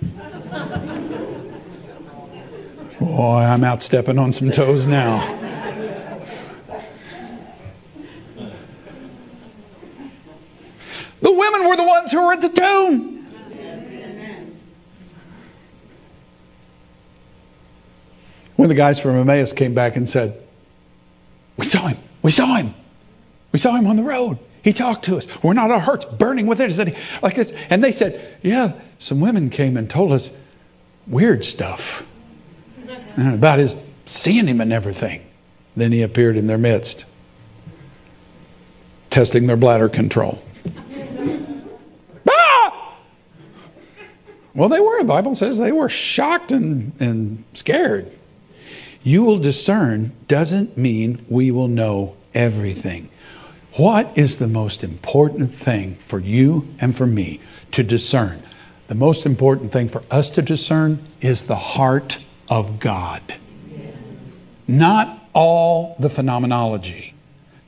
Boy, 2.99 3.39
I'm 3.39 3.63
out 3.63 3.81
stepping 3.81 4.19
on 4.19 4.31
some 4.31 4.51
toes 4.51 4.85
now. 4.85 5.39
The 11.21 11.31
women 11.31 11.67
were 11.67 11.75
the 11.75 11.83
ones 11.83 12.11
who 12.11 12.23
were 12.23 12.33
at 12.33 12.41
the 12.41 12.49
tomb. 12.49 13.10
When 18.61 18.69
the 18.69 18.75
guys 18.75 18.99
from 18.99 19.17
Emmaus 19.17 19.53
came 19.53 19.73
back 19.73 19.95
and 19.95 20.07
said, 20.07 20.39
We 21.57 21.65
saw 21.65 21.87
him, 21.87 21.97
we 22.21 22.29
saw 22.29 22.57
him, 22.57 22.75
we 23.51 23.57
saw 23.57 23.75
him 23.75 23.87
on 23.87 23.95
the 23.95 24.03
road. 24.03 24.37
He 24.63 24.71
talked 24.71 25.03
to 25.05 25.17
us. 25.17 25.25
We're 25.41 25.53
not 25.53 25.71
our 25.71 25.79
hearts 25.79 26.05
burning 26.05 26.45
within 26.45 26.69
us. 26.69 26.77
Like 27.23 27.37
this. 27.37 27.53
And 27.71 27.83
they 27.83 27.91
said, 27.91 28.37
Yeah, 28.43 28.73
some 28.99 29.19
women 29.19 29.49
came 29.49 29.77
and 29.77 29.89
told 29.89 30.11
us 30.11 30.29
weird 31.07 31.43
stuff 31.43 32.07
about 33.17 33.57
his 33.57 33.75
seeing 34.05 34.45
him 34.45 34.61
and 34.61 34.71
everything. 34.71 35.25
Then 35.75 35.91
he 35.91 36.03
appeared 36.03 36.37
in 36.37 36.45
their 36.45 36.59
midst, 36.59 37.05
testing 39.09 39.47
their 39.47 39.57
bladder 39.57 39.89
control. 39.89 40.39
ah! 42.29 42.95
Well, 44.53 44.69
they 44.69 44.79
were. 44.79 44.99
The 44.99 45.05
Bible 45.05 45.33
says 45.33 45.57
they 45.57 45.71
were 45.71 45.89
shocked 45.89 46.51
and, 46.51 46.93
and 47.01 47.43
scared. 47.55 48.19
You 49.03 49.23
will 49.23 49.39
discern 49.39 50.11
doesn't 50.27 50.77
mean 50.77 51.25
we 51.27 51.51
will 51.51 51.67
know 51.67 52.15
everything. 52.33 53.09
What 53.73 54.11
is 54.17 54.37
the 54.37 54.47
most 54.47 54.83
important 54.83 55.53
thing 55.53 55.95
for 55.95 56.19
you 56.19 56.67
and 56.79 56.95
for 56.95 57.07
me 57.07 57.39
to 57.71 57.83
discern? 57.83 58.43
The 58.87 58.95
most 58.95 59.25
important 59.25 59.71
thing 59.71 59.87
for 59.87 60.03
us 60.11 60.29
to 60.31 60.41
discern 60.41 60.99
is 61.21 61.45
the 61.45 61.55
heart 61.55 62.23
of 62.49 62.79
God. 62.79 63.21
Not 64.67 65.17
all 65.33 65.95
the 65.97 66.09
phenomenology, 66.09 67.13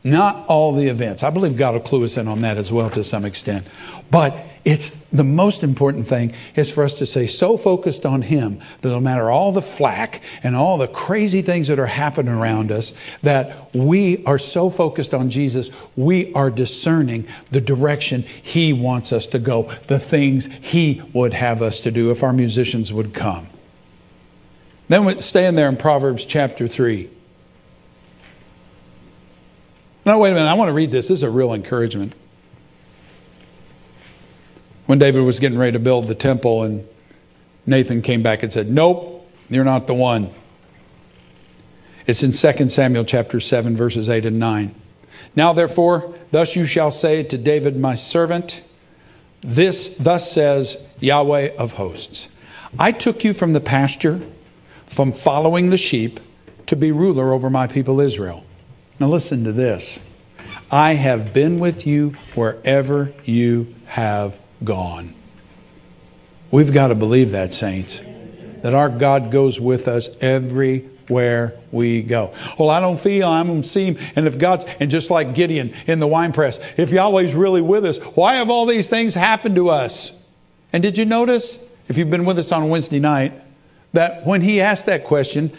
not 0.04 0.46
all 0.48 0.74
the 0.74 0.88
events. 0.88 1.24
I 1.24 1.30
believe 1.30 1.58
God 1.58 1.74
will 1.74 1.82
clue 1.82 2.04
us 2.04 2.18
in 2.18 2.28
on 2.28 2.42
that 2.42 2.58
as 2.58 2.72
well 2.72 2.90
to 2.92 3.04
some 3.04 3.24
extent. 3.24 3.66
But 4.12 4.36
it's 4.66 4.92
the 5.12 5.26
most 5.26 5.62
important 5.62 6.08
thing 6.08 6.34
is 6.56 6.72
for 6.72 6.86
us 6.86 6.94
to 6.96 7.06
stay 7.06 7.28
so 7.28 7.58
focused 7.58 8.06
on 8.06 8.22
Him 8.22 8.62
that 8.82 8.90
no 8.90 9.00
matter 9.00 9.30
all 9.30 9.52
the 9.52 9.62
flack 9.62 10.22
and 10.42 10.56
all 10.56 10.78
the 10.78 10.88
crazy 10.88 11.42
things 11.42 11.68
that 11.68 11.80
are 11.80 11.88
happening 11.88 12.34
around 12.34 12.72
us, 12.72 12.94
that 13.22 13.74
we 13.76 14.24
are 14.26 14.40
so 14.40 14.70
focused 14.70 15.14
on 15.14 15.30
Jesus, 15.30 15.70
we 15.98 16.34
are 16.34 16.50
discerning 16.50 17.28
the 17.52 17.60
direction 17.60 18.22
He 18.22 18.72
wants 18.72 19.12
us 19.12 19.26
to 19.28 19.40
go, 19.40 19.64
the 19.88 20.00
things 20.00 20.46
He 20.62 21.02
would 21.12 21.34
have 21.34 21.62
us 21.62 21.82
to 21.82 21.92
do 21.92 22.10
if 22.12 22.24
our 22.24 22.34
musicians 22.34 22.94
would 22.94 23.14
come. 23.14 23.48
Then 24.88 25.04
we 25.04 25.20
stand 25.22 25.58
there 25.58 25.68
in 25.68 25.76
Proverbs 25.76 26.24
chapter 26.24 26.70
3. 26.70 27.10
No, 30.06 30.20
wait 30.20 30.32
a 30.32 30.34
minute. 30.34 30.50
I 30.50 30.54
want 30.54 30.70
to 30.70 30.74
read 30.74 30.92
this. 30.92 31.08
This 31.10 31.20
is 31.20 31.24
a 31.24 31.30
real 31.30 31.54
encouragement 31.54 32.14
when 34.86 35.00
David 35.00 35.22
was 35.22 35.40
getting 35.40 35.58
ready 35.58 35.72
to 35.74 35.80
build 35.80 36.06
the 36.06 36.16
temple, 36.16 36.64
and 36.64 36.88
Nathan 37.66 38.02
came 38.02 38.22
back 38.22 38.44
and 38.44 38.52
said, 38.52 38.70
Nope, 38.70 39.30
you're 39.50 39.64
not 39.64 39.88
the 39.88 39.94
one. 39.94 40.34
It's 42.06 42.22
in 42.22 42.34
2 42.34 42.70
Samuel 42.70 43.06
chapter 43.06 43.40
7, 43.40 43.78
verses 43.78 44.10
8 44.10 44.26
and 44.26 44.40
9. 44.40 44.76
Now, 45.36 45.54
therefore, 45.54 46.14
thus 46.32 46.56
you 46.56 46.66
shall 46.66 46.92
say 46.92 47.24
to 47.24 47.38
David, 47.38 47.78
my 47.78 47.96
servant, 47.96 48.64
this 49.42 49.98
thus 49.98 50.32
says 50.32 50.86
Yahweh 51.00 51.56
of 51.58 51.74
hosts 51.74 52.30
I 52.80 52.92
took 52.92 53.24
you 53.24 53.34
from 53.34 53.54
the 53.54 53.60
pasture, 53.60 54.22
from 54.86 55.12
following 55.12 55.70
the 55.70 55.78
sheep, 55.78 56.20
to 56.66 56.76
be 56.76 56.92
ruler 56.92 57.34
over 57.34 57.50
my 57.50 57.68
people 57.68 58.02
Israel. 58.02 58.46
Now, 59.00 59.08
listen 59.08 59.44
to 59.44 59.52
this 59.52 60.00
I 60.72 60.94
have 60.96 61.34
been 61.34 61.60
with 61.60 61.86
you 61.86 62.12
wherever 62.36 63.14
you 63.24 63.76
have 63.86 64.40
gone. 64.64 65.14
We've 66.52 66.72
got 66.72 66.90
to 66.90 66.96
believe 66.96 67.32
that, 67.32 67.54
saints, 67.54 68.00
that 68.62 68.74
our 68.74 68.90
God 68.90 69.32
goes 69.32 69.60
with 69.60 69.88
us 69.88 70.10
everywhere 70.22 71.56
we 71.72 72.04
go. 72.04 72.34
Well, 72.60 72.70
I 72.70 72.80
don't 72.80 73.00
feel 73.00 73.28
I'm 73.28 73.48
going 73.48 73.62
to 73.64 73.68
see 73.68 73.86
him. 73.86 73.98
And 74.16 74.28
if 74.28 74.38
God's, 74.38 74.66
and 74.80 74.92
just 74.92 75.10
like 75.10 75.34
Gideon 75.34 75.74
in 75.88 76.00
the 76.00 76.08
wine 76.08 76.32
press, 76.32 76.60
if 76.78 76.92
Yahweh's 76.92 77.34
really 77.34 77.62
with 77.62 77.86
us, 77.86 77.98
why 77.98 78.36
have 78.36 78.50
all 78.50 78.66
these 78.66 78.88
things 78.88 79.16
happened 79.16 79.56
to 79.56 79.70
us? 79.70 80.12
And 80.72 80.84
did 80.84 80.98
you 80.98 81.06
notice, 81.06 81.58
if 81.88 81.98
you've 81.98 82.12
been 82.12 82.26
with 82.26 82.38
us 82.38 82.52
on 82.52 82.70
Wednesday 82.70 83.00
night, 83.00 83.34
that 83.94 84.26
when 84.26 84.42
he 84.42 84.62
asked 84.62 84.86
that 84.86 85.04
question, 85.04 85.52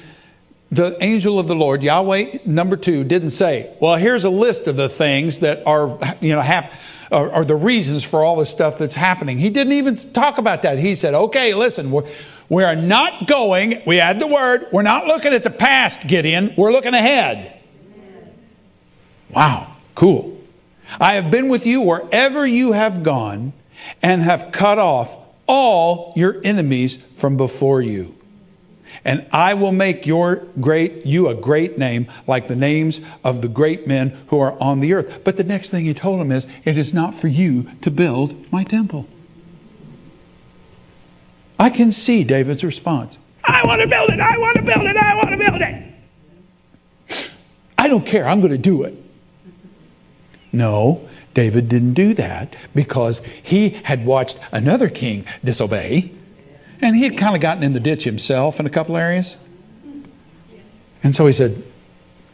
the 0.71 0.97
angel 1.03 1.39
of 1.39 1.47
the 1.47 1.55
Lord, 1.55 1.83
Yahweh, 1.83 2.39
number 2.47 2.77
two, 2.77 3.05
didn't 3.05 3.31
say, 3.31 3.73
Well, 3.81 3.97
here's 3.97 4.25
a 4.25 4.31
list 4.31 4.67
of 4.67 4.77
the 4.77 4.89
things 4.89 5.41
that 5.41 5.65
are, 5.67 5.99
you 6.21 6.35
know, 6.35 6.41
happen 6.41 6.77
are, 7.15 7.31
are 7.31 7.45
the 7.45 7.57
reasons 7.57 8.03
for 8.03 8.25
all 8.25 8.37
the 8.37 8.47
stuff 8.47 8.77
that's 8.77 8.95
happening. 8.95 9.39
He 9.39 9.49
didn't 9.49 9.73
even 9.75 9.97
talk 9.97 10.39
about 10.39 10.63
that. 10.63 10.79
He 10.79 10.95
said, 10.95 11.15
okay, 11.15 11.55
listen, 11.55 11.91
we're, 11.91 12.07
we 12.49 12.65
are 12.65 12.77
not 12.77 13.27
going, 13.27 13.83
we 13.87 14.01
add 14.01 14.19
the 14.19 14.27
word, 14.27 14.67
we're 14.73 14.83
not 14.83 15.07
looking 15.07 15.33
at 15.33 15.45
the 15.45 15.51
past, 15.51 16.07
Gideon, 16.07 16.53
we're 16.57 16.73
looking 16.73 16.93
ahead. 16.93 17.61
Wow, 19.31 19.77
cool. 19.95 20.41
I 21.01 21.15
have 21.15 21.31
been 21.31 21.49
with 21.49 21.67
you 21.67 21.81
wherever 21.81 22.47
you 22.47 22.73
have 22.73 23.03
gone 23.03 23.53
and 24.03 24.23
have 24.23 24.53
cut 24.53 24.79
off 24.79 25.17
all 25.47 26.13
your 26.17 26.41
enemies 26.45 26.97
from 26.97 27.37
before 27.37 27.81
you 27.81 28.14
and 29.05 29.27
I 29.33 29.55
will 29.55 29.73
make 29.73 30.07
your 30.07 30.47
great 30.61 31.05
you 31.05 31.29
a 31.29 31.35
great 31.35 31.77
name 31.77 32.11
like 32.27 32.49
the 32.49 32.57
names 32.57 33.01
of 33.23 33.43
the 33.43 33.49
great 33.49 33.87
men 33.87 34.19
who 34.29 34.41
are 34.41 34.61
on 34.61 34.81
the 34.81 34.95
earth. 34.95 35.23
But 35.25 35.37
the 35.37 35.45
next 35.45 35.69
thing 35.69 35.85
he 35.85 35.95
told 35.95 36.21
him 36.21 36.33
is, 36.33 36.47
it 36.65 36.79
is 36.79 36.95
not 36.95 37.15
for 37.15 37.29
you 37.29 37.71
to 37.83 37.91
build 37.91 38.51
my 38.51 38.65
temple. 38.65 39.07
I 41.59 41.71
can 41.71 41.93
see 41.93 42.25
David's 42.25 42.65
response. 42.65 43.19
I 43.45 43.65
want 43.67 43.83
to 43.83 43.87
build 43.87 44.11
it. 44.11 44.21
I 44.21 44.39
want 44.39 44.57
to 44.57 44.63
build 44.63 44.87
it. 44.87 44.97
I 44.97 45.15
want 45.17 45.31
to 45.31 45.37
build 45.37 45.61
it. 45.61 47.29
I 47.77 47.89
don't 47.89 48.07
care. 48.07 48.27
I'm 48.27 48.41
going 48.41 48.53
to 48.53 48.59
do 48.59 48.83
it. 48.85 48.95
No, 50.51 51.09
David 51.35 51.69
didn't 51.69 51.95
do 51.95 52.15
that 52.15 52.55
because 52.75 53.21
he 53.43 53.71
had 53.71 54.07
watched 54.07 54.39
another 54.53 54.89
king 54.89 55.27
disobey 55.45 56.13
and 56.85 56.95
he 56.95 57.05
had 57.05 57.17
kind 57.17 57.35
of 57.35 57.41
gotten 57.41 57.63
in 57.63 57.73
the 57.73 57.81
ditch 57.81 58.05
himself 58.05 58.61
in 58.61 58.67
a 58.67 58.71
couple 58.71 58.97
areas. 58.97 59.37
And 61.03 61.17
so 61.17 61.27
he 61.27 61.33
said, 61.33 61.63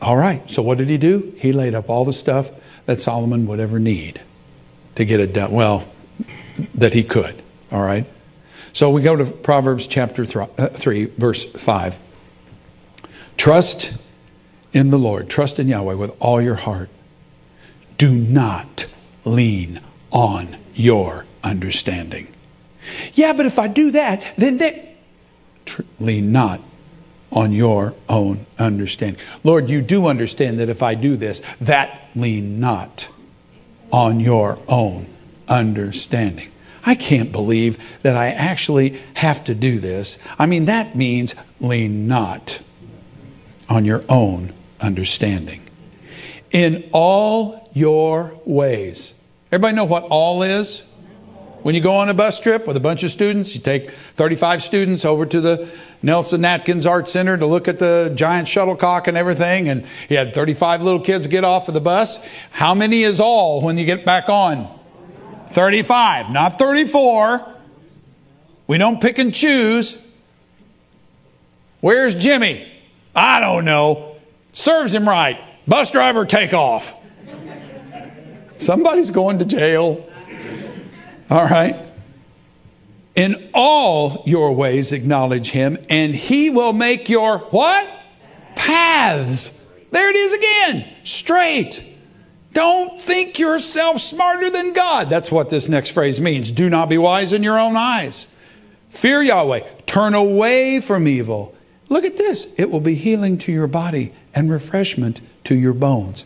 All 0.03 0.17
right, 0.17 0.49
so 0.51 0.61
what 0.61 0.77
did 0.77 0.89
he 0.89 0.99
do? 0.99 1.35
He 1.39 1.53
laid 1.53 1.75
up 1.75 1.89
all 1.89 2.05
the 2.05 2.13
stuff 2.13 2.51
that 2.87 3.01
Solomon 3.01 3.47
would 3.47 3.61
ever 3.61 3.79
need 3.79 4.21
to 4.97 5.05
get 5.05 5.21
it 5.21 5.33
done. 5.33 5.53
Well, 5.53 5.89
that 6.75 6.93
he 6.93 7.05
could. 7.05 7.41
All 7.71 7.83
right. 7.83 8.07
So 8.73 8.91
we 8.91 9.03
go 9.03 9.17
to 9.17 9.25
Proverbs 9.25 9.87
chapter 9.87 10.25
uh, 10.43 10.69
3, 10.69 11.05
verse 11.07 11.45
5. 11.45 11.99
Trust 13.37 13.99
in 14.73 14.91
the 14.91 14.99
Lord, 14.99 15.29
trust 15.29 15.59
in 15.59 15.69
Yahweh 15.69 15.95
with 15.95 16.15
all 16.21 16.43
your 16.43 16.57
heart. 16.57 16.89
Do 17.99 18.13
not 18.15 18.93
lean 19.25 19.81
on 20.11 20.57
your 20.75 21.27
understanding. 21.43 22.33
Yeah, 23.15 23.33
but 23.33 23.47
if 23.47 23.59
I 23.59 23.69
do 23.69 23.91
that, 23.93 24.25
then 24.37 24.59
they 24.59 24.97
lean 25.99 26.33
not 26.33 26.61
on 27.33 27.53
your 27.53 27.95
own 28.09 28.47
understanding. 28.59 29.21
Lord, 29.45 29.69
you 29.69 29.83
do 29.83 30.07
understand 30.07 30.59
that 30.59 30.69
if 30.69 30.83
I 30.83 30.95
do 30.95 31.17
this, 31.17 31.41
that 31.61 32.09
lean 32.15 32.59
not 32.61 33.09
on 33.93 34.21
your 34.21 34.59
own 34.69 35.07
understanding. 35.49 36.51
I 36.85 36.95
can't 36.95 37.31
believe 37.31 37.79
that 38.03 38.17
I 38.17 38.29
actually 38.29 39.01
have 39.15 39.45
to 39.45 39.55
do 39.55 39.79
this. 39.79 40.19
I 40.39 40.47
mean, 40.47 40.65
that 40.65 40.97
means 40.97 41.35
lean 41.61 42.09
not 42.09 42.61
on 43.69 43.85
your 43.85 44.05
own 44.09 44.53
understanding. 44.81 45.63
In 46.51 46.89
all 46.93 47.71
your 47.73 48.35
ways. 48.45 49.15
Everybody 49.53 49.77
know 49.77 49.85
what 49.85 50.05
all 50.05 50.43
is? 50.43 50.83
When 51.63 51.75
you 51.75 51.83
go 51.83 51.93
on 51.93 52.09
a 52.09 52.15
bus 52.15 52.41
trip 52.41 52.67
with 52.67 52.77
a 52.79 52.81
bunch 52.81 53.03
of 53.03 53.11
students, 53.11 53.55
you 53.55 53.61
take 53.61 53.91
35 53.91 54.63
students 54.63 55.05
over 55.05 55.27
to 55.27 55.41
the 55.43 55.69
Nelson 56.03 56.43
Atkins 56.43 56.87
Art 56.87 57.07
Center 57.07 57.37
to 57.37 57.45
look 57.45 57.69
at 57.69 57.79
the 57.79 58.13
giant 58.17 58.49
shuttlecock 58.49 59.07
and 59.07 59.17
everything, 59.17 59.69
and 59.69 59.87
you 60.09 60.17
had 60.17 60.33
35 60.33 60.83
little 60.83 61.01
kids 61.01 61.27
get 61.27 61.45
off 61.45 61.69
of 61.69 61.75
the 61.75 61.81
bus. 61.81 62.25
How 62.53 62.75
many 62.75 63.03
is 63.03 63.21
all 63.21 63.61
when 63.61 63.77
you 63.77 63.85
get 63.85 64.07
back 64.07 64.31
on? 64.31 64.75
35, 65.51 66.31
not 66.31 66.59
34. 66.59 67.47
We 68.67 68.79
don't 68.79 68.99
pick 68.99 69.19
and 69.19 69.35
choose. 69.35 70.01
Where's 71.81 72.15
Jimmy? 72.15 72.73
I 73.15 73.39
don't 73.39 73.67
know. 73.67 74.17
Serves 74.55 74.95
him 74.95 75.07
right. 75.07 75.39
Bus 75.69 75.91
driver, 75.91 76.25
take 76.25 76.55
off. 76.55 76.95
Somebody's 78.57 79.11
going 79.11 79.41
to 79.41 79.45
jail. 79.45 80.07
All 81.31 81.45
right? 81.45 81.77
In 83.15 83.51
all 83.55 84.23
your 84.27 84.53
ways 84.53 84.93
acknowledge 84.93 85.51
him, 85.51 85.79
and 85.89 86.15
he 86.15 86.51
will 86.51 86.73
make 86.73 87.09
your 87.09 87.39
what? 87.39 87.89
Paths. 88.57 89.57
There 89.91 90.11
it 90.11 90.17
is 90.17 90.33
again. 90.33 90.93
Straight. 91.05 91.87
Don't 92.53 93.01
think 93.01 93.39
yourself 93.39 94.01
smarter 94.01 94.51
than 94.51 94.73
God. 94.73 95.09
That's 95.09 95.31
what 95.31 95.51
this 95.51 95.69
next 95.69 95.91
phrase 95.91 96.21
means. 96.21 96.51
Do 96.51 96.69
not 96.69 96.89
be 96.89 96.99
wise 96.99 97.33
in 97.33 97.43
your 97.43 97.59
own 97.59 97.77
eyes. 97.77 98.27
Fear 98.91 99.23
Yahweh. 99.23 99.61
Turn 99.87 100.15
away 100.15 100.81
from 100.81 101.07
evil. 101.07 101.55
Look 101.89 102.05
at 102.05 102.17
this. 102.17 102.53
It 102.59 102.71
will 102.71 102.81
be 102.81 102.95
healing 102.95 103.39
to 103.39 103.53
your 103.53 103.67
body 103.67 104.13
and 104.35 104.51
refreshment 104.51 105.21
to 105.45 105.55
your 105.55 105.75
bones. 105.75 106.25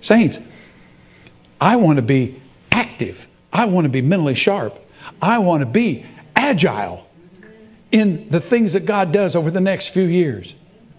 Saints, 0.00 0.38
I 1.60 1.76
want 1.76 1.96
to 1.96 2.02
be 2.02 2.40
active. 2.70 3.28
I 3.52 3.66
want 3.66 3.84
to 3.84 3.88
be 3.88 4.00
mentally 4.00 4.34
sharp. 4.34 4.78
I 5.20 5.38
want 5.38 5.60
to 5.60 5.66
be 5.66 6.06
agile 6.34 7.06
in 7.90 8.28
the 8.30 8.40
things 8.40 8.72
that 8.72 8.86
God 8.86 9.12
does 9.12 9.36
over 9.36 9.50
the 9.50 9.60
next 9.60 9.88
few 9.88 10.04
years. 10.04 10.54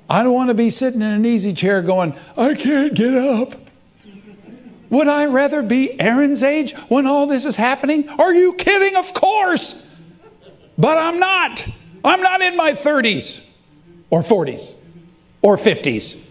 I 0.10 0.22
don't 0.24 0.34
want 0.34 0.50
to 0.50 0.54
be 0.54 0.70
sitting 0.70 1.02
in 1.02 1.08
an 1.08 1.26
easy 1.26 1.54
chair 1.54 1.82
going, 1.82 2.14
I 2.38 2.54
can't 2.54 2.94
get 2.94 3.16
up. 3.16 3.56
Would 4.90 5.08
I 5.08 5.26
rather 5.26 5.64
be 5.64 6.00
Aaron's 6.00 6.44
age 6.44 6.74
when 6.88 7.08
all 7.08 7.26
this 7.26 7.46
is 7.46 7.56
happening? 7.56 8.08
Are 8.10 8.32
you 8.32 8.54
kidding? 8.54 8.96
Of 8.96 9.14
course. 9.16 9.92
But 10.78 11.00
I'm 11.00 11.20
not. 11.20 11.66
I'm 12.06 12.22
not 12.22 12.42
in 12.42 12.56
my 12.56 12.74
30s 12.74 13.44
or 14.12 14.22
40s 14.22 14.74
or 15.42 15.58
50s. 15.58 16.30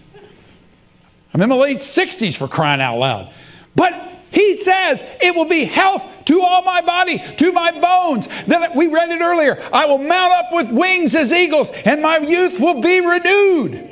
I'm 1.35 1.41
in 1.41 1.49
my 1.49 1.57
late 1.57 1.79
60s 1.79 2.37
for 2.37 2.47
crying 2.47 2.81
out 2.81 2.99
loud. 2.99 3.33
But 3.75 4.13
he 4.33 4.57
says 4.57 5.05
it 5.21 5.35
will 5.35 5.45
be 5.45 5.65
health 5.65 6.05
to 6.27 6.41
all 6.41 6.63
my 6.63 6.81
body, 6.81 7.23
to 7.37 7.53
my 7.53 7.73
bones. 7.73 8.29
Then 8.47 8.77
we 8.77 8.87
read 8.87 9.11
it 9.11 9.21
earlier. 9.21 9.63
I 9.73 9.87
will 9.87 9.99
mount 9.99 10.33
up 10.33 10.53
with 10.53 10.71
wings 10.71 11.15
as 11.15 11.33
eagles, 11.33 11.71
and 11.85 12.03
my 12.03 12.19
youth 12.19 12.59
will 12.61 12.81
be 12.81 13.01
renewed. 13.01 13.91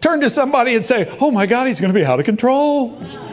Turn 0.00 0.20
to 0.20 0.30
somebody 0.30 0.74
and 0.74 0.86
say, 0.86 1.16
Oh 1.20 1.30
my 1.30 1.46
God, 1.46 1.66
he's 1.66 1.80
going 1.80 1.92
to 1.92 1.98
be 1.98 2.04
out 2.04 2.20
of 2.20 2.24
control 2.24 3.02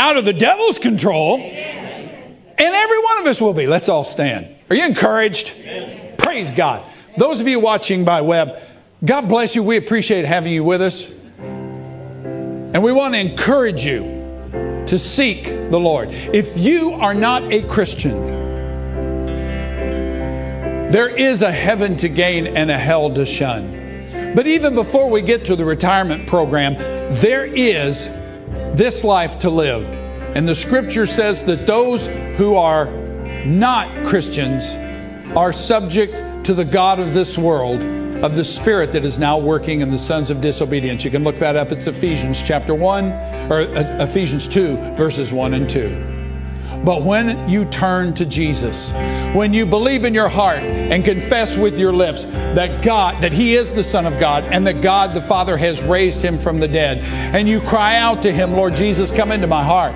out 0.00 0.16
of 0.16 0.24
the 0.24 0.32
devil's 0.32 0.78
control. 0.78 1.38
And 1.40 2.74
every 2.74 3.02
one 3.02 3.18
of 3.18 3.26
us 3.26 3.40
will 3.40 3.52
be. 3.52 3.66
Let's 3.66 3.88
all 3.88 4.04
stand. 4.04 4.54
Are 4.68 4.76
you 4.76 4.84
encouraged? 4.84 5.52
Praise 6.18 6.50
God. 6.50 6.84
Those 7.16 7.40
of 7.40 7.48
you 7.48 7.60
watching 7.60 8.04
by 8.04 8.20
web, 8.22 8.58
God 9.04 9.28
bless 9.28 9.54
you. 9.54 9.62
We 9.62 9.76
appreciate 9.76 10.24
having 10.24 10.52
you 10.52 10.64
with 10.64 10.82
us. 10.82 11.10
And 12.72 12.84
we 12.84 12.92
want 12.92 13.14
to 13.14 13.18
encourage 13.18 13.84
you 13.84 14.84
to 14.86 14.96
seek 14.96 15.44
the 15.44 15.78
Lord. 15.78 16.10
If 16.10 16.56
you 16.56 16.92
are 16.92 17.14
not 17.14 17.52
a 17.52 17.62
Christian, 17.62 18.26
there 20.92 21.08
is 21.08 21.42
a 21.42 21.50
heaven 21.50 21.96
to 21.96 22.08
gain 22.08 22.46
and 22.46 22.70
a 22.70 22.78
hell 22.78 23.12
to 23.14 23.26
shun. 23.26 24.34
But 24.36 24.46
even 24.46 24.76
before 24.76 25.10
we 25.10 25.20
get 25.20 25.44
to 25.46 25.56
the 25.56 25.64
retirement 25.64 26.28
program, 26.28 26.74
there 27.20 27.44
is 27.44 28.06
this 28.76 29.02
life 29.02 29.40
to 29.40 29.50
live. 29.50 29.84
And 30.36 30.48
the 30.48 30.54
scripture 30.54 31.06
says 31.06 31.44
that 31.46 31.66
those 31.66 32.06
who 32.36 32.54
are 32.54 32.86
not 33.44 34.06
Christians 34.06 34.64
are 35.36 35.52
subject 35.52 36.46
to 36.46 36.54
the 36.54 36.64
God 36.64 37.00
of 37.00 37.14
this 37.14 37.36
world, 37.36 37.80
of 38.22 38.36
the 38.36 38.44
spirit 38.44 38.92
that 38.92 39.04
is 39.04 39.18
now 39.18 39.38
working 39.38 39.80
in 39.80 39.90
the 39.90 39.98
sons 39.98 40.30
of 40.30 40.40
disobedience. 40.40 41.04
You 41.04 41.10
can 41.10 41.24
look 41.24 41.38
that 41.38 41.56
up. 41.56 41.72
It's 41.72 41.86
Ephesians 41.86 42.42
chapter 42.42 42.74
1, 42.74 43.06
or 43.50 43.62
uh, 43.62 44.04
Ephesians 44.04 44.46
2, 44.46 44.76
verses 44.94 45.32
1 45.32 45.54
and 45.54 45.68
2. 45.68 46.82
But 46.84 47.02
when 47.02 47.48
you 47.48 47.64
turn 47.66 48.14
to 48.14 48.26
Jesus, 48.26 48.90
when 49.34 49.54
you 49.54 49.64
believe 49.64 50.04
in 50.04 50.12
your 50.12 50.28
heart 50.28 50.60
and 50.60 51.04
confess 51.04 51.56
with 51.56 51.78
your 51.78 51.92
lips 51.92 52.24
that 52.24 52.82
God, 52.82 53.22
that 53.22 53.32
He 53.32 53.56
is 53.56 53.72
the 53.72 53.84
Son 53.84 54.06
of 54.06 54.18
God 54.18 54.44
and 54.44 54.66
that 54.66 54.82
God 54.82 55.14
the 55.14 55.22
Father 55.22 55.56
has 55.56 55.82
raised 55.82 56.20
Him 56.20 56.38
from 56.38 56.60
the 56.60 56.68
dead, 56.68 56.98
and 56.98 57.48
you 57.48 57.60
cry 57.60 57.96
out 57.96 58.22
to 58.22 58.32
Him, 58.32 58.52
Lord 58.52 58.74
Jesus, 58.74 59.10
come 59.10 59.32
into 59.32 59.46
my 59.46 59.64
heart. 59.64 59.94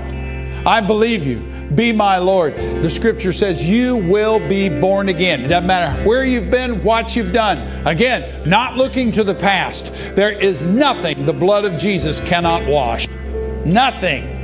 I 0.66 0.80
believe 0.80 1.26
you. 1.26 1.53
Be 1.74 1.92
my 1.92 2.18
Lord. 2.18 2.54
The 2.54 2.90
scripture 2.90 3.32
says 3.32 3.66
you 3.66 3.96
will 3.96 4.38
be 4.38 4.68
born 4.68 5.08
again. 5.08 5.42
It 5.42 5.48
doesn't 5.48 5.66
matter 5.66 6.06
where 6.06 6.24
you've 6.24 6.50
been, 6.50 6.84
what 6.84 7.16
you've 7.16 7.32
done. 7.32 7.86
Again, 7.86 8.48
not 8.48 8.76
looking 8.76 9.12
to 9.12 9.24
the 9.24 9.34
past. 9.34 9.92
There 10.14 10.30
is 10.30 10.62
nothing 10.62 11.26
the 11.26 11.32
blood 11.32 11.64
of 11.64 11.78
Jesus 11.78 12.20
cannot 12.20 12.66
wash. 12.66 13.08
Nothing 13.64 14.34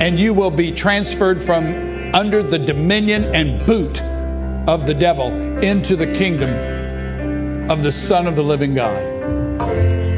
and 0.00 0.18
you 0.18 0.32
will 0.32 0.50
be 0.50 0.72
transferred 0.72 1.42
from 1.42 2.14
under 2.14 2.42
the 2.42 2.58
dominion 2.58 3.22
and 3.34 3.64
boot 3.66 4.00
of 4.66 4.86
the 4.86 4.94
devil 4.94 5.30
into 5.62 5.94
the 5.94 6.06
kingdom 6.16 7.70
of 7.70 7.82
the 7.82 7.92
Son 7.92 8.26
of 8.26 8.34
the 8.34 8.42
living 8.42 8.74
God. 8.74 8.96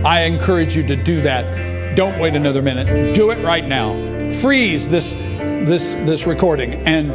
I 0.06 0.22
encourage 0.22 0.76
you 0.76 0.86
to 0.86 0.94
do 0.94 1.20
that. 1.22 1.96
Don't 1.96 2.18
wait 2.20 2.34
another 2.34 2.62
minute. 2.62 3.14
Do 3.14 3.30
it 3.32 3.44
right 3.44 3.66
now. 3.66 3.92
Freeze 4.40 4.88
this 4.88 5.14
this 5.66 5.92
this 6.06 6.26
recording 6.26 6.74
and 6.86 7.12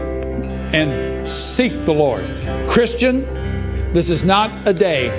and 0.74 1.30
seek 1.30 1.74
the 1.86 1.94
Lord. 1.94 2.26
Christian, 2.70 3.22
this 3.94 4.10
is 4.10 4.24
not 4.24 4.68
a 4.68 4.74
day 4.74 5.10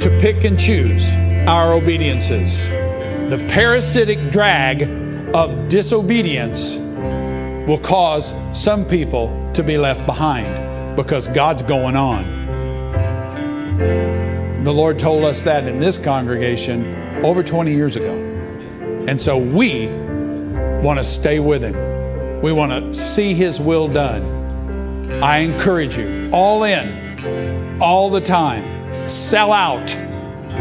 to 0.00 0.08
pick 0.20 0.44
and 0.44 0.58
choose 0.58 1.08
our 1.46 1.74
obediences. 1.74 2.66
The 3.30 3.44
parasitic 3.50 4.30
drag 4.30 4.82
of 5.34 5.68
disobedience 5.68 6.76
will 7.66 7.78
cause 7.78 8.32
some 8.58 8.84
people 8.84 9.50
to 9.54 9.62
be 9.62 9.76
left 9.78 10.06
behind 10.06 10.96
because 10.96 11.28
God's 11.28 11.62
going 11.62 11.96
on. 11.96 12.44
The 14.64 14.72
Lord 14.72 14.98
told 14.98 15.24
us 15.24 15.42
that 15.42 15.66
in 15.66 15.80
this 15.80 16.02
congregation 16.02 17.24
over 17.24 17.42
20 17.42 17.74
years 17.74 17.96
ago. 17.96 18.14
And 19.06 19.20
so 19.20 19.36
we 19.36 19.88
want 20.82 20.98
to 20.98 21.04
stay 21.04 21.40
with 21.40 21.62
Him. 21.62 21.93
We 22.44 22.52
want 22.52 22.72
to 22.72 22.94
see 22.94 23.34
His 23.34 23.58
will 23.58 23.88
done. 23.88 24.22
I 25.22 25.38
encourage 25.38 25.96
you, 25.96 26.30
all 26.32 26.64
in, 26.64 27.80
all 27.82 28.10
the 28.10 28.20
time, 28.20 29.08
sell 29.08 29.52
out. 29.52 29.90